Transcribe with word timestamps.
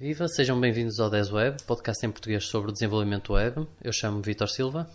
Viva, 0.00 0.26
sejam 0.28 0.58
bem-vindos 0.58 0.98
ao 0.98 1.10
10 1.10 1.30
Web, 1.30 1.62
podcast 1.66 2.06
em 2.06 2.10
português 2.10 2.46
sobre 2.46 2.72
desenvolvimento 2.72 3.34
web. 3.34 3.66
Eu 3.84 3.92
chamo 3.92 4.22
Vitor 4.22 4.48
Silva. 4.48 4.88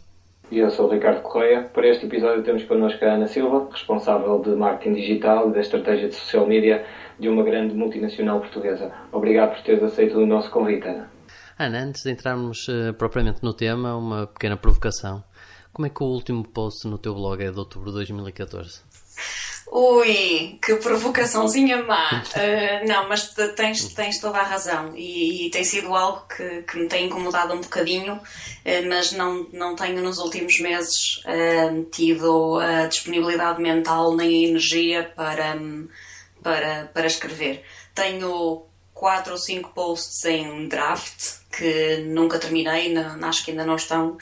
E 0.50 0.58
eu 0.58 0.72
sou 0.72 0.88
o 0.88 0.92
Ricardo 0.92 1.22
Correia. 1.22 1.62
Para 1.62 1.88
este 1.88 2.08
episódio 2.08 2.42
temos 2.44 2.64
connosco 2.64 3.06
a 3.06 3.14
Ana 3.14 3.28
Silva, 3.28 3.70
responsável 3.72 4.42
de 4.42 4.56
marketing 4.56 4.96
digital 4.96 5.48
e 5.48 5.54
da 5.54 5.60
estratégia 5.60 6.10
de 6.10 6.16
social 6.16 6.48
media 6.48 6.84
de 7.20 7.30
uma 7.30 7.44
grande 7.44 7.76
multinacional 7.76 8.40
portuguesa. 8.40 8.92
Obrigado 9.12 9.54
por 9.54 9.64
teres 9.64 9.84
aceito 9.84 10.18
o 10.18 10.26
nosso 10.26 10.50
convite, 10.50 10.88
Ana. 10.88 11.08
Ana, 11.60 11.84
antes 11.84 12.02
de 12.02 12.10
entrarmos 12.10 12.68
uh, 12.68 12.92
propriamente 12.98 13.44
no 13.44 13.54
tema, 13.54 13.96
uma 13.96 14.26
pequena 14.26 14.58
provocação. 14.58 15.24
Como 15.72 15.86
é 15.86 15.90
que 15.92 16.02
o 16.02 16.08
último 16.08 16.44
post 16.44 16.88
no 16.88 16.98
teu 16.98 17.14
blog 17.14 17.44
é 17.44 17.52
de 17.52 17.60
outubro 17.60 17.92
de 17.92 17.98
2014? 17.98 18.82
Ui, 19.78 20.58
que 20.64 20.76
provocaçãozinha 20.78 21.84
má. 21.84 22.24
Uh, 22.34 22.88
não, 22.88 23.10
mas 23.10 23.34
tens, 23.58 23.94
tens 23.94 24.22
toda 24.22 24.38
a 24.38 24.44
razão. 24.44 24.96
E, 24.96 25.48
e, 25.48 25.50
tem 25.50 25.66
sido 25.66 25.94
algo 25.94 26.26
que, 26.34 26.62
que 26.62 26.78
me 26.78 26.88
tem 26.88 27.08
incomodado 27.08 27.54
um 27.54 27.60
bocadinho, 27.60 28.14
uh, 28.14 28.88
mas 28.88 29.12
não, 29.12 29.46
não 29.52 29.76
tenho 29.76 30.02
nos 30.02 30.18
últimos 30.18 30.62
meses 30.62 31.18
uh, 31.26 31.84
tido 31.92 32.58
a 32.60 32.88
disponibilidade 32.88 33.62
mental 33.62 34.16
nem 34.16 34.30
a 34.30 34.48
energia 34.48 35.12
para, 35.14 35.58
para, 36.42 36.90
para 36.94 37.08
escrever. 37.08 37.66
Tenho 37.94 38.66
quatro 38.96 39.34
ou 39.34 39.38
cinco 39.38 39.72
posts 39.76 40.24
em 40.26 40.68
draft 40.68 41.36
que 41.56 41.98
nunca 42.08 42.40
terminei, 42.40 42.96
acho 42.98 43.46
que 43.46 43.52
ainda 43.52 43.66
não 43.66 43.76
estão 43.76 44.18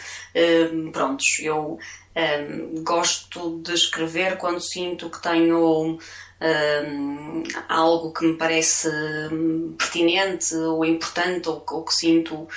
prontos. 0.92 1.40
Eu 1.40 1.80
um, 2.16 2.84
gosto 2.84 3.62
de 3.62 3.74
escrever 3.74 4.38
quando 4.38 4.60
sinto 4.60 5.10
que 5.10 5.22
tenho 5.22 5.98
um, 6.42 7.44
algo 7.70 8.12
que 8.12 8.26
me 8.26 8.38
parece 8.38 8.90
pertinente 9.78 10.56
ou 10.56 10.84
importante 10.84 11.48
ou, 11.50 11.64
ou 11.72 11.84
que 11.84 11.94
sinto 11.94 12.48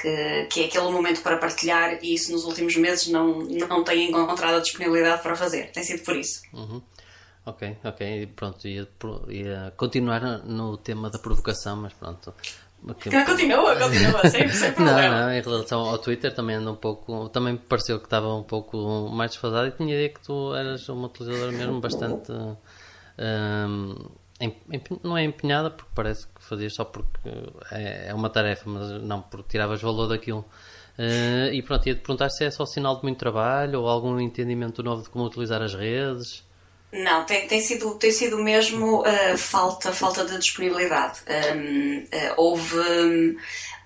que, 0.00 0.46
que, 0.50 0.62
é 0.62 0.66
aquele 0.66 0.90
momento 0.90 1.22
para 1.22 1.38
partilhar 1.38 1.98
e 2.02 2.14
isso 2.14 2.32
nos 2.32 2.44
últimos 2.44 2.76
meses 2.76 3.08
não, 3.08 3.38
não 3.38 3.84
tenho 3.84 4.10
encontrado 4.10 4.56
a 4.56 4.60
disponibilidade 4.60 5.22
para 5.22 5.36
fazer. 5.36 5.70
Tem 5.72 5.82
sido 5.82 6.02
por 6.02 6.16
isso. 6.16 6.42
Uhum. 6.52 6.82
Ok, 7.46 7.78
ok, 7.84 8.26
pronto, 8.34 8.66
ia, 8.66 8.88
ia 9.28 9.72
continuar 9.76 10.44
no 10.44 10.76
tema 10.76 11.08
da 11.08 11.18
provocação, 11.18 11.76
mas 11.76 11.92
pronto, 11.94 12.34
Continua, 13.26 13.74
continua, 13.76 14.28
sempre, 14.28 14.52
sem 14.52 14.72
problema. 14.72 15.08
Não, 15.08 15.26
não, 15.26 15.32
em 15.32 15.40
relação 15.40 15.80
ao 15.80 15.98
Twitter 15.98 16.32
também 16.32 16.56
anda 16.56 16.70
um 16.70 16.76
pouco. 16.76 17.28
Também 17.30 17.54
me 17.54 17.58
pareceu 17.58 17.98
que 17.98 18.04
estava 18.04 18.32
um 18.34 18.42
pouco 18.42 19.08
mais 19.08 19.32
desfasado 19.32 19.68
e 19.68 19.70
tinha 19.72 19.94
ideia 19.94 20.08
que 20.08 20.20
tu 20.20 20.54
eras 20.54 20.88
uma 20.88 21.06
utilizadora 21.06 21.52
mesmo 21.52 21.80
bastante. 21.80 22.30
Um, 23.18 23.94
não 25.02 25.16
é 25.16 25.24
empenhada 25.24 25.70
porque 25.70 25.90
parece 25.94 26.26
que 26.26 26.44
fazias 26.44 26.74
só 26.74 26.84
porque 26.84 27.30
é, 27.72 28.08
é 28.08 28.14
uma 28.14 28.28
tarefa, 28.28 28.68
mas 28.68 29.02
não 29.02 29.22
porque 29.22 29.48
tiravas 29.48 29.80
valor 29.80 30.06
daquilo. 30.06 30.44
Uh, 30.98 31.52
e 31.52 31.62
pronto, 31.62 31.86
ia-te 31.88 32.00
perguntar 32.00 32.30
se 32.30 32.44
é 32.44 32.50
só 32.50 32.64
sinal 32.64 32.96
de 32.96 33.02
muito 33.02 33.18
trabalho 33.18 33.82
ou 33.82 33.88
algum 33.88 34.18
entendimento 34.20 34.82
novo 34.82 35.02
de 35.02 35.10
como 35.10 35.24
utilizar 35.24 35.60
as 35.60 35.74
redes. 35.74 36.44
Não, 36.92 37.24
tem, 37.24 37.46
tem, 37.46 37.60
sido, 37.60 37.94
tem 37.96 38.10
sido 38.10 38.38
mesmo 38.38 39.00
uh, 39.00 39.36
falta, 39.36 39.92
falta 39.92 40.24
de 40.24 40.38
disponibilidade. 40.38 41.20
Um, 41.28 41.98
uh, 41.98 42.08
eh, 42.12 42.34
houve, 42.36 43.36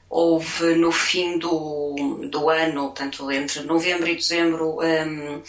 houve 0.08 0.74
no 0.74 0.92
fim 0.92 1.38
do, 1.38 2.28
do 2.30 2.50
ano, 2.50 2.88
portanto, 2.88 3.30
entre 3.30 3.62
novembro 3.62 4.08
e 4.08 4.16
dezembro, 4.16 4.78
um, 4.80 5.42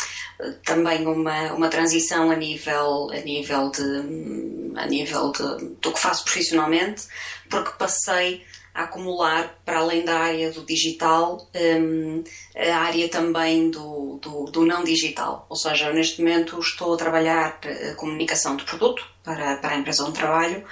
também 0.64 1.06
uma, 1.06 1.54
uma 1.54 1.68
transição 1.68 2.32
a 2.32 2.36
nível, 2.36 3.10
a 3.12 3.20
nível, 3.20 3.70
de, 3.70 4.78
a 4.78 4.88
nível 4.88 5.32
de, 5.32 5.76
do 5.82 5.92
que 5.92 6.00
faço 6.00 6.24
profissionalmente, 6.24 7.04
porque 7.50 7.72
passei 7.78 8.46
a 8.74 8.84
acumular, 8.84 9.62
para 9.66 9.80
além 9.80 10.06
da 10.06 10.18
área 10.18 10.52
do 10.52 10.66
digital, 10.66 11.46
um, 11.56 12.24
a 12.56 12.78
área 12.78 13.10
também 13.10 13.70
do, 13.70 14.18
do, 14.22 14.46
do, 14.46 14.66
não 14.66 14.84
digital. 14.84 15.46
Ou 15.50 15.56
seja, 15.56 15.92
neste 15.92 16.22
momento 16.22 16.60
estou 16.60 16.94
a 16.94 16.98
trabalhar 16.98 17.60
a 17.92 17.96
comunicação 17.96 18.56
de 18.56 18.64
produto 18.64 19.06
para, 19.24 19.58
para 19.58 19.72
a 19.72 19.78
empresa 19.78 20.04
onde 20.04 20.14
trabalho, 20.14 20.64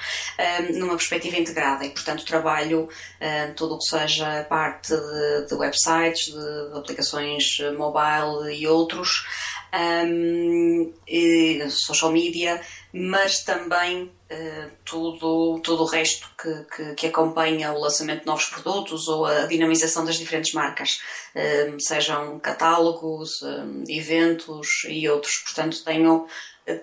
um, 0.70 0.80
numa 0.80 0.96
perspectiva 0.96 1.38
integrada 1.38 1.86
e, 1.86 1.90
portanto, 1.90 2.26
trabalho 2.26 2.88
um, 3.22 3.54
tudo 3.54 3.76
o 3.76 3.78
que 3.78 3.86
seja 3.86 4.44
parte 4.50 4.94
de, 4.96 5.48
de 5.48 5.54
websites, 5.56 6.26
de, 6.26 6.72
de, 6.72 6.78
aplicações 6.78 7.58
mobile 7.78 8.56
e 8.56 8.66
outros, 8.66 9.26
hum, 9.74 10.94
e 11.08 11.70
social 11.70 12.12
media, 12.12 12.62
mas 12.94 13.44
também 13.44 14.12
uh, 14.32 14.72
tudo, 14.86 15.60
tudo 15.64 15.84
o 15.84 15.86
resto 15.86 16.30
que, 16.42 16.66
que, 16.76 16.94
que, 16.96 17.08
acompanha 17.08 17.74
o 17.74 17.80
lançamento 17.80 18.22
de 18.22 18.26
novos 18.26 18.46
produtos 18.46 19.08
ou 19.08 19.26
a 19.26 19.46
dinamização 19.46 20.06
das 20.06 20.16
diferentes 20.16 20.54
marcas, 20.54 21.02
uh, 21.36 21.80
sejam 21.80 22.40
catálogos, 22.40 23.42
uh, 23.42 23.84
eventos 23.88 24.84
e 24.88 25.10
outros. 25.10 25.38
Portanto, 25.38 25.84
tenho, 25.84 26.28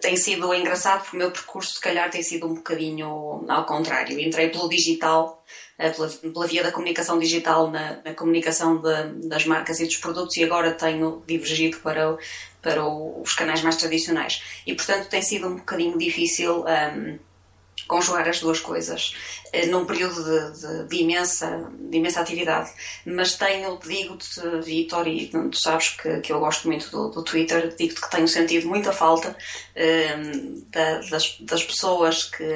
tem 0.00 0.16
sido 0.16 0.52
engraçado 0.52 1.02
porque 1.02 1.16
o 1.16 1.18
meu 1.18 1.30
percurso, 1.30 1.74
se 1.74 1.80
calhar, 1.80 2.10
tem 2.10 2.22
sido 2.22 2.46
um 2.46 2.54
bocadinho 2.54 3.44
ao 3.48 3.64
contrário. 3.64 4.18
Entrei 4.18 4.48
pelo 4.50 4.68
digital. 4.68 5.44
Pela, 5.76 6.08
pela, 6.08 6.46
via 6.46 6.62
da 6.62 6.72
comunicação 6.72 7.18
digital 7.18 7.70
na, 7.70 8.00
na 8.02 8.14
comunicação 8.14 8.80
de, 8.80 9.28
das 9.28 9.44
marcas 9.44 9.78
e 9.78 9.84
dos 9.84 9.98
produtos 9.98 10.34
e 10.38 10.42
agora 10.42 10.72
tenho 10.72 11.22
divergido 11.26 11.76
para 11.80 12.12
o, 12.12 12.18
para 12.62 12.82
os 12.82 13.34
canais 13.34 13.62
mais 13.62 13.76
tradicionais. 13.76 14.42
E, 14.66 14.74
portanto, 14.74 15.10
tem 15.10 15.20
sido 15.20 15.46
um 15.46 15.56
bocadinho 15.56 15.98
difícil 15.98 16.64
um, 16.64 17.18
conjugar 17.86 18.28
as 18.28 18.40
duas 18.40 18.60
coisas 18.60 19.14
uh, 19.54 19.66
num 19.70 19.84
período 19.84 20.22
de, 20.24 20.60
de, 20.60 20.88
de, 20.88 20.96
imensa, 20.96 21.70
de 21.78 21.96
imensa 21.96 22.20
atividade. 22.20 22.70
Mas 23.04 23.34
tenho, 23.34 23.78
digo-te, 23.78 24.40
Vitor, 24.64 25.06
e 25.06 25.28
tu 25.28 25.56
sabes 25.56 25.90
que, 25.90 26.20
que 26.20 26.32
eu 26.32 26.40
gosto 26.40 26.66
muito 26.66 26.90
do, 26.90 27.10
do 27.10 27.22
Twitter, 27.22 27.74
digo-te 27.76 28.00
que 28.00 28.10
tenho 28.10 28.28
sentido 28.28 28.68
muita 28.68 28.92
falta 28.92 29.36
um, 29.76 30.64
da, 30.70 30.98
das, 31.10 31.38
das 31.40 31.62
pessoas 31.62 32.24
que, 32.24 32.54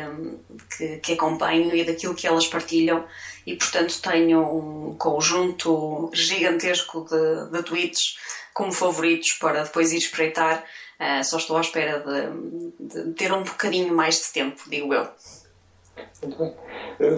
que, 0.77 0.97
que 0.99 1.13
acompanho 1.13 1.75
e 1.75 1.85
daquilo 1.85 2.15
que 2.15 2.27
elas 2.27 2.47
partilham 2.47 3.07
e 3.47 3.57
portanto 3.57 4.01
tenho 4.03 4.41
um 4.41 4.97
conjunto 4.97 6.11
gigantesco 6.13 7.05
de, 7.09 7.51
de 7.51 7.63
tweets 7.63 8.17
como 8.53 8.73
favoritos 8.73 9.33
para 9.33 9.63
depois 9.63 9.93
ir 9.93 9.99
espreitar. 9.99 10.65
Uh, 11.01 11.25
só 11.25 11.39
estou 11.39 11.57
à 11.57 11.63
espera 11.63 12.01
de, 12.01 13.05
de, 13.05 13.13
ter 13.15 13.33
um 13.33 13.43
bocadinho 13.43 13.95
mais 13.95 14.17
de 14.17 14.33
tempo, 14.33 14.63
digo 14.69 14.93
eu. 14.93 15.09
Muito 16.23 16.39
bem. 16.39 16.55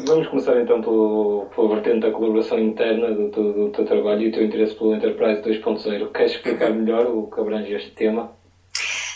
Vamos 0.07 0.29
começar 0.29 0.61
então 0.61 0.81
pelo, 0.81 1.49
pela 1.55 1.75
vertente 1.75 2.01
da 2.01 2.13
colaboração 2.13 2.61
interna 2.61 3.11
do, 3.11 3.29
do, 3.31 3.53
do 3.53 3.71
teu 3.71 3.85
trabalho 3.85 4.23
e 4.23 4.29
o 4.29 4.33
teu 4.33 4.45
interesse 4.45 4.77
pelo 4.77 4.95
Enterprise 4.95 5.43
2.0. 5.43 6.13
Queres 6.13 6.33
explicar 6.33 6.71
melhor 6.71 7.07
o 7.07 7.29
que 7.29 7.41
abrange 7.41 7.73
este 7.73 7.91
tema? 7.91 8.33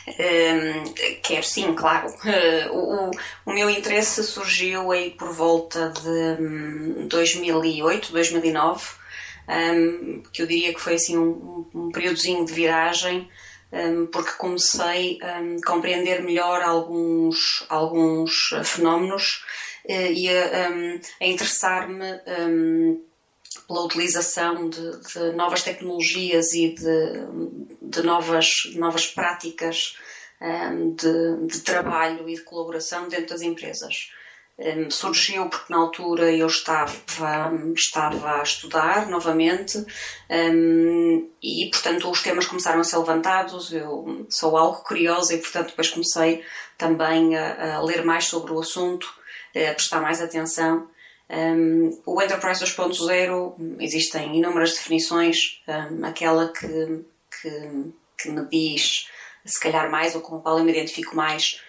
Um, 0.08 0.84
quero 1.22 1.42
sim, 1.44 1.72
claro. 1.74 2.08
Uh, 2.08 2.76
o, 2.76 3.10
o, 3.46 3.52
meu 3.52 3.70
interesse 3.70 4.22
surgiu 4.24 4.90
aí 4.90 5.10
por 5.10 5.32
volta 5.32 5.90
de 5.90 7.06
2008, 7.08 8.12
2009 8.12 8.84
um, 9.48 10.22
que 10.32 10.42
eu 10.42 10.46
diria 10.46 10.74
que 10.74 10.80
foi 10.80 10.94
assim 10.94 11.16
um, 11.16 11.66
um 11.74 11.90
períodozinho 11.90 12.44
de 12.44 12.52
viragem, 12.52 13.28
porque 14.12 14.32
comecei 14.32 15.18
a 15.22 15.40
compreender 15.66 16.22
melhor 16.22 16.62
alguns, 16.62 17.64
alguns 17.68 18.50
fenómenos 18.64 19.44
uh, 19.84 20.12
e 20.12 20.28
a, 20.28 20.68
a 21.20 21.26
interessar-me 21.26 22.20
pela 23.66 23.84
utilização 23.84 24.68
de, 24.68 24.90
de, 25.02 25.32
novas 25.32 25.62
tecnologias 25.62 26.52
e 26.52 26.74
de, 26.74 27.82
de 27.82 28.02
novas, 28.02 28.72
novas 28.74 29.06
práticas 29.06 29.96
de, 30.94 31.46
de 31.46 31.60
trabalho 31.60 32.28
e 32.28 32.34
de 32.34 32.42
colaboração 32.42 33.08
dentro 33.08 33.30
das 33.30 33.42
empresas. 33.42 34.10
Um, 34.58 34.90
surgiu 34.90 35.50
porque 35.50 35.70
na 35.70 35.78
altura 35.78 36.32
eu 36.32 36.46
estava, 36.46 36.90
estava 37.74 38.40
a 38.40 38.42
estudar 38.42 39.06
novamente 39.06 39.84
um, 40.30 41.30
e, 41.42 41.68
portanto, 41.70 42.10
os 42.10 42.22
temas 42.22 42.46
começaram 42.46 42.80
a 42.80 42.84
ser 42.84 42.96
levantados. 42.96 43.70
Eu 43.70 44.26
sou 44.30 44.56
algo 44.56 44.82
curiosa 44.82 45.34
e, 45.34 45.38
portanto, 45.38 45.68
depois 45.68 45.90
comecei 45.90 46.42
também 46.78 47.36
a, 47.36 47.76
a 47.76 47.82
ler 47.82 48.02
mais 48.02 48.24
sobre 48.24 48.52
o 48.52 48.60
assunto, 48.60 49.06
a 49.54 49.74
prestar 49.74 50.00
mais 50.00 50.22
atenção. 50.22 50.88
Um, 51.28 51.90
o 52.06 52.22
Enterprise 52.22 52.64
2.0 52.64 53.76
existem 53.80 54.38
inúmeras 54.38 54.72
definições, 54.72 55.60
aquela 56.02 56.48
que, 56.48 57.04
que, 57.42 57.92
que, 58.16 58.30
me 58.30 58.48
diz 58.48 59.10
se 59.44 59.60
calhar 59.60 59.90
mais 59.90 60.14
ou 60.14 60.22
com 60.22 60.36
a 60.36 60.40
qual 60.40 60.58
eu 60.58 60.64
me 60.64 60.72
identifico 60.72 61.14
mais 61.14 61.60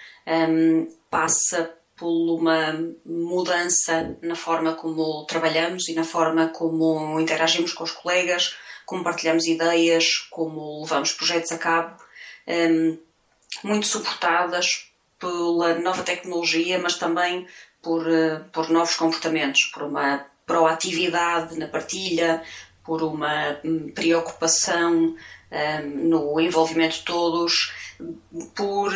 passa 1.10 1.74
por 1.98 2.08
uma 2.08 2.80
mudança 3.06 4.18
na 4.22 4.36
forma 4.36 4.76
como 4.76 5.26
trabalhamos 5.26 5.88
e 5.90 5.94
na 5.94 6.04
forma 6.04 6.50
como 6.50 7.20
interagimos 7.20 7.74
com 7.74 7.84
os 7.84 7.92
colegas, 7.92 8.56
como 8.86 9.04
partilhamos 9.04 9.46
ideias, 9.48 10.28
como 10.30 10.82
levamos 10.82 11.12
projetos 11.12 11.52
a 11.52 11.58
cabo, 11.58 11.98
um, 12.48 12.98
muito 13.64 13.88
suportadas 13.88 14.92
pela 15.20 15.76
nova 15.80 16.04
tecnologia, 16.04 16.80
mas 16.80 16.96
também 16.96 17.48
por, 17.82 18.06
por 18.52 18.70
novos 18.70 18.96
comportamentos, 18.96 19.64
por 19.74 19.84
uma 19.84 20.26
proatividade 20.46 21.58
na 21.58 21.68
partilha, 21.68 22.42
por 22.88 23.04
uma 23.04 23.60
hum, 23.66 23.92
preocupação 23.94 25.14
um, 25.52 26.08
no 26.10 26.40
envolvimento 26.40 26.96
de 26.96 27.04
todos, 27.04 27.74
por, 28.56 28.94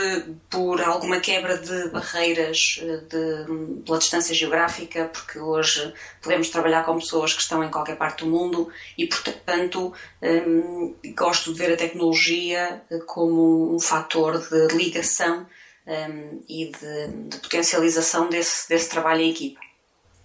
por 0.49 0.81
alguma 0.81 1.19
quebra 1.19 1.57
de 1.57 1.89
barreiras 1.89 2.79
de, 3.09 3.81
pela 3.83 3.97
distância 3.99 4.33
geográfica, 4.33 5.09
porque 5.11 5.39
hoje 5.39 5.93
podemos 6.21 6.49
trabalhar 6.49 6.83
com 6.83 6.99
pessoas 6.99 7.33
que 7.33 7.41
estão 7.41 7.63
em 7.63 7.69
qualquer 7.69 7.97
parte 7.97 8.23
do 8.23 8.29
mundo 8.29 8.71
e, 8.97 9.07
portanto, 9.07 9.93
um, 10.21 10.95
gosto 11.15 11.51
de 11.51 11.59
ver 11.59 11.73
a 11.73 11.77
tecnologia 11.77 12.81
como 13.07 13.75
um 13.75 13.79
fator 13.79 14.39
de 14.39 14.75
ligação 14.75 15.45
um, 15.85 16.43
e 16.47 16.71
de, 16.71 17.27
de, 17.27 17.37
potencialização 17.39 18.29
desse, 18.29 18.69
desse 18.69 18.89
trabalho 18.89 19.21
em 19.21 19.31
equipa. 19.31 19.59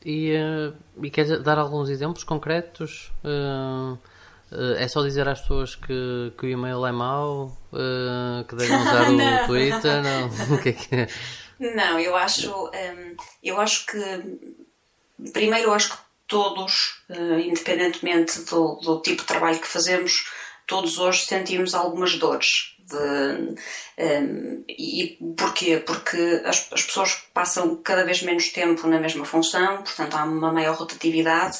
E, 0.08 0.32
uh, 0.36 1.04
e 1.04 1.10
quer 1.10 1.40
dar 1.40 1.58
alguns 1.58 1.88
exemplos 1.90 2.22
concretos? 2.24 3.12
Uh 3.24 3.98
Uh, 4.50 4.76
é 4.78 4.86
só 4.86 5.02
dizer 5.02 5.26
às 5.28 5.40
pessoas 5.40 5.74
que, 5.74 6.32
que 6.38 6.46
o 6.46 6.48
e-mail 6.48 6.86
é 6.86 6.92
mau, 6.92 7.56
que 8.48 8.54
devem 8.54 8.76
usar 8.76 9.10
o 9.10 9.46
Twitter, 9.46 10.02
não? 10.02 10.28
o 10.54 10.62
que 10.62 10.68
é 10.68 10.72
que 10.72 10.94
é? 10.94 11.08
Não, 11.58 11.98
eu 11.98 12.14
acho, 12.14 12.52
um, 12.52 13.16
eu 13.42 13.60
acho 13.60 13.86
que 13.86 13.98
primeiro 15.32 15.68
eu 15.68 15.74
acho 15.74 15.90
que 15.90 15.98
todos, 16.28 17.02
uh, 17.08 17.38
independentemente 17.40 18.40
do, 18.44 18.76
do 18.76 19.00
tipo 19.00 19.22
de 19.22 19.28
trabalho 19.28 19.58
que 19.58 19.66
fazemos, 19.66 20.30
todos 20.66 20.98
hoje 20.98 21.24
sentimos 21.24 21.74
algumas 21.74 22.16
dores. 22.16 22.75
De, 22.88 23.56
um, 23.98 24.64
e 24.68 25.18
porquê? 25.36 25.78
Porque 25.78 26.42
as, 26.44 26.68
as 26.72 26.82
pessoas 26.84 27.14
passam 27.34 27.76
cada 27.82 28.04
vez 28.04 28.22
menos 28.22 28.50
tempo 28.50 28.86
na 28.86 29.00
mesma 29.00 29.24
função, 29.24 29.82
portanto 29.82 30.14
há 30.14 30.24
uma 30.24 30.52
maior 30.52 30.76
rotatividade 30.76 31.58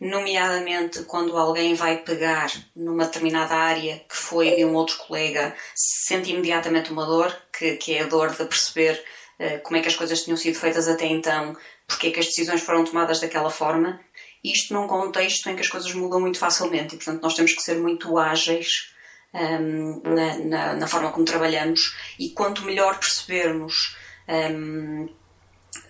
nomeadamente 0.00 1.04
quando 1.04 1.36
alguém 1.36 1.74
vai 1.74 1.98
pegar 1.98 2.50
numa 2.74 3.04
determinada 3.04 3.54
área 3.54 4.04
que 4.08 4.16
foi 4.16 4.56
de 4.56 4.64
um 4.64 4.74
outro 4.74 4.98
colega, 4.98 5.54
sente 5.74 6.30
imediatamente 6.30 6.92
uma 6.92 7.06
dor, 7.06 7.34
que, 7.56 7.76
que 7.76 7.94
é 7.94 8.02
a 8.02 8.06
dor 8.06 8.30
de 8.30 8.44
perceber 8.44 9.02
uh, 9.38 9.62
como 9.62 9.76
é 9.76 9.80
que 9.80 9.88
as 9.88 9.96
coisas 9.96 10.22
tinham 10.22 10.36
sido 10.36 10.58
feitas 10.58 10.88
até 10.88 11.06
então, 11.06 11.56
porque 11.86 12.08
é 12.08 12.10
que 12.10 12.20
as 12.20 12.26
decisões 12.26 12.62
foram 12.62 12.84
tomadas 12.84 13.20
daquela 13.20 13.50
forma, 13.50 14.00
isto 14.42 14.74
num 14.74 14.86
contexto 14.86 15.48
em 15.48 15.54
que 15.54 15.62
as 15.62 15.68
coisas 15.68 15.92
mudam 15.94 16.20
muito 16.20 16.38
facilmente 16.38 16.94
e, 16.94 16.98
portanto, 16.98 17.22
nós 17.22 17.34
temos 17.34 17.52
que 17.52 17.62
ser 17.62 17.76
muito 17.78 18.18
ágeis 18.18 18.93
um, 19.34 19.38
ehm, 19.38 20.00
na, 20.04 20.38
na, 20.38 20.74
na, 20.74 20.86
forma 20.86 21.10
como 21.10 21.24
trabalhamos 21.24 21.96
e 22.18 22.30
quanto 22.30 22.64
melhor 22.64 22.98
percebermos 22.98 23.96
um, 24.28 25.08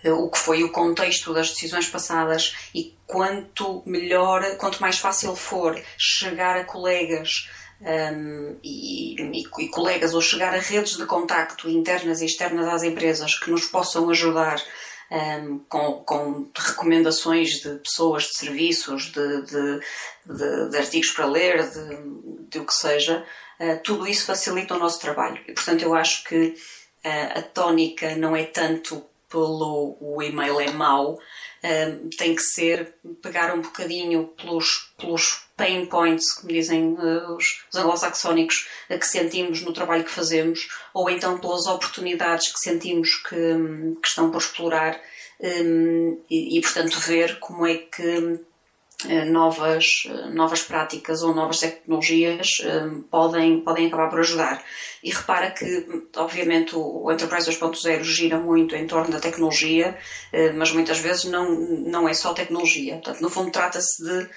ehm, 0.03 0.11
o 0.11 0.29
que 0.29 0.39
foi 0.39 0.63
o 0.63 0.71
contexto 0.71 1.33
das 1.33 1.49
decisões 1.49 1.87
passadas 1.87 2.55
e 2.73 2.95
quanto 3.05 3.83
melhor, 3.85 4.57
quanto 4.57 4.81
mais 4.81 4.97
fácil 4.97 5.35
for 5.35 5.79
chegar 5.97 6.57
a 6.57 6.63
colegas 6.63 7.49
um, 7.81 8.57
e, 8.63 9.15
e, 9.21 9.43
e, 9.59 9.67
colegas 9.69 10.13
ou 10.13 10.21
chegar 10.21 10.53
a 10.53 10.59
redes 10.59 10.97
de 10.97 11.05
contacto 11.05 11.69
internas 11.69 12.21
e 12.21 12.25
externas 12.25 12.67
às 12.67 12.83
empresas 12.83 13.37
que 13.37 13.51
nos 13.51 13.65
possam 13.65 14.09
ajudar 14.09 14.61
um, 15.15 15.59
com, 15.69 16.03
com, 16.03 16.51
recomendações 16.53 17.61
de 17.61 17.75
pessoas, 17.75 18.23
de 18.23 18.37
serviços, 18.37 19.11
de, 19.11 19.41
de, 19.43 19.79
de, 20.25 20.69
de 20.69 20.77
artigos 20.77 21.11
para 21.11 21.25
ler, 21.25 21.69
de, 22.49 22.59
o 22.59 22.65
que 22.65 22.73
seja, 22.73 23.25
uh, 23.59 23.79
tudo 23.83 24.07
isso 24.07 24.25
facilita 24.25 24.75
o 24.75 24.79
nosso 24.79 24.99
trabalho. 24.99 25.41
E, 25.47 25.53
portanto, 25.53 25.81
eu 25.81 25.93
acho 25.93 26.23
que 26.25 26.47
uh, 27.05 27.39
a 27.39 27.41
tónica 27.41 28.15
não 28.15 28.35
é 28.35 28.43
tanto 28.43 29.03
pelo 29.29 29.97
o 29.99 30.21
e-mail 30.21 30.59
é 30.59 30.71
mau, 30.71 31.19
tem 32.17 32.35
que 32.35 32.43
ser 32.43 32.93
pegar 33.23 33.53
um 33.53 33.59
bocadinho 33.59 34.27
pelos, 34.27 34.93
pelos 34.97 35.44
pain 35.55 35.85
points, 35.85 36.33
como 36.33 36.51
dizem 36.51 36.93
uh, 36.93 37.35
os, 37.35 37.65
os 37.71 37.79
anglo-saxónicos, 37.79 38.67
uh, 38.89 38.99
que 38.99 39.07
sentimos 39.07 39.61
no 39.61 39.73
trabalho 39.73 40.03
que 40.03 40.11
fazemos, 40.11 40.67
ou 40.93 41.09
então 41.09 41.37
pelas 41.37 41.65
oportunidades 41.67 42.51
que 42.51 42.59
sentimos 42.59 43.15
que, 43.15 43.35
um, 43.35 43.95
que 43.95 44.07
estão 44.07 44.31
por 44.31 44.39
explorar 44.39 44.99
um, 45.39 46.21
e, 46.29 46.57
e, 46.57 46.61
portanto, 46.61 46.99
ver 46.99 47.39
como 47.39 47.65
é 47.65 47.75
que 47.75 48.39
eh, 49.09 49.25
novas, 49.25 49.85
eh, 50.05 50.29
novas 50.29 50.63
práticas 50.63 51.21
ou 51.21 51.35
novas 51.35 51.59
tecnologias 51.59 52.47
eh, 52.63 52.89
podem, 53.11 53.59
podem 53.59 53.87
acabar 53.87 54.09
por 54.09 54.19
ajudar. 54.19 54.63
E 55.03 55.11
repara 55.11 55.51
que, 55.51 55.85
obviamente, 56.15 56.75
o 56.75 57.11
Enterprise 57.11 57.49
2.0 57.49 58.03
gira 58.03 58.39
muito 58.39 58.75
em 58.75 58.87
torno 58.87 59.11
da 59.11 59.19
tecnologia, 59.19 59.95
mas 60.55 60.71
muitas 60.71 60.97
vezes 60.97 61.25
não, 61.25 61.51
não 61.51 62.09
é 62.09 62.13
só 62.13 62.33
tecnologia. 62.33 62.95
Portanto, 62.95 63.21
no 63.21 63.29
fundo, 63.29 63.51
trata-se 63.51 64.03
de 64.03 64.27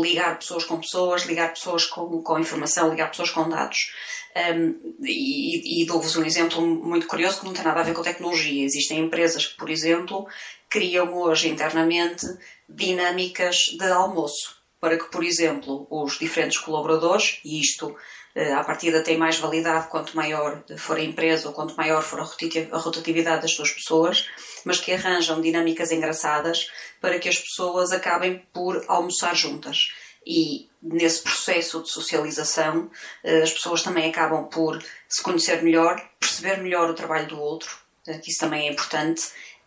ligar 0.00 0.38
pessoas 0.38 0.64
com 0.64 0.80
pessoas, 0.80 1.22
ligar 1.22 1.52
pessoas 1.52 1.84
com, 1.84 2.22
com 2.22 2.38
informação, 2.38 2.90
ligar 2.90 3.10
pessoas 3.10 3.30
com 3.30 3.48
dados. 3.48 3.92
Um, 4.34 4.96
e, 5.02 5.82
e 5.82 5.86
dou-vos 5.86 6.16
um 6.16 6.24
exemplo 6.24 6.62
muito 6.62 7.06
curioso 7.06 7.40
que 7.40 7.44
não 7.44 7.52
tem 7.52 7.64
nada 7.64 7.80
a 7.80 7.82
ver 7.82 7.92
com 7.92 8.02
tecnologia. 8.02 8.64
Existem 8.64 9.00
empresas 9.00 9.46
que, 9.46 9.56
por 9.56 9.68
exemplo, 9.68 10.26
criam 10.70 11.14
hoje 11.14 11.48
internamente 11.48 12.26
dinâmicas 12.66 13.56
de 13.78 13.90
almoço, 13.90 14.56
para 14.80 14.96
que, 14.96 15.10
por 15.10 15.22
exemplo, 15.22 15.86
os 15.90 16.18
diferentes 16.18 16.58
colaboradores, 16.58 17.40
e 17.44 17.60
isto 17.60 17.94
eh, 18.34 18.52
à 18.52 18.64
partida 18.64 19.02
tem 19.02 19.18
mais 19.18 19.38
validade 19.38 19.88
quanto 19.88 20.16
maior 20.16 20.64
for 20.78 20.96
a 20.96 21.02
empresa 21.02 21.48
ou 21.48 21.54
quanto 21.54 21.76
maior 21.76 22.02
for 22.02 22.20
a 22.20 22.78
rotatividade 22.78 23.42
das 23.42 23.52
suas 23.52 23.70
pessoas, 23.70 24.26
mas 24.64 24.80
que 24.80 24.92
arranjam 24.92 25.40
dinâmicas 25.40 25.90
engraçadas 25.90 26.70
para 27.00 27.18
que 27.18 27.28
as 27.28 27.38
pessoas 27.38 27.92
acabem 27.92 28.44
por 28.52 28.84
almoçar 28.88 29.34
juntas. 29.34 29.92
E 30.26 30.68
nesse 30.82 31.22
processo 31.22 31.82
de 31.82 31.90
socialização, 31.90 32.90
eh, 33.24 33.42
as 33.42 33.52
pessoas 33.52 33.82
também 33.82 34.08
acabam 34.08 34.44
por 34.48 34.82
se 35.08 35.22
conhecer 35.22 35.62
melhor, 35.62 36.00
perceber 36.18 36.58
melhor 36.58 36.88
o 36.88 36.94
trabalho 36.94 37.26
do 37.26 37.40
outro, 37.40 37.76
eh, 38.06 38.18
que 38.18 38.30
isso 38.30 38.40
também 38.40 38.68
é 38.68 38.72
importante, 38.72 39.22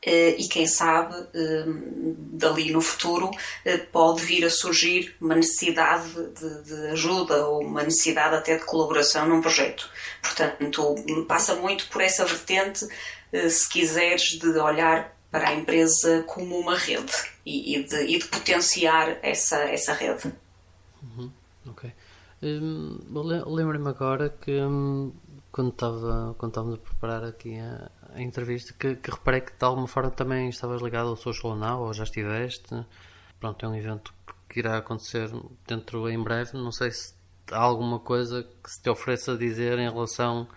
e 0.06 0.48
quem 0.48 0.68
sabe 0.68 1.16
eh, 1.34 1.66
dali 1.66 2.72
no 2.72 2.82
futuro 2.82 3.32
eh, 3.64 3.78
pode 3.78 4.22
vir 4.24 4.46
a 4.46 4.50
surgir 4.50 5.16
uma 5.20 5.36
necessidade 5.36 6.14
de, 6.14 6.64
de, 6.64 6.88
ajuda 6.90 7.48
ou 7.48 7.62
uma 7.62 7.84
necessidade 7.84 8.36
até 8.36 8.58
de 8.58 8.66
colaboração 8.66 9.28
num 9.28 9.42
projeto. 9.42 9.90
Portanto, 10.22 10.96
passa 11.28 11.56
muito 11.56 11.88
por 11.88 12.02
essa 12.02 12.24
vertente, 12.26 12.88
se 13.50 13.70
quiseres, 13.70 14.40
de 14.40 14.48
olhar 14.60 15.16
para 15.32 15.50
a 15.50 15.54
empresa 15.54 16.24
como 16.28 16.58
uma 16.58 16.78
rede 16.78 17.12
e, 17.46 17.76
e, 17.76 17.84
de, 17.84 18.04
e 18.06 18.20
de, 18.20 18.26
potenciar 18.28 19.18
essa, 19.22 19.58
essa 19.64 19.94
rede. 19.94 20.32
Uhum, 21.04 21.32
ok. 21.68 21.92
Um, 22.42 23.00
Lembro-me 23.48 23.90
agora 23.90 24.30
que 24.30 24.52
um, 24.62 25.12
quando 25.52 25.70
estava 25.70 26.36
quando 26.38 26.52
estávamos 26.52 26.76
a 26.76 26.82
preparar 26.82 27.24
aqui 27.24 27.58
a, 27.58 27.90
a 28.16 28.22
entrevista 28.22 28.74
que, 28.74 28.96
que, 28.96 29.12
reparei 29.12 29.42
que 29.42 29.52
de 29.52 29.66
alguma 29.66 29.88
forma 29.88 30.10
também 30.10 30.50
estavas 30.50 30.82
ligado 30.82 31.10
ao 31.10 31.16
Social 31.16 31.56
Now 31.56 31.82
ou 31.82 31.94
já 31.94 32.04
estiveste. 32.04 32.86
Pronto 33.40 33.66
é 33.66 33.70
um 33.70 33.76
evento 33.76 34.14
que 34.50 34.60
irá 34.60 34.78
acontecer 34.78 35.30
dentro 35.68 36.10
em 36.10 36.22
breve. 36.22 36.54
Não 36.54 36.72
sei 36.72 36.92
se 36.92 37.14
há 37.52 37.60
alguma 37.60 38.00
coisa 38.00 38.44
que 38.64 38.72
se 38.72 38.82
te 38.82 38.90
ofereça 38.90 39.34
a 39.34 39.38
dizer 39.38 39.78
em 39.78 39.90
relação 39.90 40.48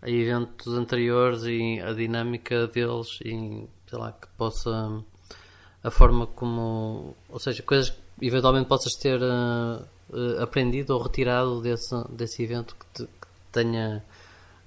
a 0.00 0.08
eventos 0.08 0.68
anteriores 0.68 1.42
e 1.44 1.80
a 1.80 1.92
dinâmica 1.92 2.66
deles 2.68 3.18
e 3.24 3.68
sei 3.86 3.98
lá 3.98 4.12
que 4.12 4.26
possa 4.36 5.04
a 5.82 5.90
forma 5.90 6.26
como 6.26 7.16
ou 7.28 7.38
seja 7.38 7.62
coisas 7.62 7.90
que 7.90 8.26
eventualmente 8.26 8.68
possas 8.68 8.94
ter 8.94 9.20
uh, 9.20 10.42
aprendido 10.42 10.94
ou 10.94 11.02
retirado 11.02 11.60
desse, 11.60 11.94
desse 12.10 12.42
evento 12.42 12.76
que, 12.76 12.86
te, 12.86 13.06
que 13.06 13.28
tenha 13.52 14.04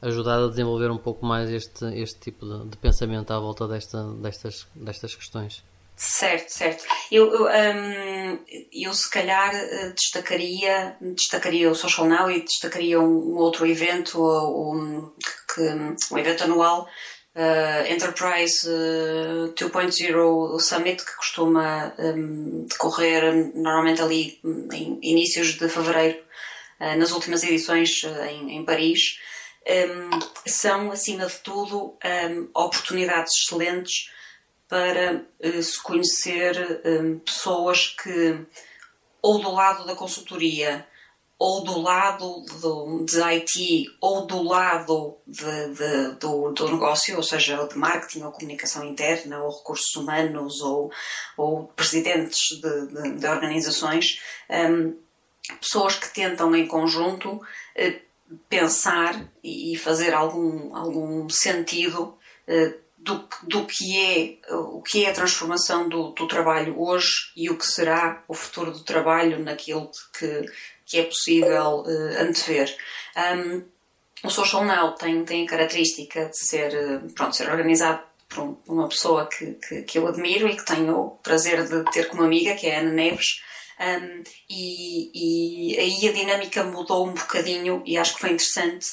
ajudado 0.05 0.45
a 0.45 0.49
desenvolver 0.49 0.91
um 0.91 0.97
pouco 0.97 1.25
mais 1.25 1.49
este, 1.49 1.85
este 1.99 2.19
tipo 2.19 2.45
de, 2.45 2.69
de 2.69 2.77
pensamento 2.77 3.31
à 3.31 3.39
volta 3.39 3.67
desta, 3.67 4.03
destas, 4.21 4.67
destas 4.75 5.15
questões. 5.15 5.63
Certo, 5.97 6.49
certo. 6.49 6.83
Eu, 7.09 7.33
eu, 7.33 7.45
um, 7.45 8.39
eu 8.73 8.93
se 8.93 9.09
calhar 9.09 9.55
eh, 9.55 9.93
destacaria, 9.95 10.97
destacaria 10.99 11.71
o 11.71 11.75
Social 11.75 12.05
Now 12.05 12.29
e 12.29 12.41
destacaria 12.41 12.99
um, 12.99 13.37
outro 13.37 13.65
evento, 13.65 14.21
um, 14.21 15.13
que, 15.53 15.61
um 16.11 16.17
evento 16.17 16.43
anual, 16.43 16.85
uh, 17.33 17.91
Enterprise 17.91 18.67
uh, 18.67 19.53
2.0 19.53 20.59
Summit, 20.59 21.05
que 21.05 21.15
costuma 21.15 21.93
um, 21.97 22.65
decorrer 22.65 23.53
normalmente 23.55 24.01
ali 24.01 24.39
em 24.73 24.99
inícios 25.01 25.53
de 25.53 25.69
fevereiro, 25.69 26.19
uh, 26.81 26.97
nas 26.97 27.11
últimas 27.13 27.41
edições 27.41 28.03
em, 28.03 28.57
em 28.57 28.65
Paris 28.65 29.17
um, 29.67 30.19
são, 30.45 30.91
acima 30.91 31.25
de 31.25 31.37
tudo, 31.39 31.97
um, 32.03 32.49
oportunidades 32.53 33.31
excelentes 33.41 34.11
para 34.67 35.25
uh, 35.43 35.63
se 35.63 35.81
conhecer 35.81 36.81
um, 36.85 37.19
pessoas 37.19 37.87
que, 37.87 38.45
ou 39.21 39.39
do 39.39 39.51
lado 39.51 39.85
da 39.85 39.95
consultoria, 39.95 40.85
ou 41.37 41.63
do 41.63 41.81
lado 41.81 42.45
do, 42.61 43.03
de 43.03 43.21
IT 43.21 43.97
ou 43.99 44.25
do 44.25 44.41
lado 44.41 45.17
de, 45.27 45.73
de, 45.73 46.11
do, 46.17 46.51
do, 46.51 46.71
negócio, 46.71 47.17
ou 47.17 47.23
seja, 47.23 47.67
de 47.67 47.77
marketing 47.77 48.23
ou 48.23 48.31
comunicação 48.31 48.85
interna 48.85 49.43
ou 49.43 49.57
recursos 49.57 49.93
humanos 49.95 50.61
ou, 50.61 50.89
ou 51.35 51.67
presidentes 51.75 52.39
de, 52.61 53.19
de, 53.19 53.27
organizações, 53.27 54.21
pessoas 55.59 55.95
que 55.97 56.13
tentam 56.13 56.55
em 56.55 56.65
conjunto 56.65 57.33
uh, 57.33 58.04
pensar 58.49 59.29
e 59.43 59.77
fazer 59.77 60.13
algum, 60.13 60.75
algum 60.75 61.29
sentido 61.29 62.17
uh, 62.47 62.85
do, 62.97 63.27
do 63.43 63.65
que 63.65 63.97
é 63.97 64.53
o 64.53 64.81
que 64.81 65.05
é 65.05 65.09
a 65.09 65.13
transformação 65.13 65.87
do, 65.87 66.09
do 66.09 66.27
trabalho 66.27 66.79
hoje 66.81 67.31
e 67.35 67.49
o 67.49 67.57
que 67.57 67.65
será 67.65 68.23
o 68.27 68.33
futuro 68.33 68.71
do 68.71 68.83
trabalho 68.83 69.39
naquilo 69.43 69.91
que, 70.17 70.45
que 70.85 70.97
é 70.99 71.03
possível 71.03 71.83
uh, 71.85 72.21
antever. 72.21 72.75
Um, 73.15 73.75
o 74.23 74.29
Social 74.29 74.65
Now 74.65 74.95
tem, 74.95 75.23
tem 75.23 75.45
a 75.45 75.49
característica 75.49 76.25
de 76.25 76.37
ser, 76.37 76.73
eh, 76.73 76.99
pronto, 77.13 77.35
ser 77.35 77.49
organizado 77.49 78.01
por, 78.27 78.43
um, 78.43 78.57
uma 78.67 78.87
pessoa 78.87 79.27
que, 79.27 79.53
que, 79.53 79.83
que, 79.83 79.99
eu 79.99 80.07
admiro 80.07 80.47
e 80.47 80.55
que 80.55 80.65
tenho 80.65 80.97
o 80.97 81.09
prazer 81.11 81.67
de 81.67 81.83
ter 81.91 82.07
como 82.07 82.23
amiga, 82.23 82.55
que 82.55 82.67
é 82.67 82.77
a 82.77 82.79
Ana 82.79 82.91
Neves. 82.91 83.41
Um, 83.79 84.23
e, 84.49 85.73
e 85.73 85.79
aí 85.79 86.07
a 86.07 86.13
dinâmica 86.13 86.63
mudou 86.63 87.07
um 87.07 87.13
bocadinho 87.13 87.83
e 87.85 87.97
acho 87.97 88.15
que 88.15 88.21
foi 88.21 88.31
interessante 88.31 88.87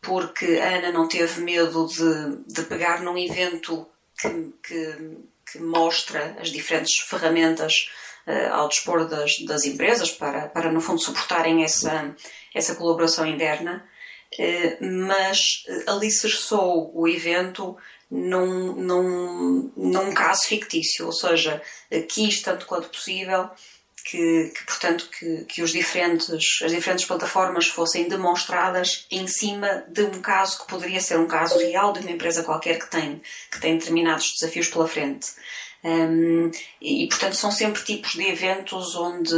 porque 0.00 0.60
a 0.62 0.76
Ana 0.76 0.92
não 0.92 1.08
teve 1.08 1.40
medo 1.40 1.86
de, 1.86 2.54
de 2.54 2.62
pegar 2.62 3.02
num 3.02 3.18
evento 3.18 3.86
que, 4.18 4.52
que, 4.62 5.18
que 5.50 5.58
mostra 5.58 6.36
as 6.40 6.50
diferentes 6.50 7.00
ferramentas 7.08 7.90
uh, 8.26 8.52
ao 8.52 8.68
dispor 8.68 9.08
das, 9.08 9.38
das 9.44 9.64
empresas 9.64 10.10
para, 10.12 10.48
para, 10.48 10.70
no 10.70 10.80
fundo, 10.80 11.00
suportarem 11.00 11.64
essa, 11.64 12.14
essa 12.54 12.76
colaboração 12.76 13.26
interna, 13.26 13.84
uh, 14.38 15.04
mas 15.04 15.64
alicerçou 15.86 16.92
o 16.94 17.08
evento 17.08 17.76
num, 18.10 18.72
num, 18.74 19.72
num 19.76 20.14
caso 20.14 20.46
fictício, 20.46 21.06
ou 21.06 21.12
seja, 21.12 21.60
quis, 22.08 22.40
tanto 22.40 22.64
quanto 22.64 22.88
possível, 22.88 23.50
que, 24.08 24.52
que, 24.54 24.64
portanto 24.64 25.08
que, 25.10 25.44
que 25.44 25.62
os 25.62 25.70
diferentes, 25.70 26.62
as 26.62 26.70
diferentes 26.70 27.04
plataformas 27.04 27.66
fossem 27.66 28.08
demonstradas 28.08 29.06
em 29.10 29.26
cima 29.26 29.84
de 29.88 30.02
um 30.02 30.22
caso 30.22 30.60
que 30.60 30.68
poderia 30.68 31.00
ser 31.00 31.18
um 31.18 31.26
caso 31.26 31.58
real 31.58 31.92
de 31.92 32.00
uma 32.00 32.10
empresa 32.10 32.42
qualquer 32.42 32.78
que 32.78 32.90
tem, 32.90 33.20
que 33.50 33.60
tem 33.60 33.76
determinados 33.76 34.32
desafios 34.38 34.68
pela 34.68 34.88
frente. 34.88 35.28
Um, 35.84 36.50
e, 36.80 37.06
portanto, 37.06 37.36
são 37.36 37.52
sempre 37.52 37.84
tipos 37.84 38.12
de 38.12 38.26
eventos 38.26 38.96
onde, 38.96 39.36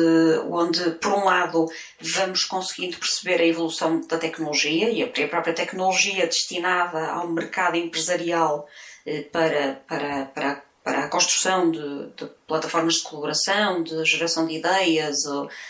onde, 0.50 0.92
por 0.92 1.12
um 1.12 1.24
lado, 1.24 1.66
vamos 2.00 2.44
conseguindo 2.44 2.96
perceber 2.96 3.42
a 3.42 3.46
evolução 3.46 4.00
da 4.06 4.16
tecnologia 4.16 4.88
e 4.88 5.02
a 5.02 5.28
própria 5.28 5.52
tecnologia 5.52 6.26
destinada 6.26 7.08
ao 7.08 7.28
mercado 7.28 7.76
empresarial 7.76 8.66
eh, 9.04 9.22
para, 9.22 9.82
para, 9.86 10.24
para, 10.26 10.64
para 10.90 11.04
a 11.04 11.08
construção 11.08 11.70
de, 11.70 12.06
de, 12.16 12.28
plataformas 12.48 12.94
de 12.94 13.02
colaboração, 13.02 13.80
de 13.84 14.04
geração 14.04 14.44
de 14.44 14.56
ideias, 14.56 15.18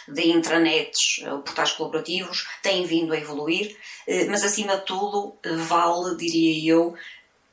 de 0.09 0.31
intranets, 0.31 1.23
portais 1.45 1.73
colaborativos, 1.73 2.49
tem 2.63 2.87
vindo 2.87 3.13
a 3.13 3.19
evoluir, 3.19 3.77
eh, 4.07 4.25
mas 4.31 4.43
acima 4.43 4.79
de 4.79 4.87
tudo, 4.87 5.37
vale, 5.67 6.17
diria 6.17 6.73
eu, 6.73 6.95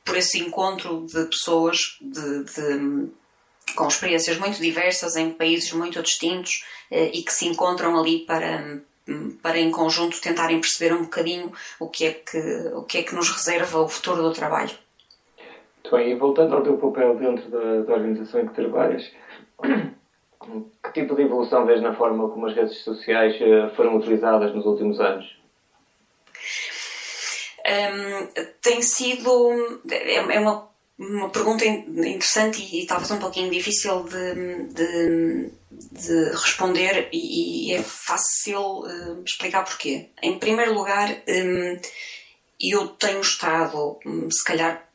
por 0.02 0.16
esse 0.16 0.38
encontro 0.38 1.04
de 1.04 1.26
pessoas 1.26 1.98
de, 2.00 2.44
de, 2.44 3.10
com 3.76 3.86
experiências 3.86 4.38
muito 4.38 4.58
diversas 4.62 5.14
em 5.14 5.30
países 5.30 5.70
muito 5.72 6.02
distintos 6.02 6.64
eh, 6.90 7.10
e 7.12 7.22
que 7.22 7.34
se 7.34 7.46
encontram 7.46 7.98
ali 8.00 8.20
para, 8.20 8.80
para 9.42 9.58
em 9.58 9.70
conjunto 9.70 10.22
tentarem 10.22 10.58
perceber 10.58 10.94
um 10.94 11.02
bocadinho 11.02 11.52
o 11.78 11.86
que 11.86 12.06
é 12.06 12.12
que, 12.14 12.38
o 12.74 12.82
que, 12.84 12.96
é 12.96 13.02
que 13.02 13.14
nos 13.14 13.28
reserva 13.28 13.78
o 13.78 13.88
futuro 13.90 14.22
do 14.22 14.32
trabalho. 14.32 14.87
Muito 15.84 15.96
bem, 15.96 16.10
e 16.10 16.14
voltando 16.16 16.54
ao 16.54 16.62
teu 16.62 16.76
papel 16.76 17.16
dentro 17.16 17.48
da, 17.50 17.82
da 17.82 17.94
organização 17.94 18.40
em 18.40 18.48
que 18.48 18.54
trabalhas, 18.54 19.10
que 19.62 20.92
tipo 20.92 21.14
de 21.14 21.22
evolução 21.22 21.64
vês 21.66 21.80
na 21.80 21.94
forma 21.94 22.28
como 22.28 22.46
as 22.46 22.54
redes 22.54 22.78
sociais 22.84 23.36
eh, 23.40 23.68
foram 23.76 23.96
utilizadas 23.96 24.54
nos 24.54 24.66
últimos 24.66 25.00
anos? 25.00 25.38
um, 27.68 28.26
tem 28.60 28.82
sido. 28.82 29.80
É, 29.90 30.14
é, 30.16 30.40
uma, 30.40 30.68
uma 30.98 31.30
pergunta 31.30 31.64
interessante 31.64 32.62
e, 32.62 32.82
e, 32.82 32.86
talvez 32.86 33.10
um 33.10 33.18
pouquinho 33.18 33.50
difícil 33.50 34.04
de, 34.04 34.64
de, 34.74 35.50
de 35.70 36.30
responder, 36.30 37.08
e, 37.12 37.70
e, 37.70 37.74
é 37.74 37.82
fácil 37.82 38.80
uh, 38.80 39.22
explicar 39.24 39.64
porquê. 39.64 40.08
Em 40.22 40.38
primeiro 40.38 40.74
lugar, 40.74 41.08
um, 41.28 41.78
eu 42.60 42.88
tenho 42.88 43.20
estado, 43.20 43.98
hum, 44.04 44.28
se 44.30 44.44
calhar 44.44 44.87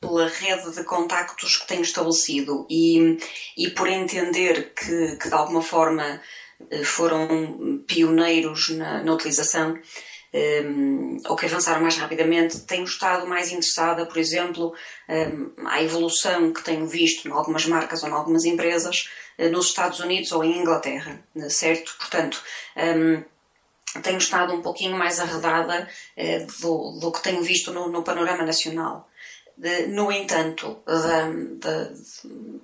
pela 0.00 0.28
rede 0.28 0.70
de 0.72 0.84
contactos 0.84 1.56
que 1.56 1.66
tenho 1.66 1.82
estabelecido 1.82 2.66
e, 2.70 3.18
e 3.56 3.70
por 3.70 3.88
entender 3.88 4.72
que, 4.74 5.16
que 5.16 5.28
de 5.28 5.34
alguma 5.34 5.62
forma 5.62 6.20
eh, 6.70 6.84
foram 6.84 7.84
pioneiros 7.86 8.70
na, 8.70 9.02
na 9.02 9.12
utilização, 9.12 9.78
um, 10.34 11.18
ou 11.28 11.36
que 11.36 11.46
avançaram 11.46 11.80
mais 11.80 11.96
rapidamente, 11.96 12.60
tenho 12.60 12.84
estado 12.84 13.26
mais 13.26 13.50
interessada, 13.50 14.04
por 14.04 14.18
exemplo, 14.18 14.74
um, 15.08 15.66
à 15.66 15.82
evolução 15.82 16.52
que 16.52 16.62
tenho 16.62 16.86
visto 16.86 17.26
em 17.26 17.32
algumas 17.32 17.64
marcas 17.66 18.02
ou 18.02 18.08
em 18.08 18.12
algumas 18.12 18.44
empresas 18.44 19.08
uh, 19.38 19.48
nos 19.48 19.66
Estados 19.66 20.00
Unidos 20.00 20.32
ou 20.32 20.44
em 20.44 20.58
Inglaterra, 20.58 21.22
certo? 21.48 21.94
Portanto, 21.98 22.42
um, 22.76 23.22
tenho 24.02 24.18
estado 24.18 24.52
um 24.52 24.60
pouquinho 24.60 24.94
mais 24.96 25.18
arredada 25.18 25.88
do, 26.60 26.98
do, 27.00 27.10
que 27.10 27.22
tenho 27.22 27.40
visto 27.40 27.72
no, 27.72 27.88
no 27.88 28.02
panorama 28.02 28.44
nacional. 28.44 29.08
De, 29.56 29.86
no 29.86 30.12
entanto, 30.12 30.82
da, 30.84 31.30
da, 31.58 31.90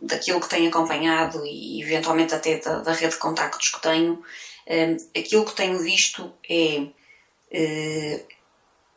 daquilo 0.03 0.41
que 0.41 0.49
tenho 0.49 0.69
acompanhado 0.69 1.45
e 1.47 1.83
eventualmente 1.83 2.35
até 2.35 2.59
da, 2.59 2.81
da 2.81 2.93
rede 2.93 3.15
de 3.15 3.19
contactos 3.19 3.71
que 3.71 3.81
tenho, 3.81 4.23
um, 4.69 4.97
aquilo 5.19 5.45
que 5.45 5.55
tenho 5.55 5.79
visto 5.79 6.33
é 6.49 6.87
eh, 7.51 8.25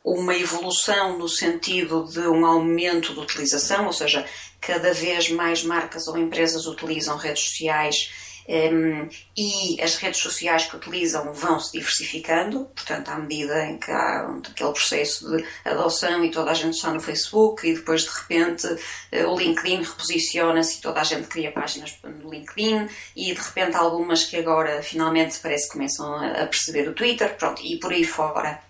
uma 0.04 0.36
evolução 0.36 1.18
no 1.18 1.28
sentido 1.28 2.06
de 2.06 2.20
um 2.20 2.46
aumento 2.46 3.14
de 3.14 3.20
utilização, 3.20 3.88
ou 3.88 3.94
seja, 3.94 4.26
cada 4.62 4.94
vez 4.94 5.30
mais 5.30 5.64
marcas 5.64 6.08
ou 6.08 6.18
empresas 6.18 6.68
utilizam 6.68 7.18
redes 7.18 7.44
sociais 7.44 8.12
um, 8.48 8.54
ehm, 8.54 9.10
e 9.36 9.82
as 9.82 9.96
redes 9.96 10.20
sociais 10.20 10.66
que 10.66 10.76
utilizam 10.76 11.34
vão 11.34 11.60
se 11.60 11.74
diversificando, 11.74 12.66
portanto, 12.76 13.10
à 13.10 13.18
medida 13.18 13.66
em 13.66 13.78
que 13.78 13.92
há 13.92 14.28
aquele 14.48 14.72
processo 14.72 15.36
de 15.36 15.46
adoção 15.64 16.24
e 16.24 16.32
toda 16.32 16.52
a 16.52 16.54
gente 16.54 16.76
está 16.76 16.92
no 16.92 17.00
Facebook 17.00 17.68
e 17.68 17.74
depois 17.74 18.04
de 18.04 18.10
repente 18.10 18.68
eh, 19.12 19.26
o 19.26 19.38
LinkedIn 19.38 19.84
reposiciona-se 19.84 20.78
e 20.78 20.82
toda 20.82 21.02
a 21.02 21.04
gente 21.04 21.28
cria 21.28 21.52
páginas 21.52 21.98
no 22.04 22.30
LinkedIn 22.30 22.88
e 23.16 23.34
de 23.34 23.42
repente 23.42 23.76
algumas 23.76 24.26
que 24.26 24.38
agora 24.38 24.82
finalmente 24.84 25.40
parece 25.40 25.68
que 25.68 25.74
começam 25.74 26.16
a 26.16 26.46
perceber 26.46 26.88
o 26.88 26.94
Twitter, 26.94 27.36
pronto, 27.36 27.62
e 27.64 27.80
por 27.80 27.92
aí 27.92 28.04
fora. 28.04 28.62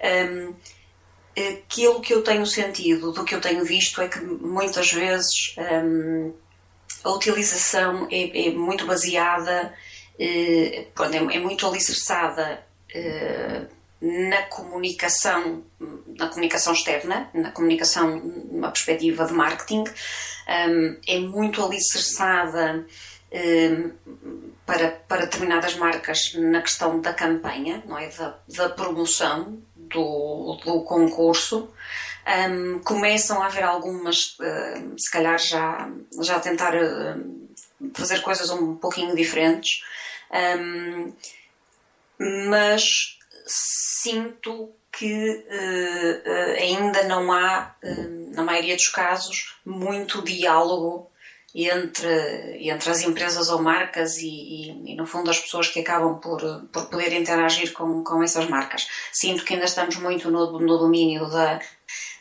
Um, 0.00 0.06
ehm, 0.06 0.54
aquilo 1.36 2.00
que 2.00 2.12
eu 2.12 2.22
tenho 2.22 2.46
sentido, 2.46 3.12
do 3.12 3.24
que 3.24 3.34
eu 3.34 3.40
tenho 3.40 3.64
visto, 3.64 4.00
é 4.00 4.08
que 4.08 4.20
muitas 4.20 4.92
vezes 4.92 5.54
um, 5.58 6.32
a 7.04 7.10
utilização 7.10 8.08
é, 8.10 8.48
é 8.48 8.50
muito 8.50 8.86
baseada, 8.86 9.74
eh, 10.18 10.86
é, 10.98 11.36
é, 11.36 11.40
muito 11.40 11.66
alicerçada 11.66 12.64
eh, 12.94 13.62
na 14.00 14.42
comunicação, 14.42 15.62
na 16.18 16.28
comunicação 16.28 16.72
externa, 16.72 17.30
na 17.34 17.50
comunicação 17.50 18.16
numa 18.16 18.70
perspectiva 18.70 19.24
de 19.24 19.32
marketing, 19.32 19.84
é 21.06 21.18
muito 21.20 21.64
alicerçada 21.64 22.84
um, 23.32 23.92
para, 24.66 24.90
para 24.90 25.24
determinadas 25.24 25.76
marcas 25.76 26.34
na 26.34 26.60
questão 26.60 27.00
da 27.00 27.12
campanha, 27.12 27.82
não 27.86 27.96
é? 27.96 28.08
Da, 28.08 28.38
da 28.48 28.68
promoção 28.70 29.58
do, 29.76 30.58
do 30.64 30.82
concurso 30.82 31.70
um, 32.26 32.78
começam 32.80 33.42
a 33.42 33.46
haver 33.46 33.64
algumas, 33.64 34.36
uh, 34.38 34.94
se 34.98 35.10
calhar 35.10 35.38
já, 35.38 35.90
já 36.20 36.38
tentar 36.40 36.74
uh, 36.74 37.48
fazer 37.94 38.20
coisas 38.20 38.50
um 38.50 38.76
pouquinho 38.76 39.14
diferentes, 39.14 39.82
um, 40.58 41.12
mas 42.48 43.18
sinto 43.46 44.70
que 44.92 45.44
uh, 45.46 46.60
ainda 46.60 47.02
não 47.04 47.32
há, 47.32 47.74
na 48.34 48.42
maioria 48.42 48.76
dos 48.76 48.88
casos, 48.88 49.56
muito 49.64 50.22
diálogo 50.22 51.10
entre, 51.54 52.68
entre 52.68 52.90
as 52.90 53.02
empresas 53.02 53.50
ou 53.50 53.60
marcas 53.60 54.16
e, 54.16 54.26
e, 54.26 54.92
e, 54.92 54.96
no 54.96 55.06
fundo, 55.06 55.30
as 55.30 55.38
pessoas 55.38 55.68
que 55.68 55.80
acabam 55.80 56.18
por, 56.18 56.40
por 56.72 56.86
poder 56.86 57.12
interagir 57.12 57.72
com, 57.72 58.02
com 58.02 58.22
essas 58.22 58.48
marcas. 58.48 58.86
Sinto 59.12 59.44
que 59.44 59.54
ainda 59.54 59.66
estamos 59.66 59.96
muito 59.96 60.30
no, 60.30 60.58
no 60.58 60.78
domínio 60.78 61.28
da, 61.28 61.60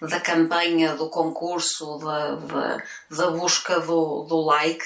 da 0.01 0.19
campanha, 0.19 0.95
do 0.95 1.09
concurso, 1.09 1.97
da, 1.99 2.35
da, 2.35 2.83
da 3.09 3.31
busca 3.31 3.79
do, 3.79 4.23
do 4.23 4.41
like. 4.41 4.83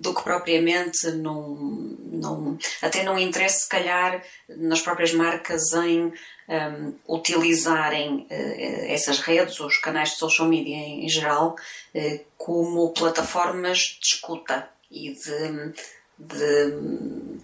do 0.00 0.12
que 0.12 0.22
propriamente 0.22 1.10
num, 1.12 1.96
num, 2.12 2.58
até 2.82 3.02
não 3.02 3.18
interesse, 3.18 3.60
se 3.60 3.68
calhar, 3.70 4.22
nas 4.48 4.82
próprias 4.82 5.14
marcas 5.14 5.72
em 5.72 6.12
um, 6.48 6.94
utilizarem 7.08 8.26
uh, 8.30 8.92
essas 8.92 9.18
redes, 9.20 9.58
os 9.60 9.78
canais 9.78 10.10
de 10.10 10.16
social 10.16 10.48
media 10.48 10.76
em, 10.76 11.04
em 11.04 11.08
geral, 11.08 11.56
uh, 11.94 12.20
como 12.36 12.92
plataformas 12.92 13.78
de 13.78 14.06
escuta 14.06 14.68
e 14.90 15.12
de, 15.12 15.72
de, 16.18 17.40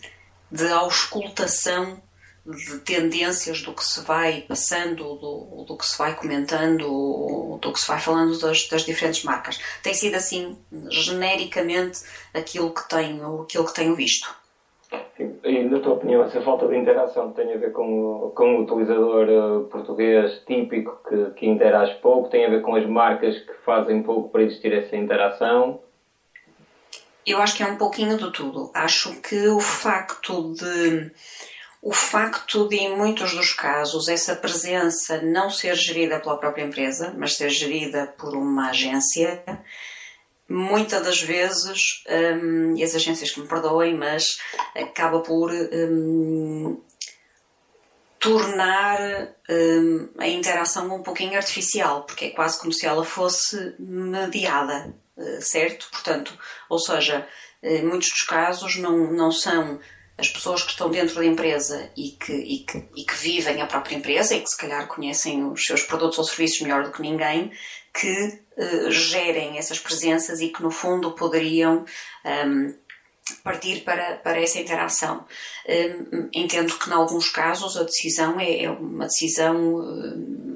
de 0.50 0.68
auscultação 0.72 2.00
de 2.44 2.78
tendências 2.80 3.62
do 3.62 3.72
que 3.72 3.84
se 3.84 4.00
vai 4.00 4.42
passando, 4.42 5.14
do, 5.14 5.64
do 5.66 5.76
que 5.76 5.87
se 5.87 5.96
vai 5.96 6.14
comentando, 6.14 7.58
do 7.61 7.72
que 7.72 7.78
se 7.78 7.87
vai 7.87 8.00
falando 8.00 8.38
das, 8.40 8.68
das, 8.68 8.84
diferentes 8.84 9.22
marcas. 9.22 9.61
Tem 9.82 9.94
sido 9.94 10.16
assim, 10.16 10.58
genericamente, 10.90 12.00
aquilo 12.34 12.75
que 12.75 12.88
tenho, 12.88 13.42
aquilo 13.42 13.66
que 13.66 13.75
tenho 13.75 13.94
visto. 13.94 14.34
E, 15.18 15.64
na 15.64 15.78
tua 15.78 15.94
opinião, 15.94 16.25
essa 16.25 16.42
falta 16.42 16.66
de 16.66 16.76
interação 16.76 17.32
tem 17.32 17.52
a 17.52 17.56
ver 17.56 17.72
com, 17.72 18.32
com 18.34 18.56
o 18.56 18.62
utilizador 18.62 19.28
uh, 19.28 19.64
português 19.68 20.42
típico 20.46 20.99
que, 21.08 21.30
que 21.38 21.46
interage 21.46 21.94
pouco? 22.00 22.28
Tem 22.28 22.44
a 22.44 22.50
ver 22.50 22.61
com 22.61 22.75
as 22.75 22.87
marcas 22.87 23.38
que 23.38 23.52
fazem 23.64 24.02
pouco 24.02 24.28
para 24.28 24.42
existir 24.42 24.72
essa 24.72 24.96
interação? 24.96 25.80
Eu 27.25 27.40
acho 27.40 27.56
que 27.56 27.62
é 27.62 27.66
um 27.66 27.76
pouquinho 27.76 28.18
de 28.18 28.30
tudo. 28.32 28.70
Acho 28.75 29.20
que 29.22 29.49
o 29.49 29.61
facto 29.61 30.52
de 30.54 31.11
o 31.82 31.92
facto 31.92 32.68
de, 32.68 32.76
em 32.76 32.96
muitos 32.96 33.34
dos 33.34 33.52
casos, 33.52 34.08
essa 34.08 34.36
presença 34.36 35.20
não 35.20 35.50
ser 35.50 35.74
gerida 35.74 36.20
pela 36.20 36.38
própria 36.38 36.62
empresa, 36.62 37.12
mas 37.18 37.34
ser 37.34 37.50
gerida 37.50 38.06
por 38.16 38.36
uma 38.36 38.70
agência, 38.70 39.42
muitas 40.48 41.02
das 41.02 41.20
vezes, 41.20 42.04
um, 42.08 42.76
e 42.76 42.84
as 42.84 42.94
agências 42.94 43.32
que 43.32 43.40
me 43.40 43.48
perdoem, 43.48 43.96
mas 43.96 44.38
acaba 44.76 45.22
por 45.22 45.50
um, 45.50 46.80
tornar 48.20 49.00
um, 49.50 50.08
a 50.18 50.28
interação 50.28 50.94
um 50.94 51.02
pouquinho 51.02 51.36
artificial, 51.36 52.04
porque 52.04 52.26
é 52.26 52.30
quase 52.30 52.60
como 52.60 52.72
se 52.72 52.86
ela 52.86 53.04
fosse 53.04 53.74
mediada, 53.80 54.94
eh, 55.18 55.40
certo? 55.40 55.88
Portanto, 55.90 56.38
ou 56.68 56.78
seja, 56.78 57.26
muitos 57.82 58.10
dos 58.10 58.22
casos 58.22 58.76
não, 58.76 59.10
não 59.12 59.32
são 59.32 59.80
as 60.19 60.28
pessoas 60.28 60.62
que 60.62 60.71
estão 60.71 60.90
dentro 60.90 61.16
da 61.16 61.25
empresa 61.25 61.90
e 61.97 62.11
que, 62.11 62.33
e, 62.33 62.59
que, 62.61 62.85
e 62.95 63.04
que 63.04 63.14
vivem 63.14 63.61
a 63.61 63.66
própria 63.66 63.97
empresa 63.97 64.35
e 64.35 64.40
que 64.40 64.49
se 64.49 64.57
calhar 64.57 64.87
conhecem 64.87 65.45
os 65.45 65.62
seus 65.64 65.83
produtos 65.83 66.19
ou 66.19 66.25
serviços 66.25 66.61
melhor 66.61 66.85
do 66.85 66.92
que 66.92 67.02
ninguém, 67.02 67.50
que 67.92 68.40
uh, 68.57 68.90
gerem 68.90 69.59
essas 69.59 69.78
presenças 69.78 70.40
e 70.40 70.49
que 70.49 70.62
no 70.62 70.71
fundo 70.71 71.12
poderiam 71.12 71.85
um, 72.25 72.28
ehm, 72.28 72.75
partir 73.42 73.83
para, 73.85 74.16
para 74.16 74.40
essa 74.40 74.59
interação. 74.59 75.25
Um, 75.69 75.73
ehm, 75.73 76.28
entendo 76.33 76.78
que, 76.78 76.88
em 76.88 76.92
alguns 76.92 77.28
casos, 77.28 77.76
a 77.76 77.83
decisão 77.83 78.38
é, 78.38 78.64
é 78.64 78.71
uma 78.71 79.07
decisão. 79.07 79.57
Um, 79.57 80.51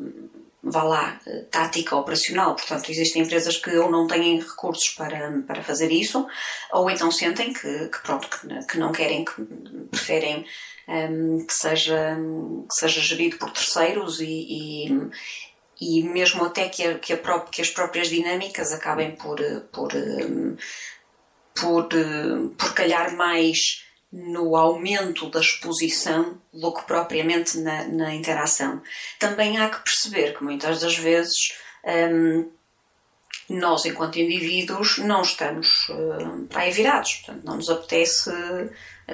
vá 0.70 0.82
lá, 0.82 1.20
tática 1.50 1.96
operacional. 1.96 2.54
Portanto, 2.54 2.90
existem 2.90 3.22
empresas 3.22 3.56
que 3.56 3.70
ou 3.76 3.90
não 3.90 4.06
têm 4.06 4.40
recursos 4.40 4.90
para, 4.90 5.42
para 5.46 5.62
fazer 5.62 5.90
isso, 5.90 6.26
ou 6.72 6.90
então 6.90 7.10
sentem 7.10 7.52
que, 7.52 7.88
que 7.88 8.02
pronto, 8.02 8.28
que, 8.28 8.66
que, 8.66 8.78
não 8.78 8.92
querem, 8.92 9.24
que 9.24 9.42
preferem 9.90 10.44
um, 10.88 11.46
que, 11.46 11.54
seja, 11.54 12.16
que 12.68 12.74
seja 12.74 13.00
gerido 13.00 13.38
por 13.38 13.50
terceiros 13.50 14.20
e, 14.20 14.26
e, 14.26 15.10
e 15.80 16.02
mesmo 16.02 16.44
até 16.44 16.68
que, 16.68 16.84
a, 16.84 16.98
que, 16.98 17.12
a 17.12 17.16
pró 17.16 17.40
que 17.40 17.62
as 17.62 17.70
próprias 17.70 18.08
dinâmicas 18.08 18.72
acabem 18.72 19.12
por, 19.12 19.38
por, 19.72 19.92
por, 21.54 21.88
por 22.56 22.74
calhar 22.74 23.16
mais 23.16 23.85
no 24.16 24.56
aumento 24.56 25.28
da 25.28 25.40
exposição 25.40 26.40
do 26.50 26.72
que 26.72 26.82
propriamente 26.84 27.58
na, 27.58 27.84
na 27.84 28.14
interação. 28.14 28.80
Também 29.18 29.58
há 29.58 29.68
que 29.68 29.84
perceber 29.84 30.34
que 30.34 30.42
muitas 30.42 30.80
das 30.80 30.96
vezes 30.96 31.36
hum, 31.84 32.50
nós, 33.50 33.84
enquanto 33.84 34.18
indivíduos, 34.18 34.96
não 34.98 35.20
estamos 35.20 35.88
uh, 35.90 36.46
para 36.48 36.62
aí 36.62 36.70
virados. 36.70 37.16
Portanto, 37.16 37.44
não 37.44 37.56
nos 37.56 37.68
apetece, 37.68 38.30
uh, 38.30 38.70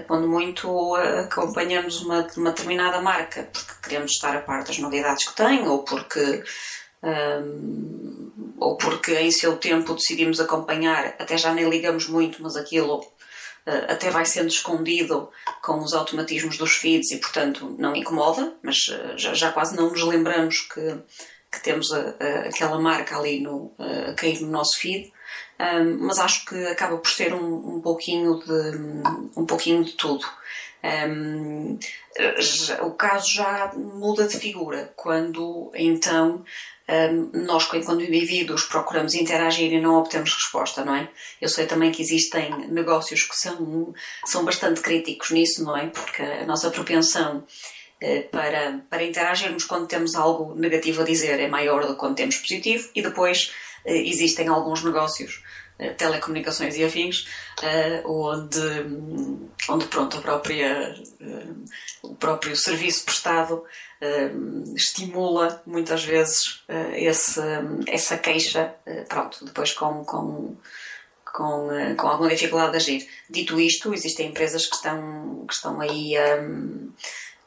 quando 0.07 0.29
muito 0.29 0.95
acompanhamos 0.95 2.01
uma, 2.03 2.25
uma, 2.37 2.51
determinada 2.51 3.01
marca 3.03 3.49
porque 3.53 3.73
queremos 3.83 4.13
estar 4.13 4.37
a 4.37 4.41
par 4.41 4.63
das 4.63 4.79
novidades 4.79 5.29
que 5.29 5.35
tem 5.37 5.67
ou 5.67 5.83
porque. 5.83 6.45
Um, 7.03 8.31
ou 8.61 8.77
porque 8.77 9.19
em 9.19 9.33
seu 9.33 9.57
tempo 9.57 9.93
decidimos 9.93 10.39
acompanhar, 10.39 11.17
até 11.19 11.37
já 11.37 11.53
nem 11.53 11.69
ligamos 11.69 12.07
muito, 12.07 12.41
mas 12.41 12.57
aquilo 12.57 13.01
eh, 13.01 13.22
até 13.67 14.11
vai 14.11 14.25
sendo 14.25 14.49
escondido 14.49 15.31
com 15.63 15.79
os 15.79 15.95
automatismos 15.95 16.59
dos 16.59 16.73
feeds 16.73 17.11
e, 17.13 17.19
portanto, 17.19 17.75
não 17.79 17.95
incomoda, 17.95 18.55
mas 18.63 18.77
eh, 18.91 19.15
já, 19.17 19.35
já 19.35 19.53
quase 19.53 19.77
não 19.77 19.91
nos 19.91 20.03
lembramos 20.03 20.61
que, 20.63 20.99
que 21.51 21.63
temos 21.63 21.93
a, 21.93 22.17
a, 22.19 22.49
aquela 22.49 22.81
marca 22.81 23.17
ali 23.17 23.41
no, 23.41 23.73
a 23.79 24.15
cair 24.15 24.41
no 24.41 24.51
nosso 24.51 24.79
feed. 24.79 25.13
Um, 25.61 26.07
mas 26.07 26.19
acho 26.19 26.45
que 26.47 26.67
acaba 26.67 26.99
por 26.99 27.09
ser 27.09 27.33
um, 27.33 27.77
um 27.77 27.81
pouquinho 27.81 28.41
de 28.41 28.77
um 29.37 29.47
pouquinho 29.47 29.85
de 29.85 29.93
tudo. 29.93 30.27
Um, 30.85 31.79
o 32.81 32.91
caso 32.93 33.33
já 33.33 33.73
muda 33.77 34.27
de 34.27 34.37
figura 34.37 34.93
quando 34.97 35.71
então 35.75 36.45
nós, 37.33 37.69
enquanto 37.73 38.03
indivíduos, 38.03 38.65
procuramos 38.65 39.15
interagir 39.15 39.73
e 39.73 39.81
não 39.81 39.95
obtemos 39.95 40.35
resposta, 40.35 40.85
não 40.85 40.95
é? 40.95 41.09
Eu 41.41 41.49
sei 41.49 41.67
também 41.67 41.93
que 41.93 42.03
existem 42.03 42.51
negócios 42.69 43.23
que 43.23 43.37
são, 43.37 43.95
são 44.27 44.45
bastante 44.45 44.81
críticos 44.81 45.31
nisso, 45.31 45.65
não 45.65 45.77
é? 45.77 45.87
Porque 45.87 46.23
a 46.23 46.45
nossa 46.45 46.71
propensão 46.71 47.45
eh, 48.01 48.23
para, 48.23 48.81
para 48.91 49.05
interagirmos 49.05 49.65
quando 49.65 49.87
temos 49.87 50.15
algo 50.15 50.55
negativo 50.55 51.03
a 51.03 51.05
dizer 51.05 51.39
é 51.39 51.49
maior 51.49 51.87
do 51.87 51.95
que 51.95 52.01
quando 52.01 52.17
temos 52.17 52.37
positivo 52.37 52.91
e 52.95 53.01
depois 53.01 53.53
eh, 53.85 53.97
existem 54.09 54.49
alguns 54.49 54.83
negócios 54.83 55.43
telecomunicações 55.97 56.77
e 56.77 56.85
afins, 56.85 57.27
onde, 58.05 58.61
onde 59.69 59.87
pronto, 59.87 60.19
a 60.19 60.21
própria, 60.21 60.95
o 62.03 62.15
próprio 62.15 62.57
serviço 62.57 63.05
prestado 63.05 63.65
estimula 64.77 65.63
muitas 65.67 66.05
vezes 66.05 66.65
esse, 66.95 67.41
essa 67.87 68.19
queixa, 68.19 68.75
pronto, 69.09 69.45
depois 69.45 69.73
com, 69.73 70.05
com, 70.05 70.57
com, 71.25 71.69
com 71.97 72.09
alguma 72.09 72.31
dificuldade 72.31 72.73
de 72.73 72.77
agir. 72.77 73.09
Dito 73.29 73.61
isto, 73.61 73.95
existem 73.95 74.29
empresas 74.29 74.67
que 74.67 74.77
estão, 74.77 75.45
que 75.47 75.55
estão 75.55 75.81
aí 75.81 76.15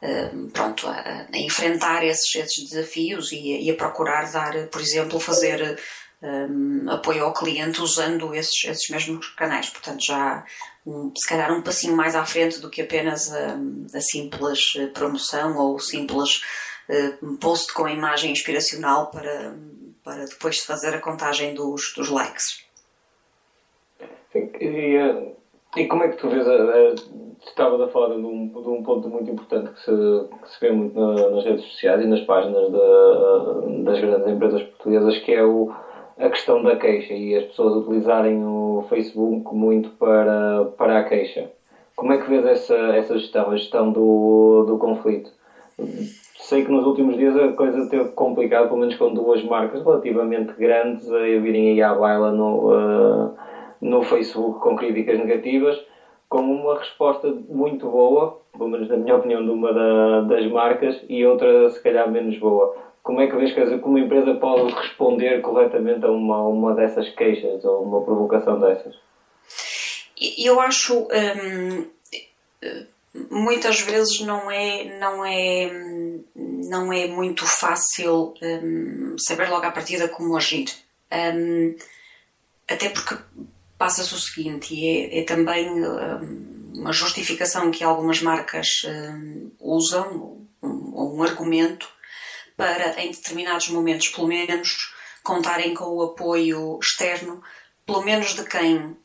um, 0.02 0.50
pronto, 0.50 0.88
a, 0.88 1.28
a, 1.32 1.38
enfrentar 1.38 2.04
esses, 2.06 2.36
esses 2.36 2.70
desafios 2.70 3.32
e, 3.32 3.64
e, 3.64 3.72
a 3.72 3.76
procurar 3.76 4.32
dar, 4.32 4.68
por 4.68 4.82
exemplo, 4.82 5.20
fazer 5.20 5.80
um, 6.26 6.90
apoio 6.90 7.24
ao 7.24 7.34
cliente 7.34 7.82
usando 7.82 8.34
esses, 8.34 8.66
esses 8.66 8.90
mesmos 8.90 9.28
canais. 9.30 9.70
Portanto, 9.70 10.04
já 10.04 10.44
um, 10.86 11.12
se 11.16 11.28
calhar 11.28 11.52
um 11.52 11.62
passinho 11.62 11.96
mais 11.96 12.16
à 12.16 12.26
frente 12.26 12.60
do 12.60 12.70
que 12.70 12.82
apenas 12.82 13.32
a, 13.34 13.58
a 13.94 14.02
simples 14.02 14.74
promoção 14.94 15.58
ou 15.58 15.80
simples 15.80 16.42
uh, 16.90 17.38
post 17.38 17.74
com 17.74 17.86
a 17.86 17.92
imagem 17.92 18.32
inspiracional 18.32 19.12
para, 19.12 19.56
para 20.04 20.26
depois 20.26 20.60
fazer 20.60 20.96
a 20.96 21.00
contagem 21.00 21.54
dos, 21.54 21.94
dos 21.96 22.10
likes. 22.10 22.66
E, 24.34 24.98
eh, 24.98 25.34
e 25.78 25.88
como 25.88 26.04
é 26.04 26.10
que 26.10 26.18
tu 26.18 26.30
vês? 26.30 26.46
Estavas 27.48 27.80
a 27.80 27.88
falar 27.88 28.16
de 28.16 28.22
um, 28.22 28.48
de 28.50 28.70
um 28.70 28.84
ponto 28.84 29.08
muito 29.08 29.32
importante 29.32 29.72
que 29.72 29.80
se, 29.80 29.92
que 30.42 30.50
se 30.50 30.60
vê 30.60 30.72
muito 30.72 31.00
na, 31.00 31.30
nas 31.30 31.46
redes 31.46 31.64
sociais 31.72 32.04
e 32.04 32.08
nas 32.08 32.22
páginas 32.22 32.70
das 33.84 34.00
grandes 34.00 34.28
empresas 34.28 34.64
portuguesas, 34.64 35.18
que 35.20 35.32
é 35.32 35.44
o 35.44 35.74
a 36.18 36.30
questão 36.30 36.64
da 36.64 36.76
queixa 36.76 37.14
e 37.14 37.36
as 37.36 37.46
pessoas 37.46 37.84
utilizarem 37.84 38.44
o 38.46 38.86
Facebook 38.90 39.54
muito 39.54 39.90
para, 39.92 40.66
para 40.78 41.00
a 41.00 41.04
queixa. 41.04 41.52
Como 41.96 42.14
é 42.14 42.18
que 42.18 42.30
vês 42.30 42.46
essa, 42.46 42.76
essa 42.76 43.18
gestão, 43.18 43.52
a 43.52 43.58
gestão 43.58 43.92
do, 43.92 44.64
do 44.66 44.78
conflito? 44.78 45.32
Sei 46.40 46.64
que 46.64 46.72
nos 46.72 46.86
últimos 46.86 47.18
dias 47.18 47.36
a 47.36 47.54
coisa 47.54 47.90
teve 47.90 48.10
complicado, 48.10 48.68
pelo 48.68 48.80
menos 48.80 48.96
com 48.96 49.14
duas 49.14 49.44
marcas 49.44 49.84
relativamente 49.84 50.54
grandes 50.54 51.12
a 51.12 51.20
virem 51.20 51.72
aí 51.72 51.82
à 51.82 51.94
baila 51.94 52.32
no, 52.32 52.70
uh, 52.72 53.34
no 53.82 54.04
Facebook 54.04 54.60
com 54.60 54.76
críticas 54.76 55.20
negativas, 55.20 55.82
com 56.30 56.42
uma 56.42 56.78
resposta 56.78 57.34
muito 57.50 57.90
boa, 57.90 58.40
pelo 58.54 58.70
menos 58.70 58.88
na 58.88 58.98
minha 58.98 59.16
opinião, 59.16 59.44
de 59.44 59.50
uma 59.50 59.74
da, 59.74 60.22
das 60.22 60.50
marcas 60.52 61.04
e 61.10 61.26
outra 61.26 61.70
se 61.70 61.82
calhar 61.82 62.10
menos 62.10 62.38
boa 62.38 62.76
como 63.06 63.22
é 63.22 63.28
que 63.28 63.36
vês 63.36 63.54
que 63.54 63.62
uma 63.62 64.00
empresa 64.00 64.34
pode 64.34 64.74
responder 64.74 65.40
corretamente 65.42 66.04
a 66.04 66.10
uma, 66.10 66.42
uma 66.42 66.74
dessas 66.74 67.08
queixas 67.10 67.64
ou 67.64 67.84
uma 67.84 68.02
provocação 68.02 68.60
dessas? 68.60 68.96
Eu 70.38 70.60
acho 70.60 71.08
hum, 71.08 71.86
muitas 73.30 73.80
vezes 73.82 74.22
não 74.22 74.50
é 74.50 74.98
não 75.00 75.24
é 75.24 75.72
não 76.36 76.92
é 76.92 77.08
muito 77.08 77.46
fácil 77.46 78.34
hum, 78.42 79.16
saber 79.20 79.50
logo 79.50 79.66
à 79.66 79.72
partida 79.72 80.10
como 80.10 80.36
agir 80.36 80.66
hum, 81.14 81.76
até 82.68 82.90
porque 82.90 83.16
passa-se 83.78 84.16
o 84.16 84.18
seguinte, 84.18 84.74
e 84.74 84.88
é, 84.88 85.20
é 85.20 85.24
também 85.24 85.70
um, 85.70 86.72
uma 86.76 86.92
justificação 86.92 87.70
que 87.70 87.84
algumas 87.84 88.22
marcas 88.22 88.68
um, 88.86 89.52
usam, 89.60 90.48
um, 90.64 91.18
um 91.18 91.24
argumento, 91.24 91.88
para 92.56 93.02
em 93.02 93.12
determinados 93.12 93.70
momentos, 93.70 94.10
pelo 94.10 94.28
menos, 94.28 94.94
contarem 95.24 95.74
com 95.74 95.86
o 95.86 96.04
apoio 96.04 96.80
externo, 96.82 97.42
pelo 97.86 98.04
menos 98.04 98.34
de 98.36 98.44
quem 98.46 98.98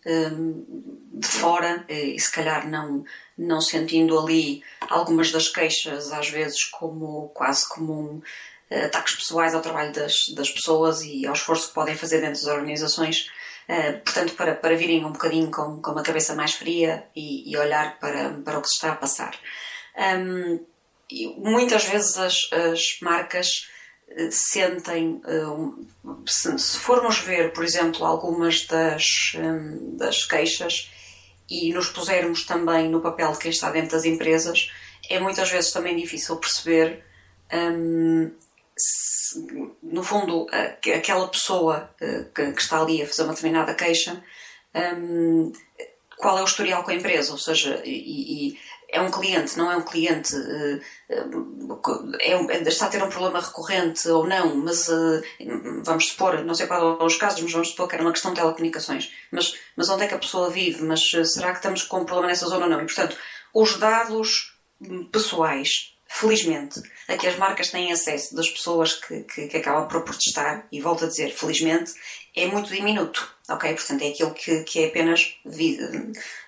de 1.13 1.29
fora, 1.29 1.85
e 1.89 2.19
se 2.19 2.33
calhar 2.33 2.69
não, 2.69 3.05
não 3.37 3.61
sentindo 3.61 4.19
ali 4.19 4.63
algumas 4.89 5.31
das 5.31 5.49
queixas, 5.49 6.13
às 6.13 6.31
vezes 6.31 6.65
como 6.65 7.29
quase 7.35 7.69
como 7.69 7.93
um, 7.93 8.23
ataques 8.71 9.17
pessoais 9.17 9.55
ao 9.55 9.61
trabalho 9.61 9.93
das, 9.93 10.15
das 10.35 10.51
pessoas 10.51 11.03
e 11.03 11.27
ao 11.27 11.35
esforço 11.35 11.69
que 11.69 11.75
podem 11.75 11.95
fazer 11.95 12.21
dentro 12.21 12.41
das 12.41 12.55
organizações, 12.55 13.29
eh, 13.69 13.93
portanto, 13.93 14.35
para, 14.35 14.55
para 14.55 14.77
virem 14.77 15.05
um 15.05 15.13
bocadinho 15.13 15.51
com, 15.51 15.81
com 15.81 15.93
uma 15.93 16.03
cabeça 16.03 16.35
mais 16.35 16.55
fria 16.55 17.07
e, 17.15 17.49
e 17.51 17.57
olhar 17.57 17.99
para, 18.01 18.31
para 18.45 18.59
o 18.59 18.63
que 18.63 18.69
se 18.69 18.75
está 18.75 18.93
a 18.93 18.97
passar. 18.97 19.39
Um, 19.97 20.59
muitas 21.37 21.85
vezes 21.85 22.17
as, 22.17 22.49
as 22.53 22.99
marcas 23.01 23.69
eh, 24.11 24.29
sentem, 24.31 25.21
um, 25.27 25.87
se, 26.27 26.59
se, 26.59 26.79
formos 26.79 27.19
ver, 27.19 27.53
por 27.53 27.65
exemplo, 27.65 28.05
algumas 28.05 28.67
das, 28.67 29.33
um, 29.37 29.97
das 29.97 30.25
queixas 30.25 30.91
e 31.49 31.73
nos 31.73 31.89
pusermos 31.89 32.45
também 32.45 32.89
no 32.89 33.01
papel 33.01 33.33
de 33.33 33.39
quem 33.39 33.51
está 33.51 33.71
dentro 33.71 33.93
das 33.93 34.05
empresas, 34.05 34.71
é 35.09 35.19
muitas 35.19 35.51
vezes 35.51 35.73
também 35.73 35.97
difícil 35.97 36.37
perceber 36.37 37.05
um, 37.53 38.31
no 39.83 40.03
fundo, 40.03 40.47
aquela 40.97 41.29
pessoa 41.29 41.91
eh, 42.01 42.25
que, 42.35 42.43
está 42.43 42.81
ali 42.81 43.03
a 43.03 43.07
fazer 43.07 43.23
uma 43.23 43.35
determinada 43.35 43.75
queixa, 43.75 44.23
um, 44.75 45.53
qual 46.17 46.39
é 46.39 46.43
o 46.43 46.47
historial 46.47 46.83
com 46.83 46.91
a 46.91 46.95
empresa? 46.95 47.33
Ou 47.33 47.39
seja, 47.39 47.81
e, 47.85 48.51
e 48.51 48.59
é 48.93 49.01
um 49.01 49.11
cliente, 49.11 49.57
não 49.57 49.71
é 49.71 49.77
um 49.77 49.83
cliente, 49.83 50.35
eh, 50.35 50.81
é, 52.21 52.33
é, 52.33 52.63
está 52.63 52.87
a 52.87 52.89
ter 52.89 53.03
um 53.03 53.09
problema 53.09 53.41
recorrente 53.41 54.09
ou 54.09 54.27
não, 54.27 54.57
mas 54.57 54.89
uh, 54.89 55.23
vamos 55.85 56.09
supor, 56.09 56.45
não 56.45 56.55
sei 56.55 56.67
qual 56.67 57.01
é 57.01 57.05
os 57.05 57.17
casos, 57.17 57.41
mas 57.43 57.53
vamos 57.53 57.69
supor 57.69 57.89
que 57.89 57.95
era 57.95 58.05
uma 58.05 58.13
questão 58.13 58.33
de 58.33 58.41
telecomunicações. 58.41 59.13
Mas, 59.31 59.55
mas 59.77 59.89
onde 59.89 60.05
é 60.05 60.09
que 60.09 60.15
a 60.15 60.19
pessoa 60.19 60.51
vive? 60.51 60.83
Mas 60.83 61.09
será 61.25 61.51
que 61.53 61.59
estamos 61.59 61.83
com 61.85 62.01
um 62.01 62.05
problema 62.05 62.29
nessa 62.29 62.47
zona 62.47 62.65
ou 62.65 62.71
não? 62.71 62.81
E, 62.81 62.87
portanto, 62.87 63.17
os 63.55 63.79
dados 63.79 64.59
pessoais 65.13 65.91
felizmente, 66.13 66.83
a 67.09 67.17
que 67.17 67.29
as 67.29 67.37
marcas 67.37 67.71
têm 67.71 67.93
acesso 67.93 68.35
das 68.35 68.51
pessoas 68.51 68.95
que, 68.95 69.23
que, 69.23 69.47
que, 69.47 69.57
acabam 69.57 69.87
por 69.87 70.03
protestar, 70.03 70.67
e 70.73 70.81
volto 70.81 71.05
a 71.05 71.09
dizer, 71.09 71.31
felizmente, 71.31 71.93
é 72.37 72.47
muito 72.47 72.73
diminuto, 72.73 73.29
ok? 73.49 73.75
Portanto, 73.75 74.03
é 74.03 74.09
aquilo 74.09 74.33
que, 74.33 74.63
que 74.65 74.85
é 74.85 74.87
apenas 74.89 75.37
vi, 75.45 75.79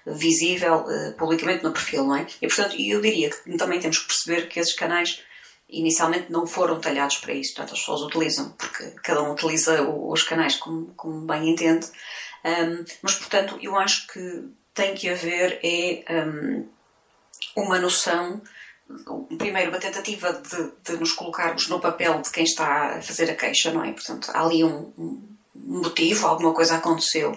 visível 0.06 0.84
uh, 0.86 1.12
publicamente 1.16 1.64
no 1.64 1.72
perfil, 1.72 2.04
não 2.04 2.16
é? 2.16 2.26
E, 2.40 2.46
portanto, 2.46 2.76
eu 2.78 3.00
diria 3.00 3.30
que 3.30 3.56
também 3.56 3.80
temos 3.80 3.98
que 3.98 4.06
perceber 4.06 4.48
que 4.48 4.60
esses 4.60 4.74
canais 4.74 5.22
inicialmente 5.68 6.30
não 6.30 6.46
foram 6.46 6.80
talhados 6.80 7.16
para 7.16 7.32
isso, 7.32 7.54
portanto, 7.54 7.74
as 7.74 7.80
pessoas 7.80 8.02
utilizam, 8.02 8.50
porque 8.50 8.90
cada 9.02 9.22
um 9.22 9.32
utiliza 9.32 9.82
os 9.82 10.22
canais 10.22 10.56
como, 10.56 10.92
como 10.94 11.26
bem 11.26 11.48
entende, 11.48 11.86
um, 12.44 12.84
mas, 13.00 13.14
portanto, 13.14 13.58
eu 13.62 13.76
acho 13.76 14.06
que 14.08 14.48
tem 14.74 14.94
que 14.94 15.08
haver 15.08 15.60
é 15.62 16.04
um, 16.26 16.68
uma 17.56 17.78
noção 17.78 18.42
primeiro, 19.38 19.70
uma 19.70 19.78
tentativa 19.78 20.32
de, 20.32 20.72
de, 20.84 20.98
nos 20.98 21.12
colocarmos 21.12 21.68
no 21.68 21.80
papel 21.80 22.20
de 22.20 22.30
quem 22.30 22.44
está 22.44 22.96
a 22.96 23.02
fazer 23.02 23.30
a 23.30 23.34
queixa, 23.34 23.72
não 23.72 23.84
é? 23.84 23.92
Portanto, 23.92 24.30
há 24.32 24.42
ali 24.42 24.62
um, 24.62 24.92
um 24.98 25.36
motivo, 25.72 26.26
alguma 26.26 26.52
coisa 26.52 26.76
aconteceu. 26.76 27.32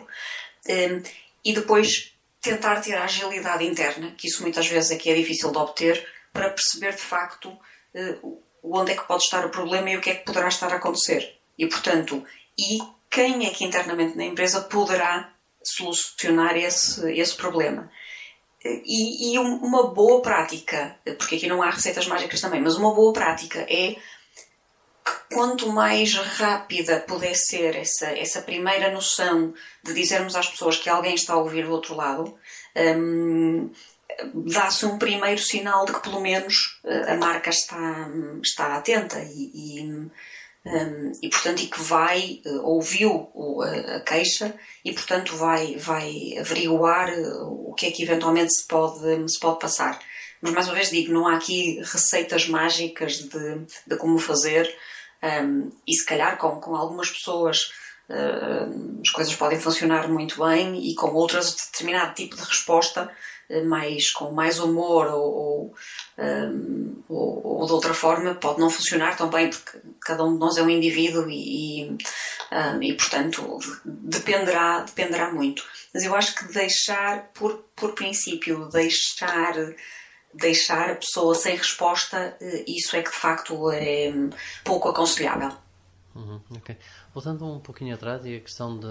Um, 0.67 1.04
e 1.43 1.54
depois 1.54 2.13
tentar 2.41 2.82
ter 2.82 2.95
a 2.95 3.04
agilidade 3.04 3.63
interna, 3.65 4.12
que 4.17 4.28
isso 4.28 4.41
muitas 4.41 4.67
vezes 4.67 4.91
aqui 4.91 5.10
é 5.10 5.15
difícil 5.15 5.52
de 5.52 5.58
obter, 5.58 6.08
para 6.34 6.50
perceber 6.50 6.91
de 6.91 7.02
facto 7.02 7.50
uh, 7.50 8.41
onde 8.63 8.91
é 8.91 8.95
que 8.95 9.08
pode 9.08 9.24
estar 9.24 9.45
o 9.45 9.50
problema 9.50 9.89
e 9.89 9.98
o 9.98 10.02
que 10.02 10.10
é 10.10 10.15
que 10.15 10.26
poderá 10.26 10.48
estar 10.48 10.71
a 10.71 10.78
acontecer. 10.78 11.38
E, 11.58 11.67
portanto, 11.67 12.24
e 12.58 12.80
quem 13.10 13.48
é 13.48 13.52
que 13.52 13.63
internamente 13.63 14.17
na 14.17 14.26
empresa 14.26 14.62
poderá 14.62 15.32
solucionar 15.63 16.58
esse, 16.58 17.12
esse 17.13 17.36
problema. 17.36 17.89
E, 18.63 19.34
e, 19.34 19.39
uma 19.39 19.88
boa 19.93 20.21
prática, 20.21 20.98
porque 21.19 21.36
aqui 21.36 21.48
não 21.48 21.62
há 21.62 21.69
receitas 21.69 22.08
mágicas 22.08 22.41
também, 22.41 22.62
mas 22.62 22.76
uma 22.76 22.93
boa 22.93 23.13
prática 23.13 23.60
é 23.69 23.95
quanto 25.36 25.69
mais 25.69 26.13
rápida 26.15 27.02
puder 27.02 27.36
ser 27.36 27.76
essa, 27.76 28.08
essa 28.08 28.41
primeira 28.41 28.89
noção 28.89 29.54
de 29.84 29.93
dizermos 29.93 30.34
às 30.34 30.48
pessoas 30.48 30.78
que 30.78 30.89
alguém 30.89 31.13
está 31.13 31.34
a 31.34 31.38
ouvir 31.38 31.65
do 31.65 31.74
outro 31.74 31.93
lado, 31.93 32.34
um, 32.74 33.69
dá-se 34.34 34.86
um 34.86 34.98
primeiro 34.98 35.41
sinal 35.41 35.86
de 35.86 35.91
que 35.91 36.00
pelo 36.00 36.21
menos 36.21 36.80
a 37.06 37.15
marca 37.15 37.50
está, 37.50 38.10
está 38.41 38.78
atenta 38.78 39.19
e, 39.19 39.82
e 39.82 40.10
um, 40.65 41.12
e 41.21 41.30
portanto 41.30 41.62
e 41.62 41.67
que 41.67 41.82
vai 41.82 42.41
uh, 42.45 42.65
ouviu 42.65 43.30
a, 43.62 44.00
queixa 44.00 44.56
e 44.86 44.93
portanto 44.93 45.36
vai 45.36 45.76
vai 45.76 46.38
averiguar 46.39 47.10
uh, 47.10 47.69
o 47.69 47.74
que 47.74 47.88
é 47.88 47.91
que 47.91 48.04
eventualmente 48.04 48.56
se 48.56 48.65
pode 48.65 49.30
se 49.30 49.39
pode 49.39 49.60
passar. 49.60 50.00
Mas 50.41 50.54
mais 50.54 50.67
uma 50.67 50.76
vez 50.76 50.89
digo 50.89 51.12
não 51.12 51.28
há 51.28 51.36
aqui 51.36 51.82
receitas 51.84 52.48
mágicas 52.48 53.17
de, 53.19 53.65
de 53.86 53.98
como 53.98 54.17
fazer 54.17 54.74
um, 55.26 55.72
e 55.88 55.94
se 55.94 56.06
calhar 56.06 56.38
com, 56.38 56.60
com 56.60 56.76
algumas 56.76 57.10
pessoas 57.10 57.72
uh, 58.10 59.02
as 59.02 59.10
coisas 59.10 59.36
podem 59.36 59.60
funcionar 59.60 60.08
muito 60.08 60.44
bem 60.44 60.90
e 60.90 60.96
com 60.96 61.14
outras 61.14 61.56
determinado 61.56 62.14
tipo 62.14 62.36
de 62.36 62.44
resposta 62.44 63.12
eh, 63.50 63.62
mais, 63.62 64.12
com 64.12 64.32
mais 64.32 64.60
humor 64.60 65.08
ou, 65.08 65.34
ou, 65.34 65.76
um, 66.18 67.04
ou, 67.08 67.60
ou, 67.60 67.66
de 67.66 67.72
outra 67.72 67.94
forma 67.94 68.36
pode 68.36 68.60
não 68.60 68.70
funcionar 68.70 69.16
tão 69.16 69.30
bem 69.30 69.50
porque 69.50 69.80
cada 70.02 70.24
um 70.24 70.34
de 70.34 70.40
nós 70.40 70.58
é 70.58 70.64
um 70.64 70.70
indivíduo 70.70 71.30
e, 71.30 71.84
e, 71.84 71.98
um, 72.52 72.82
e 72.82 72.94
portanto 72.94 73.60
dependerá, 73.86 74.82
dependerá 74.82 75.32
muito. 75.32 75.64
Mas 75.94 76.04
eu 76.04 76.16
acho 76.16 76.36
que 76.36 76.52
deixar, 76.54 77.30
por, 77.34 77.64
por 77.76 77.94
princípio, 77.94 78.68
deixar 78.70 79.54
deixar 80.36 80.91
a 80.91 80.95
pessoa 80.95 81.34
sem 81.36 81.56
resposta, 81.56 82.38
isso 82.67 82.95
é 82.95 83.02
que 83.02 83.10
de 83.10 83.15
facto 83.15 83.71
é 83.71 84.12
pouco 84.63 84.89
aconselhável. 84.89 85.52
Uhum, 86.15 86.39
okay. 86.58 86.78
Voltando 87.13 87.45
um 87.45 87.60
pouquinho 87.60 87.93
atrás 87.93 88.26
e 88.26 88.38
a 88.38 88.39
questão 88.39 88.80
de 88.80 88.88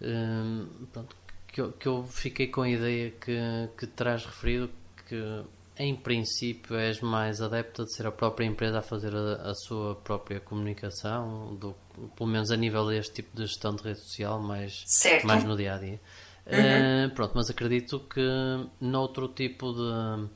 um, 0.00 0.86
pronto, 0.92 1.16
que 1.48 1.60
eu, 1.60 1.72
que 1.72 1.86
eu 1.86 2.04
fiquei 2.04 2.46
com 2.48 2.62
a 2.62 2.68
ideia 2.68 3.10
que, 3.10 3.38
que 3.76 3.86
terás 3.86 4.24
referido 4.24 4.70
que 5.08 5.44
em 5.78 5.94
princípio 5.94 6.76
és 6.76 7.00
mais 7.00 7.40
adepta 7.40 7.84
de 7.84 7.94
ser 7.94 8.06
a 8.06 8.12
própria 8.12 8.46
empresa 8.46 8.78
a 8.78 8.82
fazer 8.82 9.14
a, 9.14 9.50
a 9.50 9.54
sua 9.54 9.94
própria 9.96 10.40
comunicação, 10.40 11.54
do, 11.56 11.74
pelo 12.16 12.30
menos 12.30 12.50
a 12.50 12.56
nível 12.56 12.86
deste 12.86 13.14
tipo 13.14 13.36
de 13.36 13.46
gestão 13.46 13.74
de 13.74 13.82
rede 13.82 14.00
social, 14.00 14.40
mais, 14.40 14.84
mais 15.24 15.44
no 15.44 15.56
dia 15.56 15.74
a 15.74 15.78
dia. 15.78 16.00
Uhum. 16.46 17.06
Uh, 17.06 17.14
pronto, 17.14 17.32
mas 17.34 17.50
acredito 17.50 17.98
que 18.00 18.20
noutro 18.80 19.26
tipo 19.28 19.72
de 19.72 20.28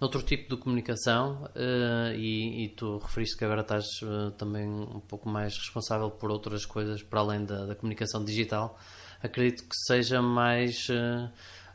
noutro 0.00 0.22
tipo 0.22 0.54
de 0.54 0.62
comunicação 0.62 1.44
uh, 1.44 2.14
e, 2.14 2.64
e, 2.64 2.68
tu 2.70 2.98
referiste 2.98 3.36
que 3.36 3.44
agora 3.44 3.60
estás 3.60 3.84
uh, 4.02 4.30
também 4.38 4.66
um 4.66 5.00
pouco 5.00 5.28
mais 5.28 5.58
responsável 5.58 6.10
por 6.10 6.30
outras 6.30 6.64
coisas 6.64 7.02
para 7.02 7.20
além 7.20 7.44
da, 7.44 7.66
da 7.66 7.74
comunicação 7.74 8.24
digital 8.24 8.78
acredito 9.22 9.64
que 9.64 9.76
seja 9.76 10.22
mais, 10.22 10.86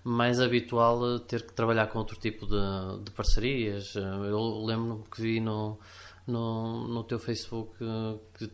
mais 0.04 0.40
habitual 0.40 1.20
ter 1.20 1.46
que 1.46 1.52
trabalhar 1.54 1.88
com 1.88 2.00
outro 2.00 2.18
tipo 2.18 2.48
de, 2.48 3.04
de 3.04 3.12
parcerias. 3.12 3.94
Eu 3.96 4.64
lembro-me 4.64 5.04
que 5.04 5.22
vi 5.22 5.42
no, 5.42 5.78
no, 6.26 6.88
no 6.88 7.04
teu 7.04 7.20
Facebook 7.20 7.76
que 8.38 8.50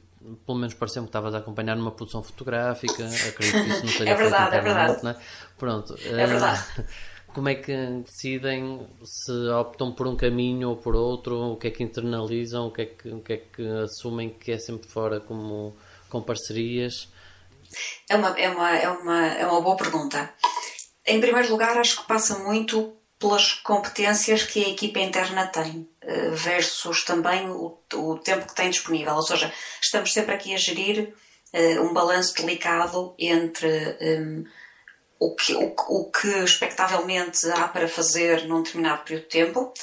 pelo 0.46 0.58
menos 0.58 0.74
pareceu-me 0.74 1.08
que 1.08 1.10
estavas 1.10 1.34
a 1.34 1.38
acompanhar 1.38 1.76
numa 1.76 1.92
produção 1.92 2.22
fotográfica. 2.22 3.06
Acredito 3.06 3.64
que 3.64 3.70
isso 3.70 3.86
não 3.86 3.92
seja 3.94 4.10
é 4.10 4.16
verdade, 4.16 4.56
é 4.56 4.62
verdade. 4.62 5.04
Né? 5.04 5.16
Pronto. 5.58 5.96
É 6.04 6.26
verdade. 6.26 6.64
Como 7.34 7.48
é 7.48 7.56
que 7.56 7.76
decidem 8.04 8.88
se 9.04 9.32
optam 9.50 9.92
por 9.92 10.08
um 10.08 10.16
caminho 10.16 10.70
ou 10.70 10.76
por 10.76 10.96
outro? 10.96 11.52
O 11.52 11.58
que 11.58 11.68
é 11.68 11.72
que 11.72 11.84
internalizam? 11.84 12.68
O 12.68 12.72
que 12.72 12.82
é 12.82 12.86
que, 12.86 13.10
o 13.10 13.22
que, 13.22 13.34
é 13.34 13.38
que 13.38 13.68
assumem 13.84 14.32
que 14.32 14.52
é 14.52 14.58
sempre 14.58 14.90
fora 14.90 15.20
como 15.20 15.76
com 16.10 16.22
parcerias? 16.22 17.08
É 18.10 18.16
uma, 18.16 18.30
é, 18.30 18.50
uma, 18.50 18.78
é, 18.78 18.90
uma, 18.90 19.28
é 19.28 19.46
uma 19.46 19.62
boa 19.62 19.78
pergunta. 19.78 20.34
Em 21.06 21.22
primeiro 21.22 21.50
lugar, 21.52 21.78
acho 21.78 22.02
que 22.02 22.08
passa 22.08 22.40
muito 22.40 22.94
pelas 23.20 23.54
competências 23.54 24.44
que 24.44 24.64
a 24.64 24.70
equipa 24.70 25.00
interna 25.00 25.46
tem, 25.48 25.88
eh, 25.99 25.99
versus 26.32 27.04
também 27.04 27.50
o, 27.50 27.78
o 27.94 28.18
tempo 28.20 28.48
que 28.48 28.56
tem 28.56 28.70
disponível. 28.70 29.16
Ou 29.16 29.22
seja, 29.22 29.54
estamos 29.82 30.12
sempre 30.12 30.34
aqui 30.34 30.54
a 30.54 30.58
gerir 30.58 31.14
uh, 31.54 31.82
um 31.82 31.94
balanço 31.94 32.36
delicado 32.36 33.16
entre 33.18 33.98
um, 34.02 34.46
o, 35.20 35.36
que, 35.36 35.54
o, 35.54 35.76
o, 35.76 36.12
que 36.12 36.28
expectavelmente 36.44 37.50
há 37.52 37.68
para 37.68 37.88
fazer 37.88 38.48
num 38.48 38.64
determinado 38.64 39.04
período 39.04 39.24
de 39.24 39.30
tempo, 39.30 39.74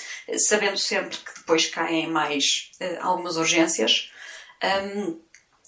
sabendo 0.48 0.78
sempre 0.78 1.16
que 1.16 1.34
depois 1.36 1.66
caem 1.66 2.08
mais 2.08 2.70
uh, 2.80 2.98
algumas 3.02 3.36
urgências. 3.36 4.10
Um, 4.64 5.20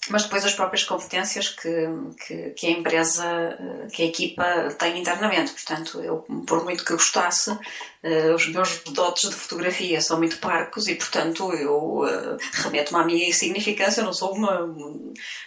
mas 0.07 0.23
depois 0.23 0.45
as 0.45 0.53
próprias 0.53 0.83
competências 0.83 1.49
que, 1.49 1.87
que, 2.25 2.49
que, 2.51 2.67
a 2.67 2.71
empresa, 2.71 3.25
eh, 3.25 3.87
que 3.91 4.03
a 4.03 4.05
equipa 4.05 4.69
tem 4.77 4.97
internamente. 4.97 5.51
Portanto, 5.51 5.99
eu, 6.01 6.25
por 6.47 6.63
muito 6.63 6.85
que 6.85 6.93
gostasse, 6.93 7.51
uh, 7.51 8.33
os 8.33 8.47
meus 8.47 8.81
dotes 8.85 9.29
de 9.29 9.35
fotografia 9.35 9.99
são 9.99 10.17
muito 10.17 10.39
parcos 10.39 10.87
e, 10.87 10.95
portanto, 10.95 11.51
eu 11.53 11.99
uh, 11.99 12.37
remeto-me 12.53 13.01
à 13.01 13.03
minha 13.03 13.27
insignificância. 13.27 13.99
Eu 13.99 14.05
não 14.05 14.13
sou 14.13 14.33
uma, 14.33 14.73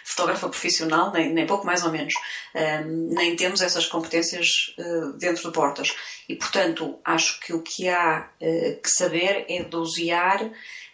fotógrafa 0.03 0.47
profissional, 0.47 1.11
nem, 1.11 1.33
nem 1.33 1.47
pouco 1.47 1.65
mais 1.65 1.83
ou 1.83 1.91
menos. 1.91 2.13
Um, 2.55 3.13
nem 3.15 3.35
temos 3.35 3.61
essas 3.61 3.87
competências 3.87 4.75
uh, 4.77 5.13
dentro 5.17 5.43
de 5.47 5.51
portas. 5.51 5.95
E, 6.29 6.35
portanto, 6.35 6.99
acho 7.03 7.39
que 7.39 7.53
o 7.53 7.61
que 7.61 7.89
há 7.89 8.29
que 8.39 8.89
saber 8.89 9.45
é 9.49 9.63
dosear. 9.63 10.51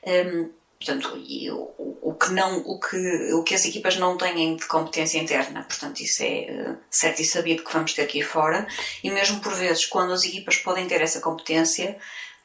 Um, 0.07 0.58
Portanto, 0.79 1.13
o, 1.13 2.09
o, 2.09 2.13
que 2.13 2.31
não, 2.31 2.59
o, 2.59 2.79
que, 2.79 3.33
o 3.33 3.43
que 3.43 3.53
as 3.53 3.65
equipas 3.65 3.97
não 3.97 4.17
têm 4.17 4.55
de 4.55 4.65
competência 4.65 5.19
interna, 5.19 5.63
portanto, 5.63 5.99
isso 5.99 6.23
é 6.23 6.69
uh, 6.71 6.77
certo 6.89 7.21
e 7.21 7.25
sabido 7.25 7.63
que 7.65 7.73
vamos 7.73 7.93
ter 7.93 8.03
aqui 8.03 8.23
fora, 8.23 8.65
e 9.03 9.11
mesmo 9.11 9.41
por 9.41 9.53
vezes, 9.53 9.85
quando 9.85 10.13
as 10.13 10.23
equipas 10.23 10.55
podem 10.57 10.87
ter 10.87 11.01
essa 11.01 11.19
competência, 11.19 11.97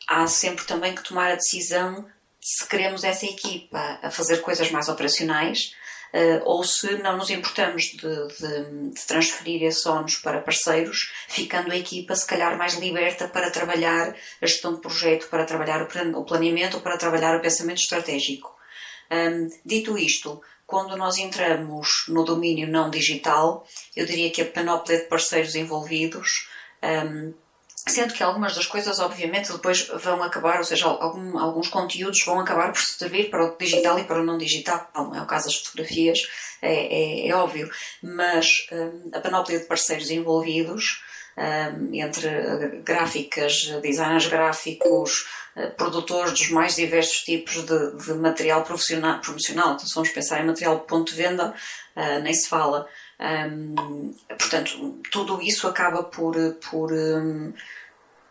há 0.08 0.26
sempre 0.26 0.64
também 0.64 0.96
que 0.96 1.04
tomar 1.04 1.30
a 1.30 1.36
decisão 1.36 2.04
se 2.40 2.68
queremos 2.68 3.04
essa 3.04 3.24
equipa 3.24 4.00
a 4.02 4.10
fazer 4.10 4.42
coisas 4.42 4.70
mais 4.70 4.88
operacionais 4.88 5.72
ou 6.44 6.62
se 6.62 6.96
não 6.98 7.16
nos 7.16 7.30
importamos 7.30 7.84
de, 7.84 7.98
de, 7.98 8.90
de, 8.90 9.06
transferir 9.06 9.62
esses 9.62 9.84
ónus 9.86 10.16
para 10.16 10.40
parceiros, 10.40 11.12
ficando 11.28 11.72
a 11.72 11.76
equipa 11.76 12.14
se 12.14 12.26
calhar 12.26 12.56
mais 12.56 12.74
liberta 12.74 13.26
para 13.26 13.50
trabalhar 13.50 14.14
a 14.40 14.46
gestão 14.46 14.74
de 14.74 14.80
projeto, 14.80 15.28
para 15.28 15.44
trabalhar 15.44 15.82
o 15.82 16.24
planeamento 16.24 16.80
para 16.80 16.96
trabalhar 16.96 17.36
o 17.36 17.42
pensamento 17.42 17.80
estratégico. 17.80 18.54
Dito 19.64 19.98
isto, 19.98 20.40
quando 20.66 20.96
nós 20.96 21.18
entramos 21.18 22.04
no 22.08 22.24
domínio 22.24 22.68
não 22.68 22.90
digital, 22.90 23.66
eu 23.94 24.06
diria 24.06 24.30
que 24.30 24.42
a 24.42 24.46
panóplia 24.46 24.98
de 24.98 25.04
parceiros 25.04 25.54
envolvidos 25.54 26.48
um, 26.82 27.34
Sendo 27.86 28.14
que 28.14 28.22
algumas 28.22 28.54
das 28.54 28.66
coisas, 28.66 28.98
obviamente, 28.98 29.52
depois 29.52 29.86
vão 30.02 30.22
acabar, 30.22 30.56
ou 30.56 30.64
seja, 30.64 30.86
algum, 30.86 31.38
alguns 31.38 31.68
conteúdos 31.68 32.24
vão 32.24 32.40
acabar 32.40 32.72
por 32.72 32.80
servir 32.80 33.28
para 33.28 33.44
o 33.44 33.58
digital 33.58 33.98
e 33.98 34.04
para 34.04 34.22
o 34.22 34.24
não 34.24 34.38
digital, 34.38 34.88
não 34.94 35.14
é 35.14 35.20
o 35.20 35.26
caso 35.26 35.46
das 35.46 35.56
fotografias, 35.56 36.26
é, 36.62 36.72
é, 36.72 37.28
é 37.28 37.34
óbvio, 37.34 37.70
mas 38.02 38.66
um, 38.72 39.10
a 39.12 39.20
panóplia 39.20 39.58
de 39.58 39.66
parceiros 39.66 40.10
envolvidos, 40.10 41.02
um, 41.36 41.94
entre 41.94 42.80
gráficas, 42.82 43.66
designers 43.82 44.28
gráficos, 44.28 45.26
uh, 45.54 45.70
produtores 45.76 46.32
dos 46.32 46.48
mais 46.48 46.76
diversos 46.76 47.18
tipos 47.18 47.66
de, 47.66 47.96
de 47.98 48.14
material 48.14 48.62
profissional, 48.62 49.20
promocional, 49.20 49.74
então 49.74 49.86
se 49.86 49.94
vamos 49.94 50.08
pensar 50.08 50.40
em 50.40 50.46
material 50.46 50.78
de 50.78 50.86
ponto 50.86 51.12
de 51.12 51.18
venda, 51.18 51.54
uh, 51.96 52.22
nem 52.22 52.32
se 52.32 52.48
fala. 52.48 52.88
Um, 53.20 54.14
portanto, 54.28 55.00
tudo 55.10 55.40
isso 55.40 55.68
acaba 55.68 56.02
por, 56.02 56.34
por, 56.70 56.92
um, 56.92 57.52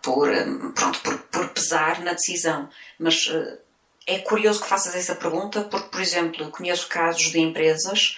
por, 0.01 0.29
um, 0.29 0.71
pronto, 0.71 0.99
por, 1.01 1.17
por, 1.19 1.49
pesar 1.49 2.01
na 2.01 2.13
decisão. 2.13 2.69
Mas 2.99 3.27
uh, 3.27 3.57
é 4.05 4.19
curioso 4.19 4.61
que 4.61 4.69
faças 4.69 4.95
essa 4.95 5.15
pergunta, 5.15 5.61
porque, 5.63 5.89
por 5.89 6.01
exemplo, 6.01 6.51
conheço 6.51 6.87
casos 6.87 7.31
de 7.31 7.39
empresas 7.39 8.17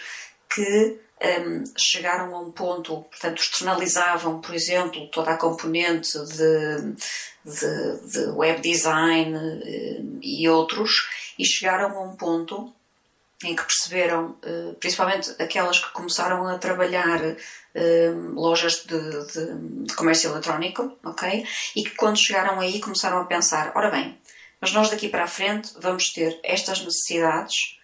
que 0.49 0.99
um, 1.21 1.63
chegaram 1.77 2.35
a 2.35 2.41
um 2.41 2.51
ponto, 2.51 3.01
portanto, 3.03 3.41
externalizavam, 3.41 4.41
por 4.41 4.55
exemplo, 4.55 5.07
toda 5.11 5.31
a 5.31 5.37
componente 5.37 6.17
de, 6.17 6.95
de, 7.45 8.11
de 8.11 8.25
web 8.31 8.61
design 8.61 9.37
uh, 9.37 10.19
e 10.21 10.49
outros, 10.49 11.07
e 11.37 11.45
chegaram 11.45 11.97
a 11.97 12.03
um 12.03 12.15
ponto 12.15 12.73
em 13.43 13.55
que 13.55 13.63
perceberam, 13.63 14.37
eh, 14.43 14.75
principalmente 14.79 15.31
aquelas 15.41 15.79
que 15.79 15.91
começaram 15.91 16.47
a 16.47 16.57
trabalhar 16.57 17.19
eh, 17.73 18.11
lojas 18.33 18.85
de, 18.85 18.97
de, 18.97 19.83
de, 19.85 19.93
comércio 19.93 20.29
eletrónico, 20.29 20.97
ok? 21.03 21.45
E 21.75 21.83
que 21.83 21.95
quando 21.95 22.17
chegaram 22.17 22.59
aí 22.59 22.79
começaram 22.79 23.19
a 23.19 23.25
pensar, 23.25 23.73
ora 23.75 23.91
bem, 23.91 24.17
mas 24.61 24.71
nós 24.71 24.89
daqui 24.89 25.09
para 25.09 25.25
a 25.25 25.27
frente 25.27 25.73
vamos 25.79 26.13
ter 26.13 26.39
estas 26.43 26.79
necessidades, 26.79 27.77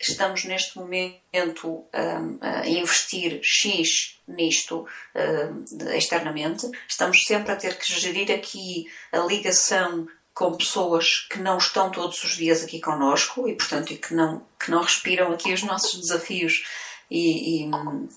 estamos 0.00 0.44
neste 0.44 0.76
momento 0.78 1.18
um, 1.64 2.38
a 2.40 2.68
investir 2.68 3.40
X 3.42 4.20
nisto 4.26 4.86
um, 5.14 5.90
externamente, 5.90 6.70
estamos 6.88 7.24
sempre 7.24 7.52
a 7.52 7.56
ter 7.56 7.76
que 7.76 7.92
gerir 7.92 8.30
aqui 8.30 8.86
a 9.12 9.18
ligação 9.18 10.06
com 10.34 10.56
pessoas 10.56 11.26
que 11.30 11.38
não 11.38 11.58
estão 11.58 11.90
todos 11.90 12.22
os 12.24 12.36
dias 12.36 12.64
aqui 12.64 12.80
connosco 12.80 13.48
e, 13.48 13.54
portanto, 13.54 13.92
e 13.92 13.96
que 13.96 14.12
não, 14.12 14.44
que 14.58 14.70
não 14.70 14.82
respiram 14.82 15.32
aqui 15.32 15.52
os 15.52 15.62
nossos 15.62 16.00
desafios 16.00 16.64
e, 17.08 17.64
e, 17.64 17.70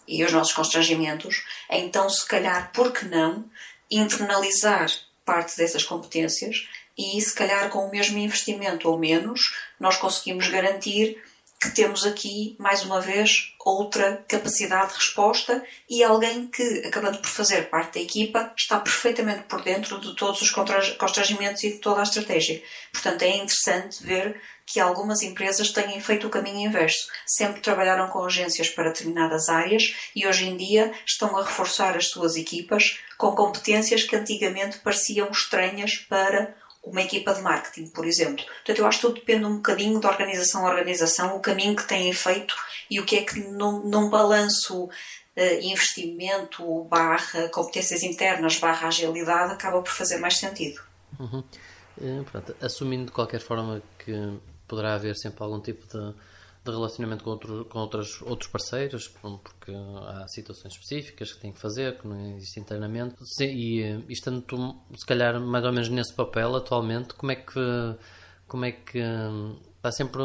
e 0.08 0.24
os 0.24 0.34
nossos 0.34 0.54
constrangimentos, 0.54 1.46
então, 1.70 2.10
se 2.10 2.26
calhar, 2.28 2.72
por 2.74 2.92
que 2.92 3.06
não 3.06 3.46
internalizar 3.90 4.90
parte 5.24 5.56
dessas 5.56 5.84
competências 5.84 6.68
e, 6.98 7.22
se 7.22 7.36
calhar, 7.36 7.70
com 7.70 7.86
o 7.86 7.92
mesmo 7.92 8.18
investimento 8.18 8.90
ou 8.90 8.98
menos, 8.98 9.56
nós 9.80 9.98
conseguimos 9.98 10.48
garantir 10.48 11.24
que 11.60 11.72
temos 11.72 12.06
aqui, 12.06 12.56
mais 12.60 12.84
uma 12.84 13.02
vez, 13.02 13.54
outra 13.66 14.24
capacidade 14.28 14.90
de 14.90 15.00
resposta 15.00 15.64
e 15.90 16.04
alguém 16.04 16.48
que, 16.48 16.86
acabando 16.86 17.18
por 17.18 17.30
fazer 17.30 17.70
parte 17.70 17.96
da 17.96 18.00
equipa, 18.00 18.54
está 18.56 18.80
perfeitamente 18.80 19.44
por 19.44 19.64
dentro 19.64 20.00
de 20.00 20.16
todos 20.16 20.42
os 20.42 20.52
constrangimentos 20.52 21.64
e 21.64 21.72
de 21.72 21.80
toda 21.80 22.02
a 22.02 22.04
estratégia. 22.04 22.62
Portanto, 22.94 23.24
é 23.24 23.36
interessante 23.38 24.04
ver 24.04 24.40
que 24.68 24.80
algumas 24.80 25.24
empresas 25.24 25.72
têm 25.72 26.00
feito 26.00 26.28
o 26.28 26.30
caminho 26.30 26.70
inverso. 26.70 27.08
Sempre 27.26 27.62
trabalharam 27.62 28.10
com 28.10 28.24
agências 28.24 28.70
para 28.70 28.90
determinadas 28.90 29.50
áreas 29.50 29.96
e 30.16 30.28
hoje 30.28 30.46
em 30.46 30.58
dia 30.58 30.92
estão 31.06 31.38
a 31.38 31.44
reforçar 31.44 31.96
as 31.96 32.10
suas 32.10 32.36
equipas 32.36 33.00
com 33.18 33.32
competências 33.32 34.04
que 34.04 34.16
antigamente 34.16 34.80
pareciam 34.80 35.32
estranhas 35.32 35.96
para 35.96 36.54
uma 36.84 37.02
equipa 37.02 37.34
de 37.34 37.42
marketing, 37.42 37.90
por 37.90 38.06
exemplo. 38.06 38.46
Portanto, 38.46 38.80
eu 38.80 38.88
acho 38.88 39.00
que 39.00 39.08
tudo 39.08 39.16
depende 39.16 39.46
um 39.46 39.58
bocadinho 39.58 40.00
de 40.00 40.08
organização 40.08 40.66
a 40.66 40.70
organização, 40.70 41.36
o 41.36 41.40
caminho 41.40 41.76
que 41.76 41.88
têm 41.88 42.12
feito 42.14 42.56
e 42.90 43.00
o 43.00 43.06
que 43.06 43.18
é 43.18 43.24
que 43.24 43.40
num, 43.40 44.10
balanço 44.10 44.86
uh, 44.86 44.90
investimento 45.62 46.84
barra 46.86 47.50
competências 47.50 48.04
internas 48.04 48.58
barra 48.58 48.88
agilidade 48.88 49.54
acaba 49.54 49.82
por 49.82 49.92
fazer 49.92 50.18
mais 50.18 50.38
sentido. 50.38 50.82
Uhum. 51.20 51.44
É, 52.02 52.24
pronto, 52.32 52.56
assumindo 52.62 53.06
de 53.06 53.12
qualquer 53.12 53.40
forma 53.40 53.82
que 54.00 54.40
poderá 54.68 54.94
haver 54.94 55.16
sempre 55.16 55.44
algum 55.44 55.60
tipo 55.60 55.86
de 55.88 56.14
de 56.72 56.78
relacionamento 56.78 57.24
com, 57.24 57.32
outro, 57.32 57.66
com 57.66 57.80
outros, 57.80 58.22
outros 58.22 58.50
parceiros, 58.50 59.08
porque 59.08 59.72
há 59.72 60.28
situações 60.28 60.74
específicas 60.74 61.34
que 61.34 61.40
têm 61.42 61.52
que 61.52 61.60
fazer, 61.60 61.98
que 61.98 62.08
não 62.08 62.36
existe 62.36 62.60
internamente. 62.60 63.16
E, 63.42 63.82
e 63.82 64.14
estando 64.14 64.42
tu, 64.42 64.76
se 64.96 65.06
calhar, 65.06 65.40
mais 65.40 65.64
ou 65.66 65.72
menos 65.72 65.90
nesse 65.90 66.14
papel 66.14 66.56
atualmente, 66.56 67.14
como 67.14 67.32
é 67.32 67.36
que. 67.36 67.96
Como 68.48 68.66
é 68.66 68.72
que. 68.72 69.02
Há 69.84 69.92
sempre, 69.92 70.22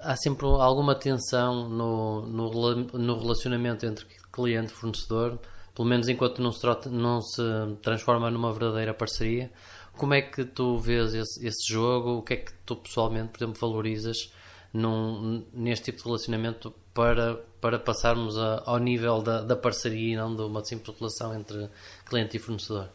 há 0.00 0.16
sempre 0.16 0.46
alguma 0.46 0.94
tensão 0.94 1.68
no, 1.68 2.26
no, 2.26 2.74
no 2.74 3.18
relacionamento 3.18 3.86
entre 3.86 4.06
cliente 4.32 4.72
e 4.72 4.76
fornecedor, 4.76 5.38
pelo 5.74 5.88
menos 5.88 6.08
enquanto 6.08 6.40
não 6.42 6.52
se, 6.52 6.60
trota, 6.60 6.88
não 6.90 7.20
se 7.20 7.42
transforma 7.82 8.30
numa 8.30 8.52
verdadeira 8.52 8.94
parceria. 8.94 9.50
Como 9.96 10.14
é 10.14 10.22
que 10.22 10.44
tu 10.44 10.78
vês 10.78 11.14
esse, 11.14 11.46
esse 11.46 11.72
jogo? 11.72 12.18
O 12.18 12.22
que 12.22 12.34
é 12.34 12.36
que 12.36 12.52
tu 12.64 12.76
pessoalmente, 12.76 13.28
por 13.28 13.38
exemplo, 13.38 13.60
valorizas? 13.60 14.32
Num, 14.72 15.44
neste 15.52 15.86
tipo 15.86 15.98
de 15.98 16.04
relacionamento 16.04 16.72
para, 16.94 17.36
para 17.60 17.78
passarmos 17.78 18.36
a, 18.38 18.62
ao 18.66 18.78
nível 18.78 19.22
da, 19.22 19.42
da 19.42 19.56
parceria 19.56 20.14
e 20.14 20.16
não 20.16 20.34
de 20.34 20.42
uma 20.42 20.64
simples 20.64 20.96
relação 20.98 21.34
entre 21.34 21.68
cliente 22.06 22.36
e 22.36 22.40
fornecedor? 22.40 22.88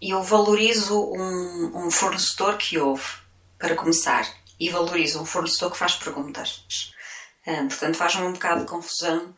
Eu 0.00 0.22
valorizo 0.22 1.00
um, 1.00 1.86
um 1.86 1.90
fornecedor 1.90 2.56
que 2.56 2.78
ouve, 2.78 3.06
para 3.58 3.74
começar, 3.74 4.26
e 4.58 4.68
valorizo 4.68 5.20
um 5.20 5.24
fornecedor 5.24 5.72
que 5.72 5.78
faz 5.78 5.94
perguntas. 5.94 6.92
Portanto, 7.44 7.96
faz-me 7.96 8.22
um 8.22 8.32
bocado 8.32 8.60
de 8.60 8.66
confusão 8.66 9.34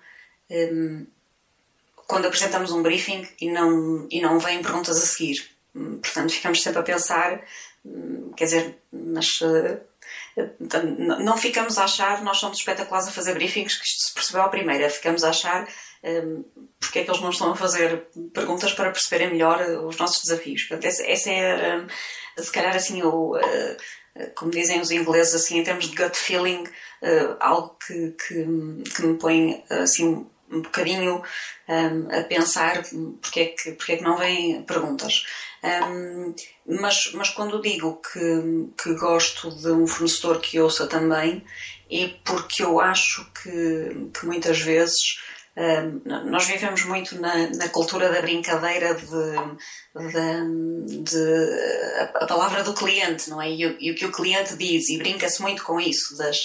quando 2.06 2.26
apresentamos 2.26 2.70
um 2.70 2.82
briefing 2.82 3.26
e 3.40 3.50
não, 3.50 4.06
e 4.10 4.20
não 4.20 4.38
vêm 4.38 4.62
perguntas 4.62 4.96
a 4.98 5.06
seguir. 5.06 5.50
Um, 5.74 5.98
portanto, 5.98 6.30
ficamos 6.34 6.62
sempre 6.62 6.80
a 6.80 6.82
pensar, 6.82 7.42
hum, 7.84 8.32
quer 8.36 8.44
dizer, 8.44 8.78
não 11.18 11.36
ficamos 11.36 11.78
a 11.78 11.84
achar, 11.84 12.22
nós 12.22 12.38
somos 12.38 12.58
espetaculares 12.58 13.08
a 13.08 13.12
fazer 13.12 13.34
briefings, 13.34 13.76
que 13.76 13.86
isto 13.86 14.08
se 14.08 14.14
percebeu 14.14 14.42
à 14.42 14.48
primeira, 14.48 14.90
ficamos 14.90 15.22
a 15.22 15.30
achar 15.30 15.68
um, 16.04 16.44
porque 16.78 16.98
é 16.98 17.04
que 17.04 17.10
eles 17.10 17.20
não 17.20 17.30
estão 17.30 17.52
a 17.52 17.56
fazer 17.56 18.06
perguntas 18.32 18.72
para 18.72 18.90
perceberem 18.90 19.30
melhor 19.30 19.60
uh, 19.62 19.86
os 19.86 19.96
nossos 19.96 20.22
desafios. 20.22 20.64
Portanto, 20.64 20.86
essa, 20.86 21.02
essa 21.06 21.30
é, 21.30 21.78
um, 21.78 21.86
se 22.42 22.52
calhar, 22.52 22.76
assim, 22.76 23.02
o, 23.02 23.36
uh, 23.36 23.76
como 24.34 24.50
dizem 24.50 24.80
os 24.80 24.90
ingleses, 24.90 25.34
assim, 25.34 25.58
em 25.58 25.64
termos 25.64 25.88
de 25.88 25.96
gut 25.96 26.16
feeling, 26.16 26.64
uh, 26.64 27.36
algo 27.40 27.76
que, 27.86 28.10
que, 28.12 28.92
que, 28.94 29.02
me 29.06 29.18
põe, 29.18 29.64
assim, 29.70 30.26
um 30.50 30.60
bocadinho 30.60 31.22
um, 31.68 32.18
a 32.18 32.22
pensar 32.24 32.82
porque 33.20 33.40
é, 33.40 33.46
que, 33.46 33.72
porque 33.72 33.92
é 33.92 33.96
que 33.96 34.04
não 34.04 34.16
vêm 34.16 34.62
perguntas. 34.62 35.24
Um, 35.64 36.34
mas, 36.66 37.10
mas 37.14 37.30
quando 37.30 37.62
digo 37.62 37.98
que, 38.00 38.68
que 38.82 38.94
gosto 38.96 39.50
de 39.50 39.70
um 39.70 39.86
fornecedor 39.86 40.38
que 40.40 40.60
ouça 40.60 40.86
também, 40.86 41.42
é 41.90 42.08
porque 42.22 42.62
eu 42.62 42.78
acho 42.80 43.24
que, 43.32 44.10
que 44.12 44.26
muitas 44.26 44.60
vezes 44.60 45.16
um, 45.56 46.30
nós 46.30 46.46
vivemos 46.46 46.84
muito 46.84 47.18
na, 47.18 47.48
na, 47.48 47.68
cultura 47.70 48.12
da 48.12 48.20
brincadeira 48.20 48.94
de, 48.94 49.06
de, 50.10 51.02
de 51.02 52.10
a, 52.14 52.26
palavra 52.26 52.62
do 52.62 52.74
cliente, 52.74 53.30
não 53.30 53.40
é? 53.40 53.50
E, 53.50 53.76
e, 53.80 53.90
o 53.90 53.94
que 53.94 54.04
o 54.04 54.12
cliente 54.12 54.56
diz, 54.56 54.90
e 54.90 54.98
brinca-se 54.98 55.40
muito 55.40 55.64
com 55.64 55.80
isso. 55.80 56.14
Das, 56.18 56.36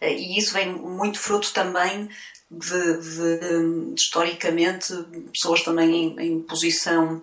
e 0.00 0.38
isso 0.38 0.54
vem 0.54 0.72
muito 0.72 1.18
fruto 1.18 1.52
também 1.52 2.08
de, 2.50 2.98
de, 2.98 3.94
historicamente, 3.98 4.94
pessoas 5.32 5.62
também 5.62 5.94
em, 5.94 6.20
em 6.20 6.42
posição 6.42 7.22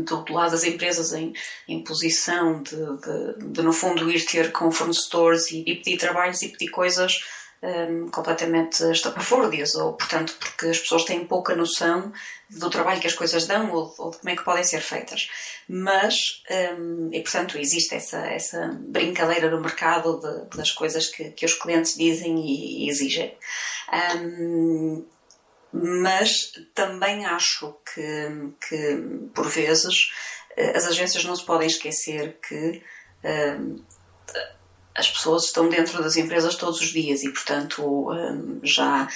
do, 0.00 0.24
lado 0.32 0.52
das 0.52 0.64
empresas 0.64 1.12
em, 1.12 1.32
em 1.68 1.82
posição 1.84 2.62
de, 2.62 2.76
de, 2.76 3.52
de, 3.52 3.62
no 3.62 3.72
fundo, 3.72 4.10
ir 4.10 4.24
ter 4.24 4.52
com 4.52 4.70
fornecedores 4.70 5.50
e, 5.50 5.60
e 5.60 5.76
pedir 5.76 5.98
trabalhos 5.98 6.42
e 6.42 6.48
pedir 6.48 6.68
coisas 6.70 7.22
um, 7.62 8.08
completamente 8.08 8.82
estapafúrdias, 8.90 9.74
ou 9.74 9.92
portanto 9.92 10.34
porque 10.38 10.66
as 10.66 10.78
pessoas 10.78 11.04
têm 11.04 11.24
pouca 11.24 11.54
noção 11.54 12.12
do 12.50 12.68
trabalho 12.68 13.00
que 13.00 13.06
as 13.06 13.14
coisas 13.14 13.46
dão 13.46 13.72
ou, 13.72 13.94
ou 13.98 14.10
de 14.10 14.18
como 14.18 14.30
é 14.30 14.36
que 14.36 14.44
podem 14.44 14.64
ser 14.64 14.80
feitas. 14.80 15.28
Mas, 15.68 16.42
um, 16.76 17.08
e 17.12 17.20
portanto 17.20 17.56
existe 17.56 17.94
essa, 17.94 18.18
essa 18.26 18.78
brincadeira 18.80 19.50
no 19.50 19.60
mercado 19.60 20.20
de, 20.20 20.56
das 20.56 20.72
coisas 20.72 21.06
que, 21.06 21.30
que 21.30 21.46
os 21.46 21.54
clientes 21.54 21.96
dizem 21.96 22.38
e, 22.40 22.84
e 22.84 22.90
exigem. 22.90 23.36
Um, 24.16 25.06
mas 25.72 26.52
também 26.74 27.24
acho 27.24 27.74
que, 27.94 28.52
que, 28.68 28.96
por 29.34 29.48
vezes, 29.48 30.10
as 30.74 30.86
agências 30.86 31.24
não 31.24 31.34
se 31.34 31.44
podem 31.44 31.66
esquecer 31.66 32.38
que 32.46 32.82
as 34.94 35.10
pessoas 35.10 35.44
estão 35.44 35.68
dentro 35.68 36.02
das 36.02 36.16
empresas 36.16 36.56
todos 36.56 36.80
os 36.80 36.88
dias 36.88 37.22
e, 37.22 37.30
portanto, 37.30 38.10
hum, 38.10 38.60
já 38.62 39.08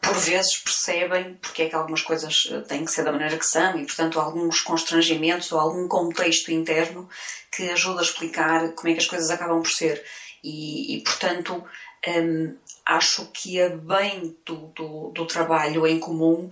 por 0.00 0.14
vezes 0.14 0.56
percebem 0.58 1.34
porque 1.34 1.62
é 1.62 1.68
que 1.68 1.74
algumas 1.74 2.02
coisas 2.02 2.34
têm 2.68 2.84
que 2.84 2.90
ser 2.90 3.04
da 3.04 3.12
maneira 3.12 3.38
que 3.38 3.46
são 3.46 3.78
e, 3.78 3.86
portanto, 3.86 4.20
alguns 4.20 4.60
constrangimentos 4.60 5.52
ou 5.52 5.60
algum 5.60 5.88
contexto 5.88 6.50
interno 6.50 7.08
que 7.50 7.70
ajuda 7.70 8.00
a 8.00 8.04
explicar 8.04 8.72
como 8.72 8.88
é 8.88 8.92
que 8.92 9.00
as 9.00 9.06
coisas 9.06 9.30
acabam 9.30 9.62
por 9.62 9.70
ser. 9.70 10.04
E, 10.42 10.96
e 10.96 11.02
portanto, 11.02 11.64
acho 12.96 13.26
que 13.32 13.60
a 13.60 13.70
bem 13.70 14.36
do, 14.44 14.72
do, 14.74 15.10
do 15.10 15.26
trabalho 15.26 15.86
em 15.86 15.98
comum 15.98 16.50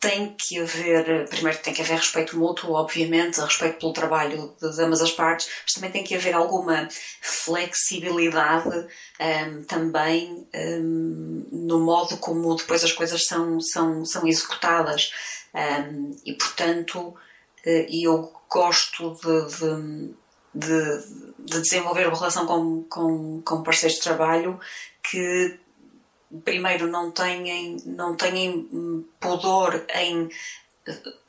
tem 0.00 0.34
que 0.38 0.60
haver, 0.60 1.28
primeiro 1.28 1.58
tem 1.58 1.74
que 1.74 1.82
haver 1.82 1.96
respeito 1.96 2.38
mútuo, 2.38 2.74
obviamente, 2.74 3.40
respeito 3.40 3.78
pelo 3.80 3.92
trabalho 3.92 4.54
de, 4.60 4.82
ambas 4.82 5.00
as 5.00 5.10
partes, 5.10 5.48
mas 5.64 5.74
também 5.74 5.90
tem 5.90 6.04
que 6.04 6.14
haver 6.14 6.34
alguma 6.34 6.88
flexibilidade 7.20 8.86
um, 9.20 9.62
também 9.64 10.46
um, 10.54 11.48
no 11.50 11.80
modo 11.80 12.16
como 12.18 12.54
depois 12.54 12.84
as 12.84 12.92
coisas 12.92 13.24
são, 13.26 13.60
são, 13.60 14.04
são 14.04 14.26
executadas. 14.26 15.12
Um, 15.52 16.16
e, 16.24 16.32
portanto, 16.34 17.08
uh, 17.08 17.86
eu 17.90 18.32
gosto 18.48 19.16
de, 19.16 20.14
de, 20.54 21.04
de, 21.38 21.60
desenvolver 21.60 22.06
uma 22.06 22.16
relação 22.16 22.46
com, 22.46 22.84
com, 22.84 23.42
com 23.42 23.62
parceiros 23.64 23.98
de 23.98 24.04
trabalho 24.04 24.60
que 25.10 25.58
primeiro 26.44 26.86
não 26.86 27.10
têm, 27.10 27.76
não 27.86 28.16
têm 28.16 28.68
pudor 29.20 29.84
em 29.94 30.28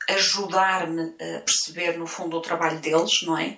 ajudar-me 0.08 1.14
a 1.20 1.40
perceber 1.40 1.98
no 1.98 2.06
fundo 2.06 2.36
o 2.36 2.42
trabalho 2.42 2.78
deles, 2.78 3.22
não 3.22 3.38
é? 3.38 3.56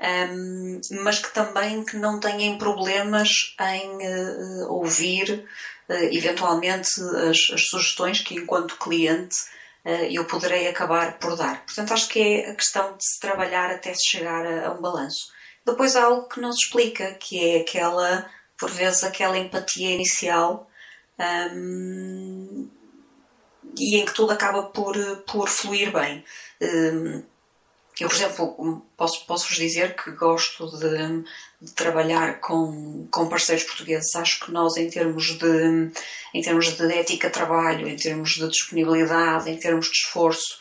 Um, 0.00 0.80
mas 1.02 1.18
que 1.18 1.32
também 1.34 1.84
que 1.84 1.96
não 1.96 2.18
têm 2.18 2.56
problemas 2.56 3.54
em 3.60 3.96
uh, 3.96 4.72
ouvir 4.72 5.46
uh, 5.90 5.92
eventualmente 5.92 6.88
as, 7.28 7.50
as, 7.52 7.66
sugestões 7.68 8.20
que 8.22 8.34
enquanto 8.34 8.78
cliente 8.78 9.36
uh, 9.84 10.06
eu 10.10 10.24
poderei 10.24 10.68
acabar 10.68 11.18
por 11.18 11.36
dar. 11.36 11.66
Portanto, 11.66 11.92
acho 11.92 12.08
que 12.08 12.18
é 12.18 12.50
a 12.50 12.54
questão 12.54 12.96
de 12.96 13.04
se 13.04 13.20
trabalhar 13.20 13.70
até 13.70 13.92
se 13.92 14.08
chegar 14.08 14.46
a, 14.46 14.68
a 14.68 14.72
um 14.72 14.80
balanço. 14.80 15.28
Depois 15.66 15.94
há 15.94 16.04
algo 16.04 16.28
que 16.28 16.40
não 16.40 16.52
se 16.52 16.64
explica, 16.64 17.12
que 17.14 17.38
é 17.38 17.60
aquela, 17.60 18.26
por 18.58 18.70
vezes, 18.70 19.04
aquela 19.04 19.36
empatia 19.36 19.90
inicial 19.90 20.69
um, 21.20 22.68
e 23.78 23.96
em 23.96 24.04
que 24.04 24.14
tudo 24.14 24.32
acaba 24.32 24.64
por, 24.64 24.96
por 25.26 25.48
fluir 25.48 25.92
bem. 25.92 26.24
Um, 26.60 27.22
eu, 28.00 28.08
por 28.08 28.14
exemplo, 28.14 28.86
posso, 28.96 29.26
posso-vos 29.26 29.58
dizer 29.58 29.94
que 29.94 30.10
gosto 30.12 30.66
de, 30.78 31.22
de, 31.60 31.72
trabalhar 31.72 32.40
com, 32.40 33.06
com 33.10 33.28
parceiros 33.28 33.64
portugueses. 33.64 34.14
Acho 34.14 34.40
que 34.40 34.50
nós, 34.50 34.76
em 34.78 34.88
termos, 34.88 35.38
de, 35.38 35.90
em 36.32 36.40
termos 36.40 36.74
de 36.74 36.92
ética 36.92 37.28
de 37.28 37.34
trabalho, 37.34 37.86
em 37.86 37.96
termos 37.96 38.30
de 38.30 38.48
disponibilidade, 38.48 39.50
em 39.50 39.58
termos 39.58 39.86
de 39.86 39.98
esforço, 39.98 40.58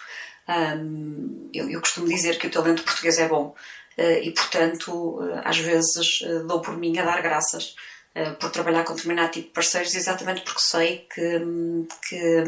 um, 0.49 1.49
eu, 1.53 1.69
eu, 1.69 1.79
costumo 1.79 2.07
dizer 2.07 2.37
que 2.37 2.47
o 2.47 2.51
talento 2.51 2.83
português 2.83 3.17
é 3.17 3.27
bom. 3.27 3.55
Uh, 3.97 4.21
e, 4.21 4.31
portanto, 4.31 5.19
às 5.43 5.57
vezes 5.59 6.21
uh, 6.21 6.45
dou 6.45 6.61
por 6.61 6.75
mim 6.77 6.97
a 6.97 7.05
dar 7.05 7.21
graças 7.21 7.75
eh, 8.15 8.31
por 8.31 8.49
trabalhar 8.49 8.83
com 8.83 8.93
determinado 8.93 9.31
tipo 9.31 9.47
de 9.47 9.53
parceiros, 9.53 9.93
exatamente 9.93 10.41
porque 10.41 10.61
sei 10.61 11.07
que, 11.13 11.39
que, 12.09 12.43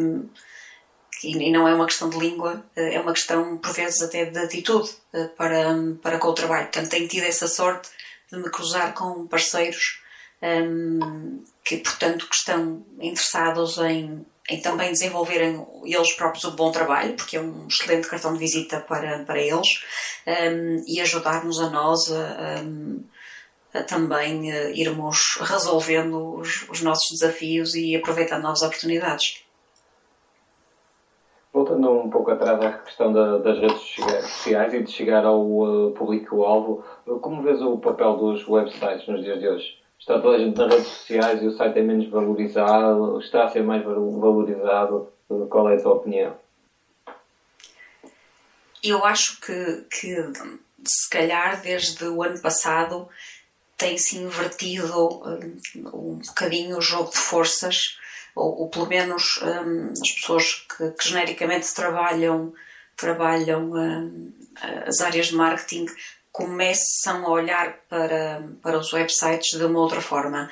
que, 1.20 1.28
e 1.28 1.52
não 1.52 1.68
é 1.68 1.74
uma 1.74 1.86
questão 1.86 2.10
de 2.10 2.18
língua, 2.18 2.66
eh, 2.76 2.96
é 2.96 3.00
uma 3.00 3.14
questão, 3.14 3.58
por 3.58 3.72
vezes, 3.74 4.02
até 4.02 4.26
de 4.26 4.40
atitude 4.40 4.90
eh, 5.14 5.28
para, 5.38 5.76
para 6.02 6.18
com 6.18 6.30
o 6.30 6.34
trabalho. 6.34 6.68
Portanto, 6.68 6.90
tenho 6.90 7.08
tido 7.08 7.26
essa 7.26 7.48
sorte 7.48 7.90
de 8.32 8.40
me 8.40 8.50
cruzar 8.50 8.94
com 8.94 9.28
parceiros 9.28 10.02
um, 10.42 11.44
que, 11.64 11.78
portanto, 11.78 12.28
que 12.28 12.36
estão 12.36 12.84
interessados 13.00 13.78
em, 13.78 14.26
em 14.50 14.62
também 14.62 14.92
desenvolverem 14.92 15.64
eles 15.86 16.14
próprios 16.14 16.46
um 16.46 16.56
bom 16.56 16.72
trabalho, 16.72 17.14
porque 17.14 17.38
é 17.38 17.42
um 17.42 17.68
excelente 17.68 18.08
cartão 18.08 18.34
de 18.34 18.40
visita 18.40 18.80
para, 18.80 19.24
para 19.26 19.40
eles, 19.40 19.68
um, 20.26 20.84
e 20.88 21.00
ajudar-nos 21.02 21.60
a 21.60 21.70
nós 21.70 22.12
a, 22.12 22.64
também 23.88 24.52
uh, 24.52 24.70
irmos 24.72 25.38
resolvendo 25.40 26.36
os, 26.36 26.68
os, 26.70 26.82
nossos 26.82 27.10
desafios 27.12 27.74
e 27.74 27.96
aproveitando 27.96 28.44
novas 28.44 28.62
oportunidades. 28.62 29.44
Voltando 31.54 31.92
um 31.92 32.10
pouco 32.10 32.32
atrás 32.32 32.60
à 32.62 32.74
questão 32.74 33.12
da, 33.14 33.38
das 33.38 33.60
redes 33.60 33.82
sociais 33.82 34.74
e 34.74 34.84
de 34.84 34.92
chegar 34.92 35.26
ao 35.26 35.42
uh, 35.42 35.92
público-alvo, 35.92 36.84
como 37.22 37.44
vês 37.44 37.62
o 37.62 37.78
papel 37.78 38.16
dos 38.18 38.48
websites 38.48 39.08
nos 39.08 39.24
dias 39.24 39.40
de 39.40 39.48
hoje? 39.48 39.82
Está 40.00 40.20
toda 40.20 40.36
a 40.36 40.40
gente 40.40 40.58
nas 40.58 40.74
redes 40.74 40.88
sociais 40.88 41.44
e 41.44 41.48
o 41.48 41.56
site 41.56 41.80
é 41.80 41.82
menos 41.84 42.10
valorizado? 42.10 43.20
Está 43.20 43.46
a 43.46 43.50
ser 43.50 43.64
mais 43.64 43.84
valorizado? 43.84 45.10
Qual 45.50 45.70
é 45.70 45.76
a 45.76 45.82
tua 45.82 45.94
opinião? 45.94 46.36
Eu 48.84 49.06
acho 49.06 49.40
que, 49.40 49.86
que 49.92 50.16
se 50.84 51.10
calhar 51.10 51.62
desde 51.62 52.04
o 52.06 52.24
ano 52.24 52.42
passado 52.42 53.08
tem-se 53.82 54.16
invertido 54.16 55.26
um, 55.26 55.58
um 55.94 56.20
bocadinho 56.20 56.78
o 56.78 56.82
jogo 56.82 57.10
de 57.10 57.18
forças, 57.18 57.98
ou, 58.36 58.62
ou 58.62 58.70
pelo 58.70 58.86
menos 58.86 59.42
um, 59.42 59.92
as 59.92 60.12
pessoas 60.12 60.54
que, 60.54 60.92
que, 60.92 61.10
genericamente 61.10 61.74
trabalham, 61.74 62.54
trabalham 62.96 63.72
um, 63.72 64.32
as 64.86 65.02
áreas 65.02 65.28
de 65.28 65.36
marketing 65.36 65.88
começam 66.32 67.26
a 67.26 67.30
olhar 67.30 67.74
para, 67.90 68.48
para 68.62 68.78
os 68.78 68.94
websites 68.94 69.58
de 69.58 69.66
uma 69.66 69.80
outra 69.80 70.00
forma. 70.00 70.50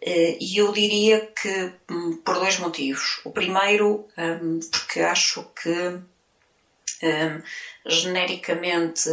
Eh, 0.00 0.38
e 0.40 0.56
eu 0.56 0.72
diria 0.72 1.26
que 1.26 1.72
hum, 1.90 2.16
por 2.24 2.36
dois 2.36 2.58
motivos. 2.58 3.20
O 3.24 3.30
primeiro, 3.30 4.08
hum, 4.16 4.58
porque 4.72 5.00
acho 5.00 5.44
que 5.62 6.00
hum, 7.02 7.42
genericamente 7.86 9.08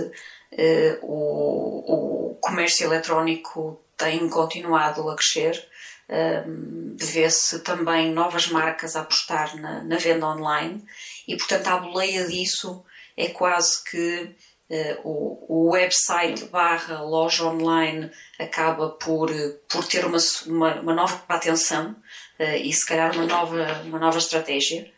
o, 1.02 2.32
o 2.32 2.36
comércio 2.42 2.86
eletrónico 2.86 3.80
tem 3.98 4.30
continuado 4.30 5.10
a 5.10 5.16
crescer. 5.16 5.68
Um, 6.10 6.96
Vê-se 6.98 7.60
também 7.60 8.14
novas 8.14 8.48
marcas 8.48 8.96
a 8.96 9.02
apostar 9.02 9.58
na, 9.58 9.84
na, 9.84 9.98
venda 9.98 10.26
online 10.28 10.82
e, 11.28 11.36
portanto, 11.36 11.68
a 11.68 11.78
boleia 11.78 12.26
disso 12.26 12.86
é 13.18 13.28
quase 13.28 13.84
que 13.84 14.34
uh, 14.70 15.02
o, 15.04 15.66
o, 15.66 15.70
website 15.72 16.46
barra 16.46 17.02
loja 17.02 17.44
online 17.44 18.10
acaba 18.40 18.92
por, 18.92 19.30
por 19.68 19.86
ter 19.86 20.06
uma, 20.06 20.18
uma, 20.46 20.76
uma 20.80 20.94
nova 20.94 21.22
atenção 21.28 21.92
uh, 22.40 22.56
e, 22.56 22.72
se 22.72 22.86
calhar, 22.86 23.14
uma 23.14 23.26
nova, 23.26 23.82
uma 23.84 24.00
nova 24.00 24.18
estratégia. 24.18 24.90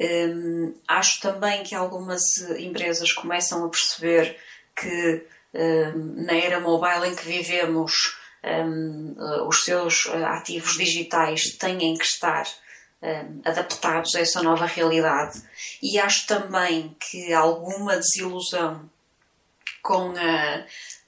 Um, 0.00 0.74
acho 0.88 1.20
também 1.20 1.62
que 1.62 1.74
algumas 1.74 2.22
empresas 2.58 3.12
começam 3.12 3.62
a 3.62 3.68
perceber 3.68 4.38
que 4.80 5.26
um, 5.54 6.24
na 6.24 6.34
era 6.34 6.60
mobile 6.60 7.08
em 7.08 7.14
que 7.14 7.26
vivemos, 7.26 8.16
um, 8.44 9.14
os 9.46 9.64
seus 9.64 10.06
ativos 10.06 10.76
digitais 10.76 11.56
têm 11.58 11.96
que 11.96 12.04
estar 12.04 12.46
um, 13.02 13.42
adaptados 13.44 14.14
a 14.14 14.20
essa 14.20 14.42
nova 14.42 14.66
realidade. 14.66 15.42
E 15.82 15.98
acho 15.98 16.26
também 16.26 16.96
que 16.98 17.32
alguma 17.32 17.96
desilusão 17.96 18.88
com, 19.82 20.14
a, 20.16 20.64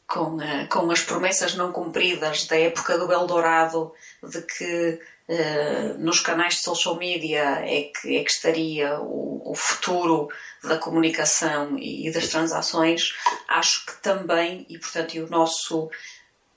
com, 0.06 0.40
a, 0.40 0.66
com 0.66 0.90
as 0.90 1.02
promessas 1.02 1.54
não 1.54 1.72
cumpridas 1.72 2.46
da 2.46 2.58
época 2.58 2.98
do 2.98 3.12
Eldorado 3.12 3.92
de 4.22 4.42
que 4.42 5.00
uh, 5.28 5.98
nos 5.98 6.20
canais 6.20 6.54
de 6.54 6.62
social 6.62 6.96
media 6.96 7.42
é 7.64 7.82
que, 7.82 8.16
é 8.16 8.22
que 8.22 8.30
estaria 8.30 9.00
o, 9.00 9.50
o 9.50 9.54
futuro 9.54 10.28
da 10.62 10.78
comunicação 10.78 11.76
e 11.78 12.10
das 12.10 12.28
transações, 12.28 13.14
acho 13.48 13.86
que 13.86 14.00
também, 14.02 14.66
e 14.68 14.78
portanto, 14.78 15.14
e 15.14 15.20
o 15.20 15.28
nosso 15.28 15.90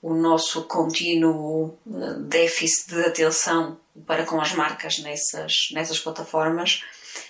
o 0.02 0.14
nosso 0.14 0.62
contínuo 0.64 1.76
eh, 1.88 2.14
déficit 2.20 2.94
de 2.94 3.06
atenção 3.06 3.76
para 4.06 4.24
com 4.24 4.40
as 4.40 4.52
marcas 4.52 5.00
nessas, 5.00 5.68
nessas 5.72 5.98
plataformas 5.98 6.84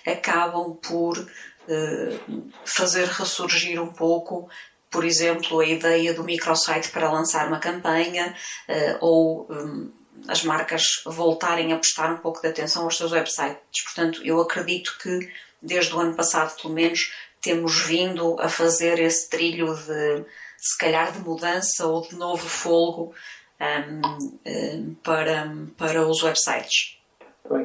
acabam 0.05 0.75
por 0.75 1.17
uh, 1.17 2.51
fazer 2.65 3.05
ressurgir 3.07 3.81
um 3.81 3.91
pouco, 3.91 4.49
por 4.89 5.03
exemplo, 5.05 5.59
a 5.59 5.65
ideia 5.65 6.13
do 6.13 6.23
microsite 6.23 6.89
para 6.89 7.11
lançar 7.11 7.47
uma 7.47 7.59
campanha 7.59 8.33
uh, 8.69 8.97
ou 9.01 9.47
um, 9.51 9.91
as 10.27 10.43
marcas 10.43 11.01
voltarem 11.05 11.73
a 11.73 11.77
prestar 11.77 12.11
um 12.11 12.17
pouco 12.17 12.41
de 12.41 12.47
atenção 12.47 12.83
aos 12.83 12.97
seus 12.97 13.11
websites. 13.11 13.83
Portanto, 13.83 14.21
eu 14.23 14.39
acredito 14.41 14.97
que 15.01 15.29
desde 15.61 15.95
o 15.95 15.99
ano 15.99 16.15
passado, 16.15 16.55
pelo 16.61 16.73
menos, 16.73 17.13
temos 17.41 17.81
vindo 17.85 18.35
a 18.39 18.49
fazer 18.49 18.99
esse 18.99 19.29
trilho 19.29 19.73
de 19.75 20.25
se 20.57 20.77
calhar 20.77 21.11
de 21.11 21.19
mudança 21.19 21.85
ou 21.85 22.01
de 22.01 22.15
novo 22.15 22.47
folgo 22.47 23.13
um, 23.61 24.01
um, 24.45 24.95
para, 25.03 25.51
para 25.77 26.07
os 26.07 26.23
websites. 26.23 26.97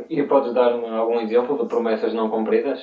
E 0.08 0.22
podes 0.24 0.54
dar 0.54 0.72
algum 0.72 1.20
exemplo 1.20 1.58
de 1.58 1.68
promessas 1.68 2.14
não 2.14 2.30
cumpridas? 2.30 2.80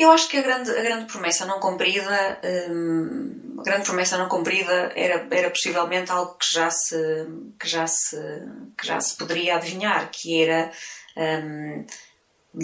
Eu 0.00 0.10
acho 0.12 0.30
que 0.30 0.38
a 0.38 0.40
grande, 0.40 0.70
a 0.70 0.82
grande 0.82 1.12
promessa 1.12 1.44
não 1.44 1.60
cumprida, 1.60 2.40
um, 2.70 3.56
a 3.58 3.62
grande 3.62 3.84
promessa 3.84 4.16
não 4.16 4.30
cumprida 4.30 4.90
era, 4.96 5.28
era 5.30 5.50
possivelmente 5.50 6.10
algo 6.10 6.38
que 6.38 6.50
já 6.50 6.70
se, 6.70 6.96
que 7.60 7.68
já 7.68 7.86
se, 7.86 8.16
que 8.78 8.86
já 8.86 8.98
se 8.98 9.14
poderia 9.18 9.56
adivinhar, 9.56 10.10
que 10.10 10.42
era, 10.42 10.72
um, 11.18 11.84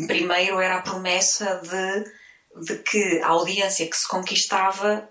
primeiro 0.06 0.58
era 0.58 0.76
a 0.76 0.80
promessa 0.80 1.60
de, 1.62 2.64
de 2.64 2.78
que 2.82 3.20
a 3.22 3.28
audiência 3.28 3.86
que 3.86 3.96
se 3.98 4.08
conquistava 4.08 5.06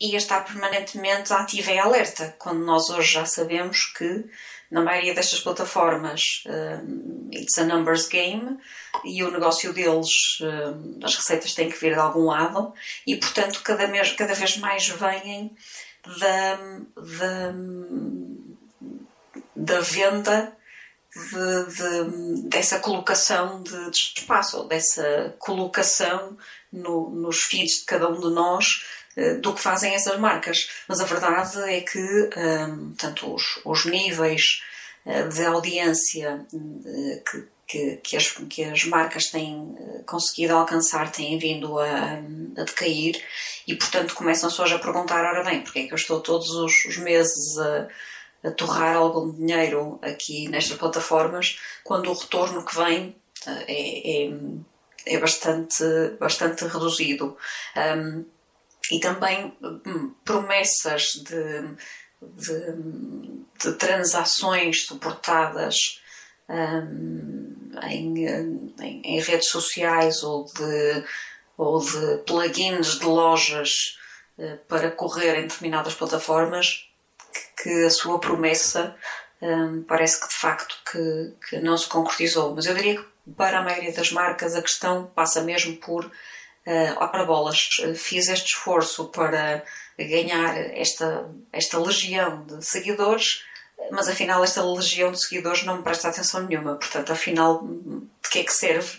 ia 0.00 0.18
estar 0.18 0.44
permanentemente 0.44 1.32
ativa 1.32 1.70
e 1.70 1.78
alerta, 1.78 2.34
quando 2.36 2.64
nós 2.64 2.90
hoje 2.90 3.12
já 3.12 3.24
sabemos 3.24 3.92
que 3.96 4.24
na 4.72 4.80
maioria 4.80 5.14
destas 5.14 5.38
plataformas. 5.40 6.42
Um, 6.46 7.28
it's 7.30 7.58
a 7.58 7.64
numbers 7.64 8.08
game 8.08 8.58
e 9.04 9.22
o 9.22 9.30
negócio 9.30 9.72
deles, 9.72 10.40
um, 10.40 10.98
as 11.04 11.14
receitas 11.14 11.52
têm 11.52 11.70
que 11.70 11.78
vir 11.78 11.92
de 11.92 12.00
algum 12.00 12.24
lado 12.24 12.72
e 13.06 13.16
portanto 13.16 13.60
cada, 13.62 13.86
cada 14.16 14.34
vez 14.34 14.56
mais 14.56 14.88
vêm 14.88 15.54
da, 16.18 16.56
da, 16.96 17.54
da 19.54 19.80
venda 19.80 20.56
de, 21.14 21.64
de, 21.76 22.48
dessa 22.48 22.80
colocação 22.80 23.62
de, 23.62 23.90
de 23.90 23.98
espaço, 24.16 24.56
ou 24.56 24.66
dessa 24.66 25.36
colocação 25.38 26.38
no, 26.72 27.10
nos 27.10 27.42
feeds 27.42 27.80
de 27.80 27.84
cada 27.84 28.08
um 28.08 28.18
de 28.18 28.30
nós 28.30 28.66
do 29.40 29.54
que 29.54 29.60
fazem 29.60 29.94
essas 29.94 30.18
marcas. 30.18 30.70
Mas 30.88 31.00
a 31.00 31.04
verdade 31.04 31.58
é 31.70 31.80
que 31.80 32.30
um, 32.36 32.94
tanto 32.94 33.34
os, 33.34 33.60
os 33.64 33.84
níveis 33.84 34.62
eh, 35.04 35.24
de 35.28 35.44
audiência 35.44 36.46
eh, 36.54 37.22
que, 37.28 37.48
que, 37.66 37.96
que, 37.96 38.16
as, 38.16 38.30
que 38.30 38.64
as 38.64 38.84
marcas 38.84 39.30
têm 39.30 39.76
conseguido 40.06 40.54
alcançar 40.54 41.10
têm 41.10 41.38
vindo 41.38 41.78
a, 41.78 42.20
a 42.56 42.64
decair 42.64 43.20
e, 43.66 43.74
portanto, 43.74 44.14
começam-se 44.14 44.60
hoje 44.60 44.74
a 44.74 44.78
perguntar: 44.78 45.24
ora 45.24 45.44
bem, 45.44 45.62
porque 45.62 45.80
é 45.80 45.86
que 45.86 45.92
eu 45.92 45.96
estou 45.96 46.20
todos 46.20 46.50
os, 46.50 46.84
os 46.84 46.96
meses 46.98 47.58
a, 47.58 47.88
a 48.44 48.50
torrar 48.52 48.96
algum 48.96 49.32
dinheiro 49.32 49.98
aqui 50.02 50.48
nestas 50.48 50.76
plataformas 50.78 51.58
quando 51.84 52.10
o 52.10 52.14
retorno 52.14 52.64
que 52.64 52.76
vem 52.76 53.16
é, 53.46 54.26
é, 54.26 54.32
é 55.06 55.18
bastante, 55.18 55.84
bastante 56.18 56.64
reduzido. 56.64 57.36
Um, 57.76 58.24
e 58.92 59.00
também 59.00 59.56
hum, 59.62 60.14
promessas 60.22 61.14
de, 61.14 61.76
de, 62.20 62.76
de, 63.58 63.72
transações 63.78 64.84
suportadas 64.84 66.02
hum, 66.46 67.70
em, 67.84 68.74
em, 69.02 69.20
redes 69.20 69.48
sociais 69.48 70.22
ou 70.22 70.44
de, 70.44 71.04
ou 71.56 71.80
de 71.80 72.18
plugins 72.26 72.98
de 72.98 73.06
lojas 73.06 73.98
uh, 74.36 74.58
para 74.68 74.90
correr 74.90 75.38
em 75.38 75.42
determinadas 75.42 75.94
plataformas 75.94 76.86
que, 77.56 77.62
que 77.62 77.84
a 77.86 77.90
sua 77.90 78.20
promessa 78.20 78.94
um, 79.40 79.82
parece 79.84 80.20
que 80.20 80.28
de 80.28 80.36
facto 80.36 80.76
que, 80.90 81.34
que 81.48 81.58
não 81.60 81.78
se 81.78 81.88
concretizou. 81.88 82.54
Mas 82.54 82.66
eu 82.66 82.74
diria 82.74 82.96
que 82.96 83.08
para 83.36 83.58
a 83.58 83.62
maioria 83.62 83.92
das 83.92 84.12
marcas 84.12 84.54
a 84.54 84.62
questão 84.62 85.06
passa 85.14 85.40
mesmo 85.40 85.76
por 85.76 86.12
uh, 86.66 86.98
ora 86.98 87.24
bolas, 87.24 87.68
fiz 87.96 88.28
este 88.28 88.54
esforço 88.54 89.06
para 89.06 89.64
ganhar 89.98 90.56
esta, 90.76 91.30
esta 91.52 91.78
legião 91.78 92.44
de 92.44 92.64
seguidores, 92.64 93.42
mas 93.90 94.08
afinal 94.08 94.42
esta 94.42 94.64
legião 94.64 95.12
de 95.12 95.20
seguidores 95.20 95.64
não 95.64 95.78
me 95.78 95.82
presta 95.82 96.08
atenção 96.08 96.42
nenhuma. 96.46 96.76
Portanto, 96.76 97.12
afinal, 97.12 97.66
de 97.66 98.30
que 98.30 98.40
é 98.40 98.44
que 98.44 98.52
serve 98.52 98.98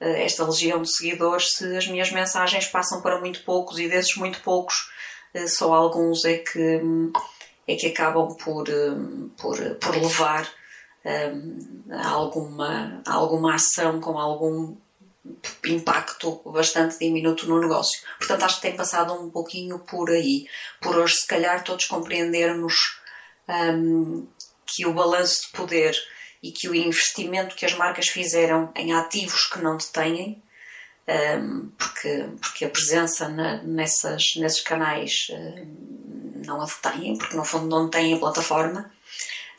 uh, 0.00 0.04
esta 0.04 0.44
legião 0.44 0.82
de 0.82 0.94
seguidores 0.94 1.52
se 1.52 1.76
as 1.76 1.86
minhas 1.86 2.10
mensagens 2.10 2.66
passam 2.66 3.00
para 3.00 3.20
muito 3.20 3.42
poucos 3.44 3.78
e 3.78 3.88
desses 3.88 4.16
muito 4.16 4.40
poucos 4.40 4.90
uh, 5.34 5.48
só 5.48 5.72
alguns 5.74 6.24
é 6.24 6.38
que, 6.38 6.80
é 7.66 7.76
que 7.76 7.88
acabam 7.88 8.34
por, 8.36 8.66
por, 9.36 9.58
por 9.76 9.96
levar 9.96 10.48
a 11.90 12.08
alguma, 12.10 13.02
a 13.04 13.12
alguma 13.12 13.56
ação 13.56 14.00
com 14.00 14.16
algum 14.16 14.76
impacto 15.66 16.42
bastante 16.46 16.98
diminuto 16.98 17.48
no 17.48 17.60
negócio. 17.60 18.00
Portanto, 18.18 18.42
acho 18.42 18.56
que 18.56 18.62
tem 18.62 18.76
passado 18.76 19.12
um 19.12 19.30
pouquinho 19.30 19.78
por 19.78 20.10
aí. 20.10 20.46
Por 20.80 20.96
hoje, 20.96 21.16
se 21.16 21.26
calhar, 21.26 21.62
todos 21.62 21.86
compreendermos 21.86 22.74
um, 23.48 24.26
que 24.66 24.86
o 24.86 24.92
balanço 24.92 25.42
de 25.46 25.52
poder 25.52 25.96
e 26.42 26.50
que 26.50 26.68
o 26.68 26.74
investimento 26.74 27.54
que 27.54 27.64
as 27.64 27.74
marcas 27.74 28.08
fizeram 28.08 28.72
em 28.74 28.92
ativos 28.92 29.46
que 29.46 29.60
não 29.60 29.76
detêm, 29.76 30.42
um, 31.08 31.68
porque, 31.78 32.28
porque 32.40 32.64
a 32.64 32.70
presença 32.70 33.28
na, 33.28 33.62
nessas, 33.62 34.34
nesses 34.36 34.60
canais 34.60 35.28
um, 35.30 36.42
não 36.44 36.60
a 36.60 36.64
detêm, 36.64 37.16
porque 37.16 37.36
no 37.36 37.44
fundo 37.44 37.68
não 37.68 37.88
têm 37.88 38.14
a 38.14 38.18
plataforma, 38.18 38.90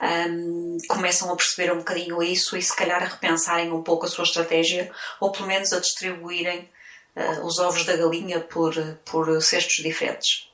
um, 0.04 0.78
começam 0.88 1.32
a 1.32 1.36
perceber 1.36 1.72
um 1.72 1.78
bocadinho 1.78 2.22
isso 2.22 2.58
e 2.58 2.62
se 2.62 2.76
calhar 2.76 3.02
a 3.02 3.08
repensarem 3.08 3.72
um 3.72 3.82
pouco 3.82 4.06
a 4.06 4.10
sua 4.10 4.26
estratégia 4.26 4.92
ou 5.20 5.32
pelo 5.32 5.48
menos 5.48 5.72
a 5.72 5.80
distribuírem 5.80 6.70
uh, 7.16 7.46
os 7.46 7.60
ovos 7.60 7.86
da 7.86 7.96
galinha 7.96 8.40
por, 8.40 8.74
por 9.06 9.42
cestos 9.42 9.84
diferentes. 9.84 10.50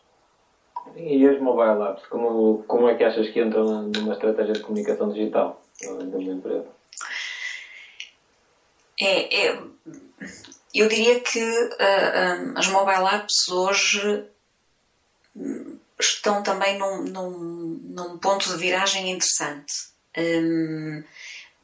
E 0.96 1.26
as 1.28 1.40
mobile 1.40 1.84
apps, 1.84 2.06
como, 2.08 2.64
como 2.68 2.90
é 2.90 2.96
que 2.96 3.04
achas 3.04 3.30
que 3.30 3.42
entram 3.42 3.84
numa 3.84 4.14
estratégia 4.14 4.54
de 4.54 4.62
comunicação 4.62 5.12
digital 5.12 5.62
de 5.80 5.88
uma 5.88 6.34
empresa? 6.34 6.68
É, 9.00 9.48
é, 9.48 9.60
eu 10.74 10.88
diria 10.90 11.20
que 11.22 11.42
uh, 11.42 11.76
ah, 11.80 12.38
um, 12.40 12.58
as 12.58 12.68
mobile 12.68 13.06
apps 13.06 13.48
hoje 13.50 14.26
estão 16.00 16.42
também 16.42 16.78
num, 16.78 17.04
num, 17.04 17.80
num 17.84 18.18
ponto 18.18 18.50
de 18.50 18.58
viragem 18.58 19.12
interessante. 19.12 19.74
Um, 20.18 21.04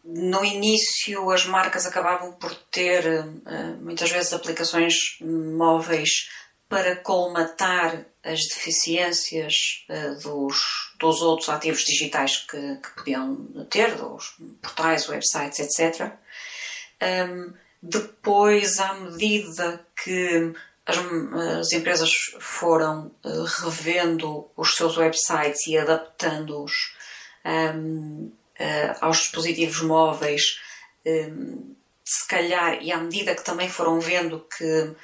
no 0.04 0.46
início, 0.46 1.32
as 1.32 1.46
marcas 1.46 1.86
acabavam 1.86 2.34
por 2.34 2.54
ter 2.72 3.06
uh, 3.08 3.78
muitas 3.82 4.12
vezes 4.12 4.34
aplicações 4.34 5.18
móveis 5.22 6.30
para 6.70 6.96
colmatar 6.98 8.06
as 8.24 8.40
deficiências 8.42 9.86
uh, 9.90 10.22
dos, 10.22 10.94
dos 11.00 11.22
outros 11.22 11.50
ativos 11.50 11.84
digitais 11.84 12.38
que, 12.38 12.76
que, 12.76 12.90
podiam 12.96 13.66
ter, 13.70 13.96
dos 13.96 14.36
portais, 14.62 15.08
websites, 15.08 15.60
etc. 15.60 16.12
Um, 17.02 17.54
depois, 17.82 18.80
à 18.80 18.94
medida 18.96 19.86
que 20.04 20.54
as, 20.86 20.98
as 21.60 21.72
empresas 21.72 22.36
foram 22.40 23.12
uh, 23.24 23.44
revendo 23.64 24.48
os 24.56 24.76
seus 24.76 24.98
websites 24.98 25.66
e 25.68 25.78
adaptando-os 25.78 26.96
um, 27.44 28.26
uh, 28.26 28.32
eh, 28.58 28.96
aos 29.02 29.18
dispositivos 29.18 29.82
móveis, 29.82 30.60
um, 31.06 31.76
se 32.04 32.28
calhar, 32.28 32.82
e 32.82 32.92
à 32.92 32.98
medida 32.98 33.36
que 33.36 33.44
também 33.44 33.68
foram 33.68 34.00
vendo 34.00 34.46
que, 34.58 34.96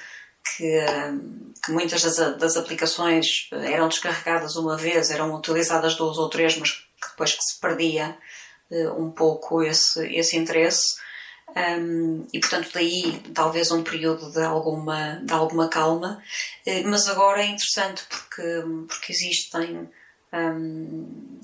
que, 0.56 0.80
um, 1.10 1.52
que 1.64 1.72
muitas 1.72 2.02
das, 2.02 2.38
das, 2.38 2.56
aplicações 2.56 3.48
eram 3.52 3.88
descarregadas 3.88 4.56
uma 4.56 4.76
vez, 4.76 5.10
eram 5.10 5.34
utilizadas 5.34 5.96
duas 5.96 6.16
ou 6.16 6.28
três, 6.28 6.56
mas 6.56 6.70
que 6.70 7.08
depois 7.10 7.32
que 7.32 7.42
se 7.42 7.60
perdia 7.60 8.16
um 8.96 9.10
pouco 9.10 9.62
esse, 9.62 10.06
esse 10.14 10.36
interesse. 10.36 10.96
Um, 11.54 12.26
e 12.32 12.40
portanto 12.40 12.70
daí 12.72 13.20
talvez 13.34 13.70
um 13.70 13.82
período 13.82 14.32
de 14.32 14.42
alguma, 14.42 15.20
de 15.22 15.34
alguma 15.34 15.68
calma, 15.68 16.22
uh, 16.66 16.88
mas 16.88 17.06
agora 17.08 17.42
é 17.42 17.46
interessante 17.46 18.04
porque, 18.08 18.42
porque 18.88 19.12
existem 19.12 19.86
um, 20.32 21.38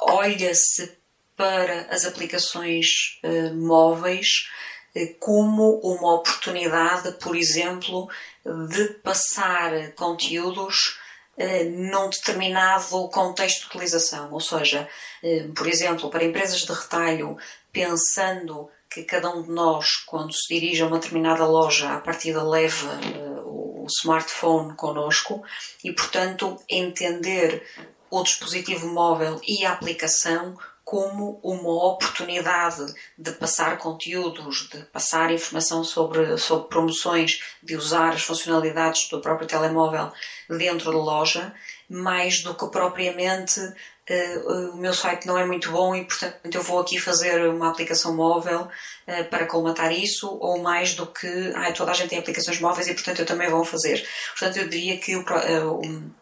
olha-se 0.00 0.96
para 1.36 1.88
as 1.90 2.06
aplicações 2.06 3.20
uh, 3.22 3.54
móveis 3.54 4.48
uh, 4.96 5.14
como 5.18 5.78
uma 5.80 6.14
oportunidade, 6.14 7.12
por 7.18 7.36
exemplo, 7.36 8.08
de 8.70 8.94
passar 9.02 9.92
conteúdos 9.92 10.98
num 11.70 12.10
determinado 12.10 13.08
contexto 13.08 13.60
de 13.60 13.66
utilização. 13.68 14.30
Ou 14.30 14.40
seja, 14.40 14.86
por 15.56 15.66
exemplo, 15.66 16.10
para 16.10 16.24
empresas 16.24 16.60
de 16.60 16.72
retalho, 16.72 17.38
pensando 17.72 18.68
que 18.88 19.04
cada 19.04 19.30
um 19.30 19.42
de 19.42 19.50
nós, 19.50 19.96
quando 20.06 20.32
se 20.32 20.52
dirige 20.52 20.82
a 20.82 20.86
uma 20.86 20.98
determinada 20.98 21.46
loja, 21.46 21.92
a 21.92 22.00
partida 22.00 22.42
leva 22.42 22.88
uh, 22.88 23.84
o 23.84 23.86
smartphone 23.86 24.74
connosco 24.74 25.42
e, 25.84 25.92
portanto, 25.92 26.60
entender 26.68 27.64
o 28.10 28.22
dispositivo 28.22 28.88
móvel 28.88 29.40
e 29.46 29.64
a 29.64 29.72
aplicação 29.72 30.58
como 30.90 31.38
uma 31.44 31.86
oportunidade 31.86 32.84
de 33.16 33.30
passar 33.30 33.78
conteúdos, 33.78 34.68
de 34.68 34.82
passar 34.86 35.30
informação 35.30 35.84
sobre, 35.84 36.36
sobre 36.36 36.68
promoções, 36.68 37.40
de 37.62 37.76
usar 37.76 38.12
as 38.12 38.22
funcionalidades 38.22 39.08
do 39.08 39.20
próprio 39.20 39.46
telemóvel 39.46 40.10
dentro 40.48 40.90
da 40.90 40.98
loja, 40.98 41.54
mais 41.88 42.42
do 42.42 42.56
que 42.56 42.66
propriamente 42.66 43.60
o 44.72 44.76
meu 44.76 44.92
site 44.92 45.26
não 45.26 45.38
é 45.38 45.46
muito 45.46 45.70
bom 45.70 45.94
e, 45.94 46.04
portanto, 46.04 46.54
eu 46.54 46.62
vou 46.62 46.80
aqui 46.80 46.98
fazer 46.98 47.48
uma 47.48 47.70
aplicação 47.70 48.14
móvel 48.14 48.62
uh, 48.62 49.24
para 49.30 49.46
colmatar 49.46 49.92
isso, 49.92 50.36
ou 50.40 50.60
mais 50.60 50.94
do 50.94 51.06
que 51.06 51.52
ah, 51.54 51.72
toda 51.72 51.92
a 51.92 51.94
gente 51.94 52.10
tem 52.10 52.18
aplicações 52.18 52.60
móveis 52.60 52.88
e, 52.88 52.94
portanto, 52.94 53.20
eu 53.20 53.26
também 53.26 53.48
vou 53.48 53.64
fazer. 53.64 54.04
Portanto, 54.36 54.56
eu 54.58 54.68
diria 54.68 54.98
que 54.98 55.14
o, 55.14 55.20
uh, 55.20 56.12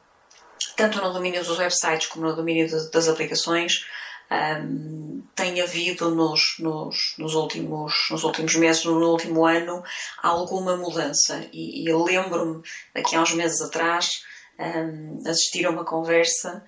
tanto 0.76 1.00
no 1.00 1.12
domínio 1.12 1.42
dos 1.42 1.58
websites 1.58 2.08
como 2.08 2.26
no 2.26 2.36
domínio 2.36 2.68
das 2.90 3.08
aplicações, 3.08 3.84
um, 4.30 5.22
tem 5.34 5.60
havido 5.60 6.10
nos, 6.10 6.56
nos, 6.58 7.14
nos, 7.18 7.34
últimos, 7.34 8.08
nos 8.10 8.24
últimos 8.24 8.54
meses, 8.56 8.84
no 8.84 9.10
último 9.10 9.46
ano, 9.46 9.82
alguma 10.22 10.76
mudança. 10.76 11.48
E, 11.52 11.82
e 11.82 11.90
eu 11.90 12.02
lembro-me, 12.02 12.62
daqui 12.94 13.16
a 13.16 13.22
uns 13.22 13.32
meses 13.32 13.60
atrás, 13.60 14.22
um, 14.58 15.22
assistir 15.26 15.66
a 15.66 15.70
uma 15.70 15.84
conversa 15.84 16.64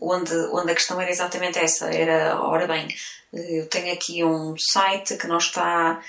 onde, 0.00 0.34
onde 0.52 0.72
a 0.72 0.74
questão 0.74 1.00
era 1.00 1.10
exatamente 1.10 1.58
essa, 1.58 1.86
era, 1.90 2.40
ora 2.40 2.66
bem, 2.66 2.88
eu 3.32 3.66
tenho 3.66 3.92
aqui 3.92 4.22
um 4.24 4.54
site 4.56 5.16
que 5.16 5.26
não 5.26 5.38
está, 5.38 6.00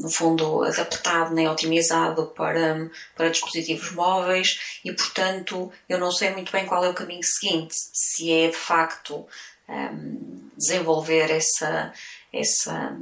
no 0.00 0.08
fundo, 0.10 0.62
adaptado 0.62 1.34
nem 1.34 1.48
otimizado 1.48 2.26
para, 2.28 2.88
para 3.16 3.30
dispositivos 3.30 3.90
móveis 3.92 4.80
e, 4.84 4.92
portanto, 4.92 5.72
eu 5.88 5.98
não 5.98 6.12
sei 6.12 6.30
muito 6.30 6.52
bem 6.52 6.66
qual 6.66 6.84
é 6.84 6.88
o 6.88 6.94
caminho 6.94 7.22
seguinte. 7.24 7.74
Se 7.92 8.32
é, 8.32 8.46
de 8.46 8.56
facto, 8.56 9.26
desenvolver 10.56 11.30
essa, 11.30 11.92
essa, 12.32 12.96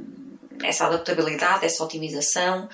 essa 0.63 0.87
adaptabilidade, 0.87 1.65
essa 1.65 1.83
otimização, 1.83 2.69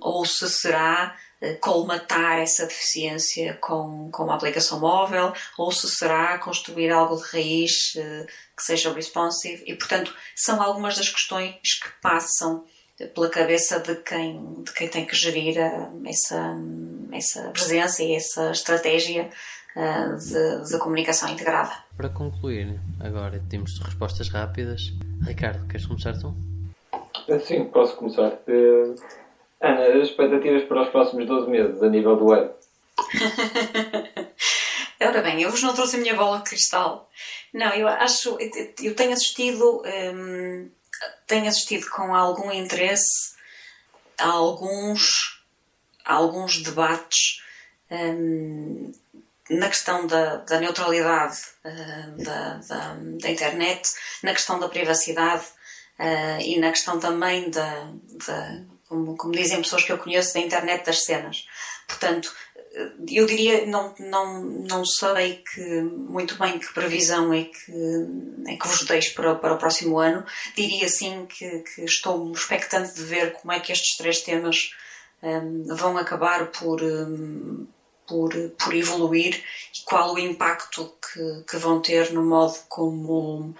ou 0.00 0.24
se 0.24 0.48
será 0.48 1.16
eh, 1.44 1.54
colmatar 1.54 2.38
essa 2.38 2.66
deficiência 2.66 3.58
com, 3.60 4.08
com 4.10 4.24
uma 4.24 4.34
aplicação 4.34 4.80
móvel 4.80 5.32
ou 5.58 5.70
se 5.70 5.86
será 5.88 6.38
construir 6.38 6.90
algo 6.90 7.16
de 7.16 7.22
raiz 7.30 7.94
eh, 7.96 8.26
que 8.56 8.62
seja 8.62 8.92
responsive 8.92 9.62
e, 9.66 9.74
portanto, 9.74 10.14
são 10.34 10.62
algumas 10.62 10.96
das 10.96 11.10
questões 11.10 11.54
que 11.60 11.88
passam 12.00 12.64
pela 13.14 13.28
cabeça 13.28 13.78
de 13.78 13.96
quem, 13.96 14.62
de 14.62 14.72
quem 14.72 14.88
tem 14.88 15.04
que 15.04 15.14
gerir 15.14 15.58
eh, 15.58 15.88
essa, 16.06 16.56
essa 17.12 17.50
presença 17.50 18.02
e 18.02 18.14
essa 18.14 18.50
estratégia 18.50 19.28
de, 19.76 20.70
de 20.70 20.78
comunicação 20.78 21.28
integrada. 21.28 21.72
Para 21.96 22.08
concluir, 22.08 22.80
agora 23.00 23.42
temos 23.50 23.76
respostas 23.80 24.28
rápidas. 24.28 24.92
Ricardo, 25.26 25.66
queres 25.66 25.84
começar 25.84 26.12
tu? 26.12 26.53
Sim, 27.46 27.64
posso 27.66 27.96
começar. 27.96 28.38
Ana, 29.60 29.86
as 29.86 30.08
expectativas 30.08 30.64
para 30.64 30.82
os 30.82 30.88
próximos 30.90 31.26
12 31.26 31.50
meses 31.50 31.82
a 31.82 31.88
nível 31.88 32.16
do 32.16 32.26
web? 32.26 32.50
Ora 35.00 35.22
bem, 35.22 35.42
eu 35.42 35.50
vos 35.50 35.62
não 35.62 35.74
trouxe 35.74 35.96
a 35.96 35.98
minha 36.00 36.14
bola 36.14 36.38
de 36.38 36.44
cristal. 36.44 37.10
Não, 37.52 37.72
eu 37.74 37.88
acho. 37.88 38.38
Eu 38.82 38.94
tenho 38.94 39.12
assistido. 39.12 39.82
Hum, 39.84 40.70
tenho 41.26 41.48
assistido 41.48 41.88
com 41.90 42.14
algum 42.14 42.50
interesse 42.52 43.34
a 44.18 44.28
alguns, 44.28 45.42
a 46.04 46.14
alguns 46.14 46.62
debates 46.62 47.42
hum, 47.90 48.92
na 49.50 49.68
questão 49.68 50.06
da, 50.06 50.36
da 50.36 50.60
neutralidade 50.60 51.38
uh, 51.64 52.22
da, 52.22 52.54
da, 52.68 52.94
da, 53.20 53.30
internet, 53.30 53.88
na 54.22 54.32
questão 54.32 54.58
da 54.58 54.68
privacidade 54.68 55.44
uh, 55.98 56.40
e 56.40 56.58
na 56.58 56.70
questão 56.70 56.98
também 56.98 57.50
da, 57.50 57.92
como, 58.88 59.16
como 59.16 59.32
dizem 59.32 59.62
pessoas 59.62 59.84
que 59.84 59.92
eu 59.92 59.98
conheço, 59.98 60.34
da 60.34 60.40
internet 60.40 60.84
das 60.84 61.04
cenas. 61.04 61.46
Portanto, 61.86 62.32
eu 63.08 63.26
diria, 63.26 63.66
não, 63.66 63.94
não, 63.98 64.40
não 64.42 64.84
sei 64.84 65.42
que, 65.52 65.80
muito 65.82 66.36
bem 66.36 66.58
que 66.58 66.72
previsão 66.74 67.32
é 67.32 67.44
que, 67.44 67.72
é 68.48 68.56
que 68.56 68.66
vos 68.66 68.84
deixo 68.84 69.14
para, 69.14 69.34
para 69.36 69.54
o 69.54 69.58
próximo 69.58 69.98
ano. 69.98 70.24
Diria 70.56 70.88
sim 70.88 71.26
que, 71.26 71.60
que 71.60 71.84
estou 71.84 72.32
expectante 72.32 72.94
de 72.94 73.02
ver 73.04 73.32
como 73.32 73.52
é 73.52 73.60
que 73.60 73.72
estes 73.72 73.96
três 73.96 74.20
temas 74.22 74.70
um, 75.22 75.64
vão 75.76 75.96
acabar 75.96 76.46
por, 76.48 76.82
um, 76.82 77.66
por, 78.06 78.32
por 78.58 78.74
evoluir 78.74 79.36
e 79.36 79.84
qual 79.84 80.14
o 80.14 80.18
impacto 80.18 80.92
que, 81.12 81.44
que 81.48 81.56
vão 81.56 81.80
ter 81.80 82.12
no 82.12 82.24
modo 82.24 82.58
como, 82.68 83.54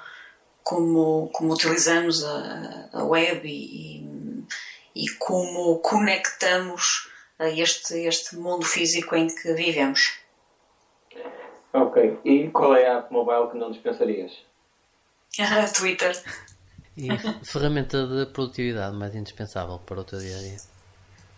como, 0.64 1.28
como 1.32 1.52
utilizamos 1.52 2.24
a, 2.24 2.88
a 2.92 3.04
web 3.04 3.46
e, 3.46 4.02
e 4.96 5.08
como 5.18 5.78
conectamos 5.78 7.08
este, 7.38 8.06
este 8.06 8.36
mundo 8.36 8.64
físico 8.64 9.14
em 9.14 9.28
que 9.28 9.52
vivemos. 9.52 10.18
Ok. 11.72 12.18
E 12.24 12.48
qual 12.48 12.76
é 12.76 12.88
a 12.88 12.98
app 12.98 13.12
mobile 13.12 13.50
que 13.50 13.58
não 13.58 13.70
dispensarias? 13.70 14.32
Twitter. 15.74 16.22
E 16.96 17.08
ferramenta 17.44 18.06
de 18.06 18.26
produtividade 18.26 18.96
mais 18.96 19.14
indispensável 19.14 19.80
para 19.80 20.00
o 20.00 20.04
teu 20.04 20.20
dia 20.20 20.36
a 20.36 20.40
dia? 20.40 20.56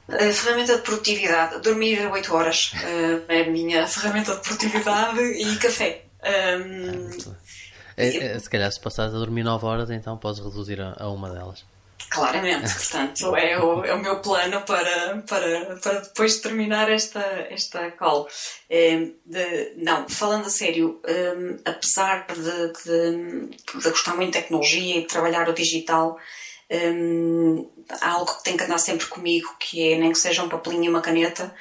A 0.08 0.32
ferramenta 0.32 0.76
de 0.76 0.82
produtividade, 0.82 1.60
dormir 1.62 2.06
8 2.06 2.34
horas 2.34 2.72
uh, 2.74 3.24
é 3.26 3.40
a 3.40 3.50
minha 3.50 3.86
ferramenta 3.88 4.36
de 4.36 4.42
produtividade 4.42 5.20
e 5.20 5.56
café. 5.56 6.04
Um, 6.22 7.08
é, 7.96 8.16
é, 8.16 8.38
se 8.38 8.50
calhar 8.50 8.70
se 8.70 8.80
passares 8.80 9.14
a 9.14 9.18
dormir 9.18 9.42
9 9.42 9.64
horas, 9.64 9.90
então 9.90 10.16
podes 10.18 10.40
reduzir 10.40 10.80
a, 10.80 10.94
a 10.98 11.08
uma 11.08 11.30
delas. 11.30 11.64
Claramente, 12.10 12.72
portanto, 12.76 13.34
é 13.36 13.58
o, 13.58 13.84
é 13.84 13.94
o 13.94 14.00
meu 14.00 14.20
plano 14.20 14.60
para, 14.62 15.22
para, 15.26 15.76
para 15.76 16.00
depois 16.00 16.36
de 16.36 16.42
terminar 16.42 16.90
esta, 16.90 17.20
esta 17.50 17.90
call. 17.92 18.28
É, 18.68 19.08
de, 19.24 19.72
não, 19.76 20.08
falando 20.08 20.46
a 20.46 20.50
sério, 20.50 21.00
um, 21.08 21.58
apesar 21.64 22.26
de, 22.26 22.72
de, 22.84 23.80
de, 23.80 23.90
gostar 23.90 24.14
muito 24.14 24.32
de 24.32 24.40
tecnologia 24.40 24.98
e 24.98 25.00
de 25.00 25.08
trabalhar 25.08 25.48
o 25.48 25.54
digital, 25.54 26.18
um, 26.70 27.68
há 28.00 28.10
algo 28.10 28.36
que 28.36 28.44
tem 28.44 28.56
que 28.56 28.64
andar 28.64 28.78
sempre 28.78 29.06
comigo, 29.06 29.56
que 29.58 29.92
é 29.92 29.98
nem 29.98 30.12
que 30.12 30.18
seja 30.18 30.42
um 30.42 30.48
papelinho 30.48 30.84
e 30.84 30.88
uma 30.88 31.00
caneta, 31.00 31.54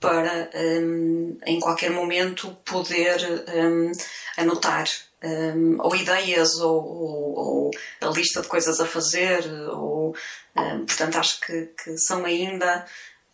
para 0.00 0.50
um, 0.54 1.38
em 1.44 1.60
qualquer 1.60 1.90
momento 1.90 2.56
poder 2.64 3.44
hum, 3.54 3.92
anotar 4.36 4.86
um, 5.24 5.76
ou 5.80 5.96
ideias, 5.96 6.54
ou, 6.60 6.84
ou, 6.84 7.38
ou, 7.38 7.70
a 8.00 8.06
lista 8.08 8.42
de 8.42 8.48
coisas 8.48 8.78
a 8.80 8.86
fazer, 8.86 9.46
ou, 9.70 10.14
um, 10.56 10.84
portanto, 10.84 11.16
acho 11.16 11.40
que, 11.40 11.66
que 11.82 11.96
são 11.98 12.24
ainda 12.24 12.84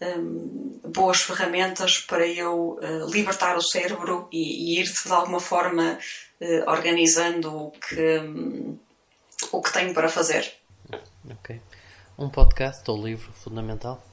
um, 0.01 0.81
boas 0.85 1.21
ferramentas 1.23 1.99
para 1.99 2.27
eu 2.27 2.79
uh, 2.81 3.11
libertar 3.11 3.57
o 3.57 3.63
cérebro 3.63 4.29
e, 4.33 4.75
e, 4.75 4.81
ir 4.81 4.85
de 4.85 5.13
alguma 5.13 5.41
forma 5.41 5.99
uh, 6.41 6.71
organizando 6.71 7.55
o 7.55 7.71
que, 7.73 8.21
o 9.53 9.61
que 9.61 9.73
tenho 9.73 9.93
para 9.93 10.09
fazer. 10.09 10.53
Ok. 11.31 11.61
Um 12.19 12.29
podcast 12.29 12.89
ou 12.91 13.05
livro 13.05 13.33
fundamental? 13.33 14.10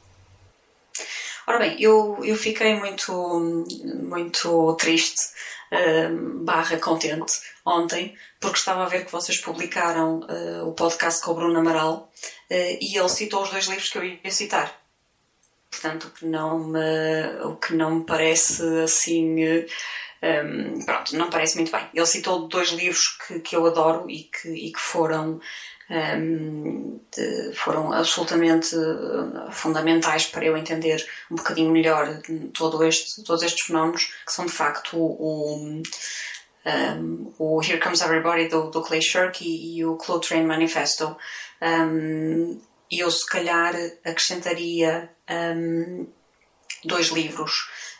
Ora 1.47 1.59
bem, 1.59 1.81
eu, 1.81 2.19
eu 2.25 2.35
fiquei 2.35 2.75
muito, 2.75 3.65
muito 4.03 4.75
triste 4.75 5.21
uh, 5.71 6.43
barra 6.43 6.77
contente 6.77 7.39
ontem, 7.65 8.17
porque 8.37 8.57
estava 8.57 8.83
a 8.83 8.89
ver 8.89 9.05
que 9.05 9.11
vocês 9.13 9.39
publicaram 9.39 10.19
uh, 10.19 10.67
o 10.67 10.73
podcast 10.73 11.23
com 11.23 11.31
o 11.31 11.35
Bruno 11.35 11.57
Amaral 11.57 12.11
uh, 12.51 12.77
e 12.81 12.97
ele 12.97 13.07
citou 13.07 13.43
os 13.43 13.49
dois 13.49 13.65
livros 13.67 13.87
que 13.87 13.97
eu 13.97 14.03
ia 14.03 14.29
citar. 14.29 14.77
Portanto, 15.71 16.07
o 16.07 16.11
que 16.11 16.25
não 16.25 16.59
me, 16.59 17.41
o 17.45 17.55
que 17.55 17.73
não 17.73 17.95
me 17.95 18.05
parece 18.05 18.63
assim 18.83 19.65
Um, 20.17 20.83
pronto, 20.83 21.15
não 21.15 21.29
parece 21.29 21.55
muito 21.55 21.71
bem. 21.71 21.87
Ele 21.93 22.05
citou 22.07 22.47
dois 22.47 22.69
livros 22.69 23.17
que, 23.19 23.39
que 23.39 23.55
eu 23.55 23.63
adoro 23.67 24.09
e 24.09 24.23
que, 24.23 24.49
e 24.49 24.71
que 24.71 24.79
foram, 24.79 25.39
de, 25.89 27.53
foram 27.55 27.93
absolutamente 27.93 28.75
fundamentais 29.51 30.25
para 30.25 30.45
eu 30.45 30.57
entender 30.57 31.05
um 31.31 31.35
bocadinho 31.35 31.71
melhor 31.71 32.21
todo 32.53 32.83
este, 32.83 33.23
todos 33.23 33.43
estes 33.43 33.65
fenómenos, 33.65 34.05
que 34.25 34.31
são 34.33 34.45
de 34.45 34.51
facto 34.51 34.97
o, 34.97 35.79
o 35.79 35.83
o 37.39 37.61
Here 37.63 37.79
Comes 37.79 38.01
Everybody 38.01 38.49
do, 38.49 38.69
do 38.69 38.81
Clay 38.81 39.01
Shirky 39.01 39.77
e 39.77 39.85
o 39.85 39.95
Cloud 39.95 40.27
Train 40.27 40.45
Manifesto. 40.45 41.15
Um, 41.61 42.59
eu 42.91 43.09
se 43.11 43.25
calhar 43.25 43.73
acrescentaria 44.03 45.09
dois 46.83 47.07
livros. 47.07 47.51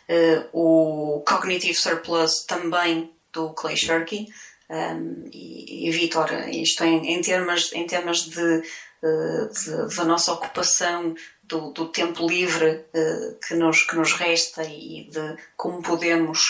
Uh, 0.08 0.48
o 0.52 1.20
Cognitive 1.26 1.74
Surplus 1.74 2.44
também 2.46 3.12
do 3.32 3.52
Clay 3.52 3.76
Shirky 3.76 4.26
um, 4.70 5.28
e, 5.32 5.88
e 5.88 5.90
Vitor, 5.90 6.30
isto 6.50 6.84
em, 6.84 7.14
em, 7.14 7.20
termos, 7.20 7.72
em 7.72 7.86
termos 7.86 8.28
de, 8.28 8.60
de, 8.62 9.96
da 9.96 10.04
nossa 10.04 10.32
ocupação 10.32 11.14
do, 11.42 11.70
do 11.70 11.88
tempo 11.88 12.28
livre 12.28 12.84
uh, 12.94 13.38
que, 13.46 13.54
nos, 13.54 13.82
que 13.82 13.96
nos 13.96 14.12
resta 14.12 14.62
e 14.64 15.08
de 15.10 15.36
como 15.56 15.82
podemos 15.82 16.40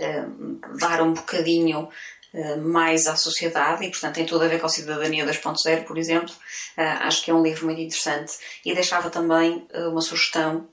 uh, 0.00 0.76
dar 0.78 1.02
um 1.02 1.14
bocadinho 1.14 1.88
mais 2.58 3.06
à 3.06 3.14
sociedade 3.14 3.84
e, 3.84 3.90
portanto, 3.90 4.16
tem 4.16 4.26
tudo 4.26 4.44
a 4.44 4.48
ver 4.48 4.58
com 4.58 4.66
a 4.66 4.68
Cidadania 4.68 5.24
2.0, 5.24 5.84
por 5.84 5.96
exemplo. 5.96 6.34
Acho 6.76 7.22
que 7.22 7.30
é 7.30 7.34
um 7.34 7.44
livro 7.44 7.66
muito 7.66 7.80
interessante. 7.80 8.32
E 8.64 8.74
deixava 8.74 9.08
também 9.08 9.64
uma 9.72 10.00
sugestão 10.00 10.66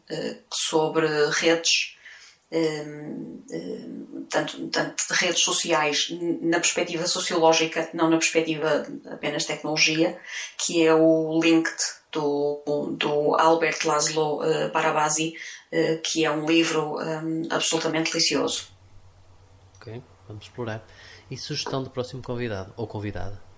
sobre 0.52 1.06
redes. 1.30 1.96
Tanto, 4.30 4.68
tanto 4.68 5.08
de 5.08 5.14
redes 5.14 5.42
sociais 5.42 6.08
na 6.42 6.60
perspectiva 6.60 7.08
sociológica, 7.08 7.90
não 7.94 8.10
na 8.10 8.18
perspectiva 8.18 8.86
apenas 9.10 9.46
tecnologia, 9.46 10.20
que 10.58 10.86
é 10.86 10.94
o 10.94 11.40
Linked 11.42 11.78
do, 12.12 12.62
do 12.98 13.36
Albert 13.36 13.80
Laszlo 13.86 14.42
Barabasi, 14.74 15.34
que 16.04 16.26
é 16.26 16.32
um 16.32 16.46
livro 16.46 16.98
um, 17.00 17.48
absolutamente 17.50 18.12
delicioso. 18.12 18.68
Ok, 19.78 20.04
vamos 20.28 20.46
explorar. 20.46 20.86
E 21.30 21.38
sugestão 21.38 21.82
do 21.82 21.90
próximo 21.90 22.22
convidado 22.22 22.74
ou 22.76 22.86
convidada? 22.86 23.51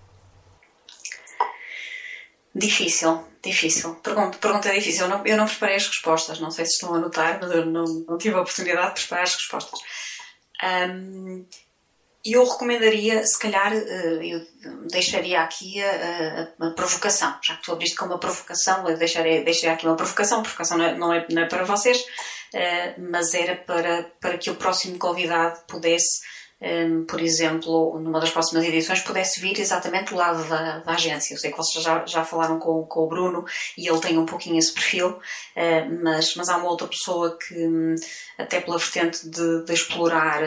Difícil, 2.54 3.26
difícil. 3.42 3.96
Pergunta, 3.96 4.38
pergunta 4.38 4.68
é 4.68 4.74
difícil. 4.74 5.02
Eu 5.04 5.08
não, 5.08 5.26
eu 5.26 5.36
não 5.36 5.46
preparei 5.46 5.76
as 5.76 5.86
respostas. 5.86 6.38
Não 6.38 6.50
sei 6.50 6.64
se 6.64 6.72
estão 6.72 6.94
a 6.94 6.98
notar, 6.98 7.40
mas 7.40 7.50
eu 7.50 7.66
não, 7.66 7.84
não 7.84 8.16
tive 8.16 8.36
a 8.36 8.40
oportunidade 8.40 8.94
de 8.94 9.00
preparar 9.00 9.24
as 9.24 9.34
respostas. 9.34 9.80
Um, 10.62 11.44
eu 12.24 12.42
recomendaria, 12.48 13.22
se 13.26 13.38
calhar, 13.38 13.70
eh, 13.74 14.18
eu 14.22 14.40
deixaria 14.88 15.42
aqui 15.42 15.82
a, 15.82 16.48
a, 16.58 16.68
a, 16.68 16.70
provocação, 16.70 17.36
já 17.42 17.54
que 17.56 17.64
tu 17.64 17.72
abriste 17.72 17.96
com 17.96 18.06
uma 18.06 18.18
provocação, 18.18 18.88
eu 18.88 18.96
deixaria, 18.96 19.44
deixaria 19.44 19.74
aqui 19.74 19.86
uma 19.86 19.96
provocação, 19.96 20.42
provocação 20.42 20.78
não 20.78 20.84
é, 20.86 20.94
não 20.96 21.12
é, 21.12 21.26
não 21.30 21.42
é 21.42 21.46
para 21.46 21.64
vocês, 21.64 22.02
eh, 22.54 22.94
mas 22.98 23.34
era 23.34 23.56
para, 23.56 24.10
para 24.20 24.38
que 24.38 24.48
o 24.48 24.54
próximo 24.54 24.98
convidado 24.98 25.60
pudesse, 25.68 26.22
eh, 26.66 26.88
por 27.06 27.20
exemplo, 27.20 27.98
numa 28.00 28.18
das 28.20 28.30
próximas 28.30 28.64
edições, 28.64 29.00
pudesse 29.00 29.38
vir 29.38 29.60
exatamente 29.60 30.10
do 30.10 30.16
lado 30.16 30.42
da, 30.48 30.78
da 30.78 30.92
agência. 30.92 31.34
Eu 31.34 31.38
sei 31.38 31.50
que 31.50 31.58
vocês 31.58 31.84
já, 31.84 32.06
já 32.06 32.24
falaram 32.24 32.58
com, 32.58 32.82
com 32.84 33.00
o 33.00 33.06
Bruno 33.06 33.44
e 33.76 33.86
ele 33.86 34.00
tem 34.00 34.16
um 34.16 34.24
pouquinho 34.24 34.58
esse 34.58 34.72
perfil, 34.72 35.18
mas, 36.02 36.34
mas 36.36 36.48
há 36.48 36.56
uma 36.56 36.70
outra 36.70 36.86
pessoa 36.88 37.36
que, 37.36 37.54
hum, 37.54 37.94
até 38.38 38.62
pela 38.62 38.78
vertente 38.78 39.28
de, 39.28 39.64
de 39.64 39.72
explorar 39.74 40.40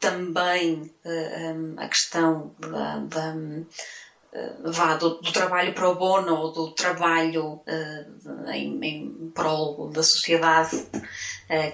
também 0.00 0.90
uh, 1.04 1.52
um, 1.52 1.74
a 1.76 1.86
questão 1.86 2.54
da, 2.58 2.98
da 3.00 3.34
uh, 3.34 4.72
vá, 4.72 4.96
do, 4.96 5.20
do, 5.20 5.32
trabalho 5.32 5.74
pro 5.74 5.94
bono 5.94 6.34
ou 6.34 6.52
do 6.52 6.70
trabalho 6.74 7.60
uh, 7.66 8.50
em, 8.50 8.80
em 8.82 9.30
prol 9.34 9.90
da 9.90 10.02
sociedade, 10.02 10.86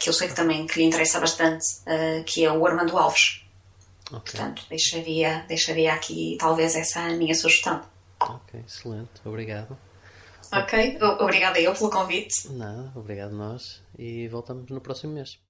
que 0.01 0.09
eu 0.09 0.13
sei 0.13 0.29
que 0.29 0.35
também 0.35 0.67
que 0.67 0.79
lhe 0.79 0.87
interessa 0.87 1.21
bastante, 1.21 1.65
que 2.25 2.45
é 2.45 2.51
o 2.51 2.67
Armando 2.67 2.97
Alves. 2.97 3.46
Okay. 4.07 4.19
Portanto, 4.19 4.63
deixaria, 4.69 5.45
deixaria 5.49 5.93
aqui 5.93 6.37
talvez 6.39 6.77
essa 6.77 7.01
a 7.01 7.11
minha 7.11 7.35
sugestão. 7.35 7.83
Ok, 8.21 8.61
excelente, 8.67 9.11
obrigado. 9.25 9.77
Ok, 10.53 10.99
obrigada 11.19 11.61
eu 11.61 11.75
pelo 11.75 11.91
convite. 11.91 12.49
Nada, 12.53 12.93
obrigado 12.95 13.33
nós 13.35 13.83
e 13.99 14.29
voltamos 14.29 14.71
no 14.71 14.81
próximo 14.81 15.13
mês. 15.13 15.39